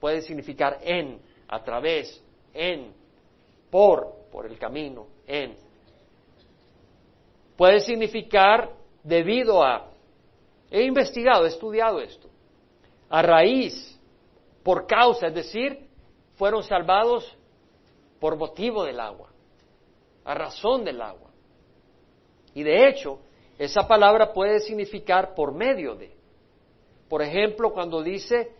puede 0.00 0.22
significar 0.22 0.78
en, 0.82 1.20
a 1.46 1.62
través, 1.62 2.20
en, 2.52 2.92
por, 3.70 4.12
por 4.32 4.46
el 4.46 4.58
camino, 4.58 5.06
en. 5.28 5.54
Puede 7.56 7.78
significar 7.78 8.72
debido 9.04 9.62
a. 9.62 9.92
He 10.72 10.82
investigado, 10.82 11.44
he 11.44 11.50
estudiado 11.50 12.00
esto. 12.00 12.28
A 13.08 13.22
raíz, 13.22 13.96
por 14.64 14.88
causa, 14.88 15.28
es 15.28 15.34
decir, 15.36 15.86
fueron 16.34 16.64
salvados 16.64 17.38
por 18.18 18.36
motivo 18.36 18.82
del 18.82 18.98
agua 18.98 19.33
a 20.24 20.34
razón 20.34 20.84
del 20.84 21.00
agua. 21.00 21.30
Y 22.54 22.62
de 22.62 22.88
hecho, 22.88 23.18
esa 23.58 23.86
palabra 23.86 24.32
puede 24.32 24.60
significar 24.60 25.34
por 25.34 25.52
medio 25.52 25.94
de. 25.94 26.12
Por 27.08 27.22
ejemplo, 27.22 27.72
cuando 27.72 28.02
dice 28.02 28.52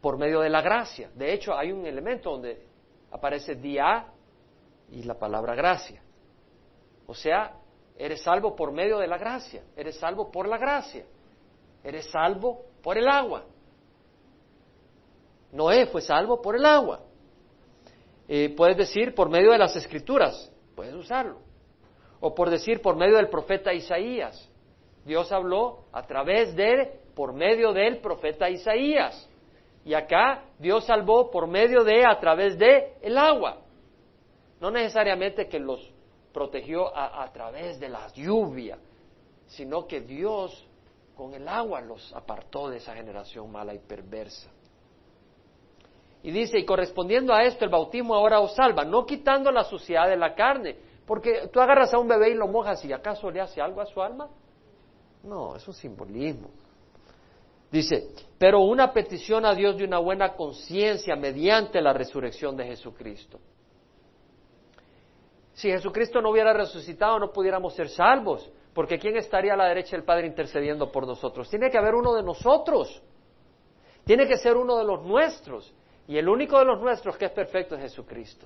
por 0.00 0.16
medio 0.16 0.40
de 0.40 0.48
la 0.48 0.62
gracia. 0.62 1.10
De 1.14 1.32
hecho, 1.32 1.54
hay 1.54 1.72
un 1.72 1.84
elemento 1.86 2.30
donde 2.30 2.62
aparece 3.10 3.54
día 3.54 4.06
y 4.90 5.02
la 5.02 5.14
palabra 5.14 5.54
gracia. 5.54 6.02
O 7.06 7.14
sea, 7.14 7.54
eres 7.98 8.22
salvo 8.22 8.56
por 8.56 8.72
medio 8.72 8.98
de 8.98 9.06
la 9.06 9.18
gracia, 9.18 9.62
eres 9.76 9.98
salvo 9.98 10.30
por 10.30 10.48
la 10.48 10.56
gracia, 10.56 11.04
eres 11.84 12.10
salvo 12.10 12.64
por 12.82 12.96
el 12.96 13.08
agua. 13.08 13.44
Noé 15.52 15.86
fue 15.86 16.00
salvo 16.00 16.40
por 16.40 16.56
el 16.56 16.64
agua. 16.64 17.00
Eh, 18.28 18.54
puedes 18.56 18.76
decir 18.76 19.14
por 19.14 19.28
medio 19.28 19.50
de 19.50 19.58
las 19.58 19.74
escrituras 19.74 20.50
puedes 20.80 20.94
usarlo. 20.94 21.36
O 22.20 22.34
por 22.34 22.48
decir, 22.48 22.80
por 22.80 22.96
medio 22.96 23.18
del 23.18 23.28
profeta 23.28 23.70
Isaías. 23.74 24.50
Dios 25.04 25.30
habló 25.30 25.84
a 25.92 26.06
través 26.06 26.56
de, 26.56 27.00
por 27.14 27.34
medio 27.34 27.74
del 27.74 27.98
profeta 27.98 28.48
Isaías. 28.48 29.28
Y 29.84 29.92
acá 29.92 30.44
Dios 30.58 30.86
salvó 30.86 31.30
por 31.30 31.46
medio 31.46 31.84
de, 31.84 32.06
a 32.06 32.18
través 32.18 32.58
de 32.58 32.94
el 33.02 33.18
agua. 33.18 33.58
No 34.58 34.70
necesariamente 34.70 35.48
que 35.48 35.58
los 35.58 35.86
protegió 36.32 36.96
a, 36.96 37.24
a 37.24 37.30
través 37.30 37.78
de 37.78 37.90
la 37.90 38.08
lluvia, 38.14 38.78
sino 39.48 39.86
que 39.86 40.00
Dios 40.00 40.66
con 41.14 41.34
el 41.34 41.46
agua 41.46 41.82
los 41.82 42.10
apartó 42.14 42.70
de 42.70 42.78
esa 42.78 42.94
generación 42.94 43.52
mala 43.52 43.74
y 43.74 43.78
perversa. 43.80 44.48
Y 46.22 46.30
dice, 46.30 46.58
y 46.58 46.64
correspondiendo 46.64 47.32
a 47.32 47.44
esto, 47.44 47.64
el 47.64 47.70
bautismo 47.70 48.14
ahora 48.14 48.40
os 48.40 48.54
salva, 48.54 48.84
no 48.84 49.06
quitando 49.06 49.50
la 49.50 49.64
suciedad 49.64 50.08
de 50.08 50.16
la 50.16 50.34
carne, 50.34 50.76
porque 51.06 51.48
tú 51.52 51.60
agarras 51.60 51.94
a 51.94 51.98
un 51.98 52.08
bebé 52.08 52.30
y 52.30 52.34
lo 52.34 52.46
mojas 52.46 52.84
y 52.84 52.92
acaso 52.92 53.30
le 53.30 53.40
hace 53.40 53.60
algo 53.60 53.80
a 53.80 53.86
su 53.86 54.02
alma. 54.02 54.28
No, 55.22 55.56
es 55.56 55.66
un 55.66 55.74
simbolismo. 55.74 56.50
Dice, 57.70 58.08
pero 58.38 58.60
una 58.60 58.92
petición 58.92 59.44
a 59.46 59.54
Dios 59.54 59.76
de 59.76 59.84
una 59.84 59.98
buena 59.98 60.34
conciencia 60.34 61.14
mediante 61.16 61.80
la 61.80 61.92
resurrección 61.92 62.56
de 62.56 62.66
Jesucristo. 62.66 63.38
Si 65.52 65.68
Jesucristo 65.68 66.20
no 66.20 66.30
hubiera 66.30 66.52
resucitado, 66.52 67.18
no 67.18 67.32
pudiéramos 67.32 67.74
ser 67.74 67.88
salvos, 67.88 68.50
porque 68.72 68.98
¿quién 68.98 69.16
estaría 69.16 69.54
a 69.54 69.56
la 69.56 69.68
derecha 69.68 69.96
del 69.96 70.04
Padre 70.04 70.26
intercediendo 70.26 70.90
por 70.90 71.06
nosotros? 71.06 71.48
Tiene 71.48 71.70
que 71.70 71.78
haber 71.78 71.94
uno 71.94 72.14
de 72.14 72.22
nosotros, 72.22 73.02
tiene 74.04 74.26
que 74.26 74.36
ser 74.36 74.56
uno 74.56 74.76
de 74.76 74.84
los 74.84 75.04
nuestros, 75.04 75.72
y 76.10 76.18
el 76.18 76.28
único 76.28 76.58
de 76.58 76.64
los 76.64 76.80
nuestros 76.80 77.16
que 77.16 77.26
es 77.26 77.30
perfecto 77.30 77.76
es 77.76 77.82
Jesucristo. 77.82 78.44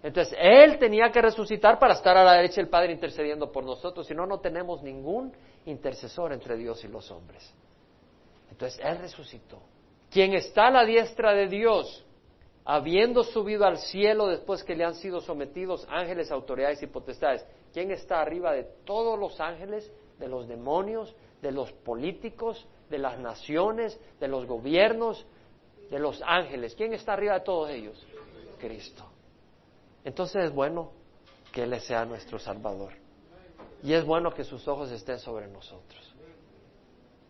Entonces, 0.00 0.38
Él 0.40 0.78
tenía 0.78 1.10
que 1.10 1.20
resucitar 1.20 1.76
para 1.76 1.94
estar 1.94 2.16
a 2.16 2.22
la 2.22 2.34
derecha 2.34 2.60
del 2.60 2.70
Padre 2.70 2.92
intercediendo 2.92 3.50
por 3.50 3.64
nosotros, 3.64 4.06
si 4.06 4.14
no, 4.14 4.26
no 4.26 4.38
tenemos 4.38 4.80
ningún 4.80 5.32
intercesor 5.66 6.32
entre 6.32 6.56
Dios 6.56 6.84
y 6.84 6.88
los 6.88 7.10
hombres. 7.10 7.52
Entonces, 8.48 8.80
Él 8.80 8.98
resucitó. 8.98 9.60
Quien 10.08 10.34
está 10.34 10.68
a 10.68 10.70
la 10.70 10.84
diestra 10.84 11.32
de 11.32 11.48
Dios 11.48 12.06
habiendo 12.64 13.24
subido 13.24 13.64
al 13.64 13.78
cielo 13.78 14.28
después 14.28 14.62
que 14.62 14.76
le 14.76 14.84
han 14.84 14.94
sido 14.94 15.20
sometidos 15.20 15.84
ángeles, 15.90 16.30
autoridades 16.30 16.80
y 16.80 16.86
potestades, 16.86 17.44
¿quién 17.72 17.90
está 17.90 18.20
arriba 18.20 18.52
de 18.52 18.68
todos 18.84 19.18
los 19.18 19.40
ángeles, 19.40 19.92
de 20.20 20.28
los 20.28 20.46
demonios, 20.46 21.12
de 21.42 21.50
los 21.50 21.72
políticos, 21.72 22.68
de 22.88 22.98
las 22.98 23.18
naciones, 23.18 24.00
de 24.20 24.28
los 24.28 24.46
gobiernos, 24.46 25.26
de 25.90 25.98
los 25.98 26.22
ángeles? 26.24 26.74
¿Quién 26.74 26.92
está 26.92 27.12
arriba 27.12 27.34
de 27.34 27.40
todos 27.40 27.70
ellos? 27.70 28.04
Cristo. 28.58 29.04
Entonces 30.04 30.44
es 30.44 30.52
bueno 30.52 30.92
que 31.52 31.62
Él 31.62 31.80
sea 31.80 32.04
nuestro 32.04 32.38
Salvador. 32.38 32.92
Y 33.82 33.92
es 33.92 34.04
bueno 34.04 34.32
que 34.32 34.44
sus 34.44 34.66
ojos 34.66 34.90
estén 34.90 35.18
sobre 35.18 35.46
nosotros. 35.46 36.14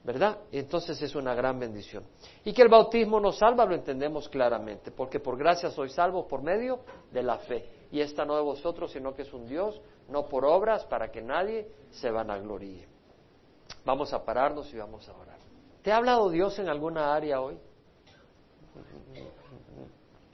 ¿verdad? 0.05 0.37
Entonces 0.53 1.01
es 1.01 1.15
una 1.15 1.35
gran 1.35 1.59
bendición. 1.59 2.05
Y 2.45 2.53
que 2.53 2.63
el 2.63 2.69
bautismo 2.69 3.19
nos 3.19 3.39
salva 3.39 3.65
lo 3.65 3.75
entendemos 3.75 4.29
claramente, 4.29 4.91
porque 4.91 5.19
por 5.19 5.39
gracia 5.39 5.71
soy 5.71 5.89
salvo 5.89 6.29
por 6.29 6.43
medio 6.43 6.81
de 7.11 7.23
la 7.23 7.39
fe. 7.39 7.71
Y 7.91 8.01
esta 8.01 8.25
no 8.27 8.37
de 8.37 8.43
vosotros, 8.43 8.93
sino 8.93 9.15
que 9.15 9.23
es 9.23 9.33
un 9.33 9.49
Dios, 9.49 9.81
no 10.09 10.27
por 10.27 10.45
obras, 10.45 10.85
para 10.85 11.11
que 11.11 11.23
nadie 11.23 11.71
se 11.91 12.11
vanagloríe. 12.11 12.87
Vamos 13.87 14.13
a 14.13 14.23
pararnos 14.23 14.73
y 14.75 14.77
vamos 14.77 15.09
a 15.09 15.17
orar. 15.17 15.39
¿Te 15.83 15.91
ha 15.91 15.97
hablado 15.97 16.29
Dios 16.29 16.59
en 16.59 16.69
alguna 16.69 17.15
área 17.15 17.41
hoy? 17.41 17.59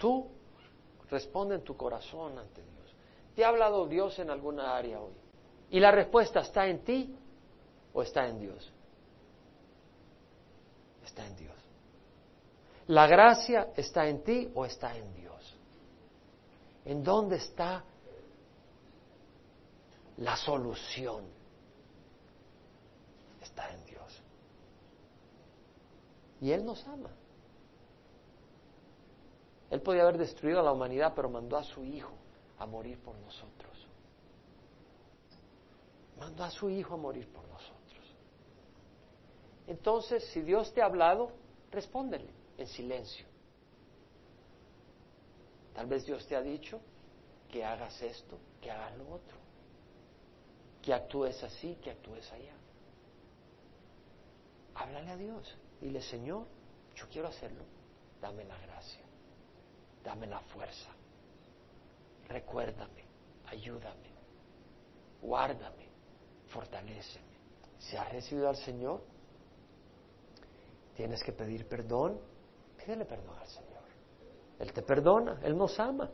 Tú 0.00 0.26
responde 1.10 1.54
en 1.54 1.62
tu 1.62 1.76
corazón 1.76 2.36
ante 2.38 2.62
Dios. 2.62 2.94
¿Te 3.36 3.44
ha 3.44 3.48
hablado 3.48 3.86
Dios 3.86 4.18
en 4.18 4.30
alguna 4.30 4.76
área 4.76 5.00
hoy? 5.00 5.12
Y 5.70 5.78
la 5.78 5.92
respuesta 5.92 6.40
está 6.40 6.66
en 6.66 6.82
ti 6.82 7.14
o 7.92 8.02
está 8.02 8.26
en 8.26 8.40
Dios 8.40 8.72
está 11.10 11.26
en 11.26 11.36
Dios. 11.36 11.54
La 12.86 13.06
gracia 13.06 13.72
está 13.76 14.08
en 14.08 14.22
ti 14.22 14.50
o 14.54 14.64
está 14.64 14.96
en 14.96 15.12
Dios. 15.14 15.56
¿En 16.84 17.02
dónde 17.04 17.36
está 17.36 17.84
la 20.18 20.36
solución? 20.36 21.24
Está 23.40 23.72
en 23.72 23.84
Dios. 23.84 24.22
Y 26.40 26.50
Él 26.52 26.64
nos 26.64 26.84
ama. 26.86 27.10
Él 29.70 29.80
podía 29.80 30.02
haber 30.02 30.18
destruido 30.18 30.60
a 30.60 30.62
la 30.62 30.72
humanidad, 30.72 31.12
pero 31.14 31.30
mandó 31.30 31.56
a 31.56 31.62
su 31.62 31.84
Hijo 31.84 32.12
a 32.58 32.66
morir 32.66 32.98
por 32.98 33.16
nosotros. 33.16 33.86
Mandó 36.18 36.44
a 36.44 36.50
su 36.50 36.68
Hijo 36.68 36.94
a 36.94 36.96
morir 36.96 37.28
por 37.28 37.46
nosotros. 37.48 37.80
Entonces, 39.68 40.24
si 40.32 40.40
Dios 40.40 40.72
te 40.74 40.82
ha 40.82 40.86
hablado, 40.86 41.30
respóndele 41.70 42.30
en 42.58 42.66
silencio. 42.66 43.26
Tal 45.72 45.86
vez 45.86 46.04
Dios 46.04 46.26
te 46.26 46.34
ha 46.34 46.42
dicho 46.42 46.80
que 47.48 47.64
hagas 47.64 48.02
esto, 48.02 48.36
que 48.60 48.70
hagas 48.70 48.96
lo 48.98 49.04
otro, 49.04 49.36
que 50.82 50.92
actúes 50.92 51.42
así, 51.44 51.76
que 51.82 51.92
actúes 51.92 52.30
allá. 52.32 52.54
Háblale 54.74 55.10
a 55.10 55.16
Dios. 55.16 55.56
Dile, 55.80 56.02
Señor, 56.02 56.46
yo 56.96 57.06
quiero 57.08 57.28
hacerlo. 57.28 57.62
Dame 58.20 58.44
la 58.44 58.58
gracia. 58.58 59.09
Dame 60.10 60.26
la 60.26 60.40
fuerza. 60.40 60.90
Recuérdame. 62.28 63.04
Ayúdame. 63.46 64.10
Guárdame. 65.22 65.88
Fortaléceme. 66.48 67.30
Si 67.78 67.96
has 67.96 68.10
recibido 68.12 68.48
al 68.48 68.56
Señor, 68.56 69.00
Tienes 71.00 71.22
que 71.22 71.32
pedir 71.32 71.66
perdón. 71.66 72.20
Pídele 72.76 73.06
perdón 73.06 73.34
al 73.40 73.46
Señor. 73.46 73.80
Él 74.58 74.70
te 74.70 74.82
perdona, 74.82 75.40
Él 75.42 75.56
nos 75.56 75.80
ama. 75.80 76.10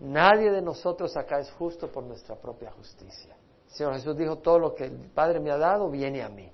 Nadie 0.00 0.50
de 0.50 0.60
nosotros 0.60 1.16
acá 1.16 1.38
es 1.38 1.50
justo 1.52 1.90
por 1.90 2.04
nuestra 2.04 2.36
propia 2.36 2.70
justicia. 2.72 3.34
Señor 3.68 3.94
Jesús 3.94 4.18
dijo, 4.18 4.36
todo 4.36 4.58
lo 4.58 4.74
que 4.74 4.84
el 4.84 5.10
Padre 5.14 5.40
me 5.40 5.50
ha 5.50 5.56
dado 5.56 5.88
viene 5.88 6.22
a 6.22 6.28
mí. 6.28 6.52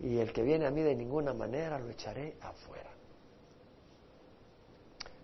Y 0.00 0.18
el 0.18 0.32
que 0.32 0.42
viene 0.42 0.66
a 0.66 0.72
mí 0.72 0.82
de 0.82 0.96
ninguna 0.96 1.32
manera 1.32 1.78
lo 1.78 1.90
echaré 1.90 2.36
afuera. 2.40 2.89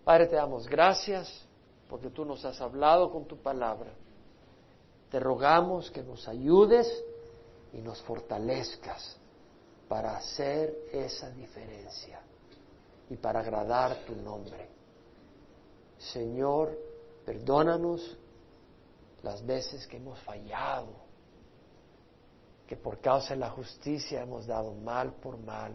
Padre, 0.07 0.29
te 0.29 0.37
damos 0.37 0.69
gracias 0.69 1.29
porque 1.89 2.11
tú 2.11 2.25
nos 2.25 2.45
has 2.45 2.61
hablado 2.61 3.11
con 3.11 3.25
tu 3.25 3.39
palabra. 3.43 3.91
Te 5.11 5.19
rogamos 5.19 5.91
que 5.91 6.01
nos 6.01 6.29
ayudes 6.29 6.87
y 7.73 7.79
nos 7.79 8.01
fortalezcas 8.03 9.19
para 9.89 10.17
hacer 10.17 10.73
esa 10.93 11.29
diferencia 11.31 12.21
y 13.11 13.17
para 13.17 13.41
agradar 13.41 13.97
tu 14.07 14.15
nombre. 14.15 14.69
Señor, 15.99 16.79
perdónanos 17.25 18.17
las 19.25 19.45
veces 19.45 19.89
que 19.89 19.97
hemos 19.97 20.21
fallado, 20.21 20.93
que 22.65 22.77
por 22.77 23.01
causa 23.01 23.35
de 23.35 23.41
la 23.41 23.51
justicia 23.51 24.23
hemos 24.23 24.47
dado 24.47 24.73
mal 24.73 25.15
por 25.15 25.37
mal, 25.37 25.73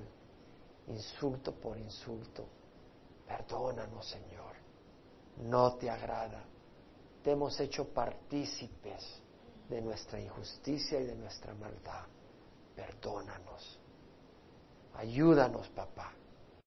insulto 0.88 1.52
por 1.52 1.78
insulto. 1.78 2.46
Perdónanos, 3.32 4.06
Señor. 4.08 4.56
No 5.38 5.76
te 5.76 5.90
agrada. 5.90 6.44
Te 7.24 7.32
hemos 7.32 7.58
hecho 7.62 7.88
partícipes 7.94 9.22
de 9.70 9.82
nuestra 9.82 10.20
injusticia 10.20 11.00
y 11.00 11.06
de 11.06 11.16
nuestra 11.16 11.54
maldad. 11.54 12.06
Perdónanos. 12.76 13.80
Ayúdanos, 14.96 15.70
papá. 15.70 16.12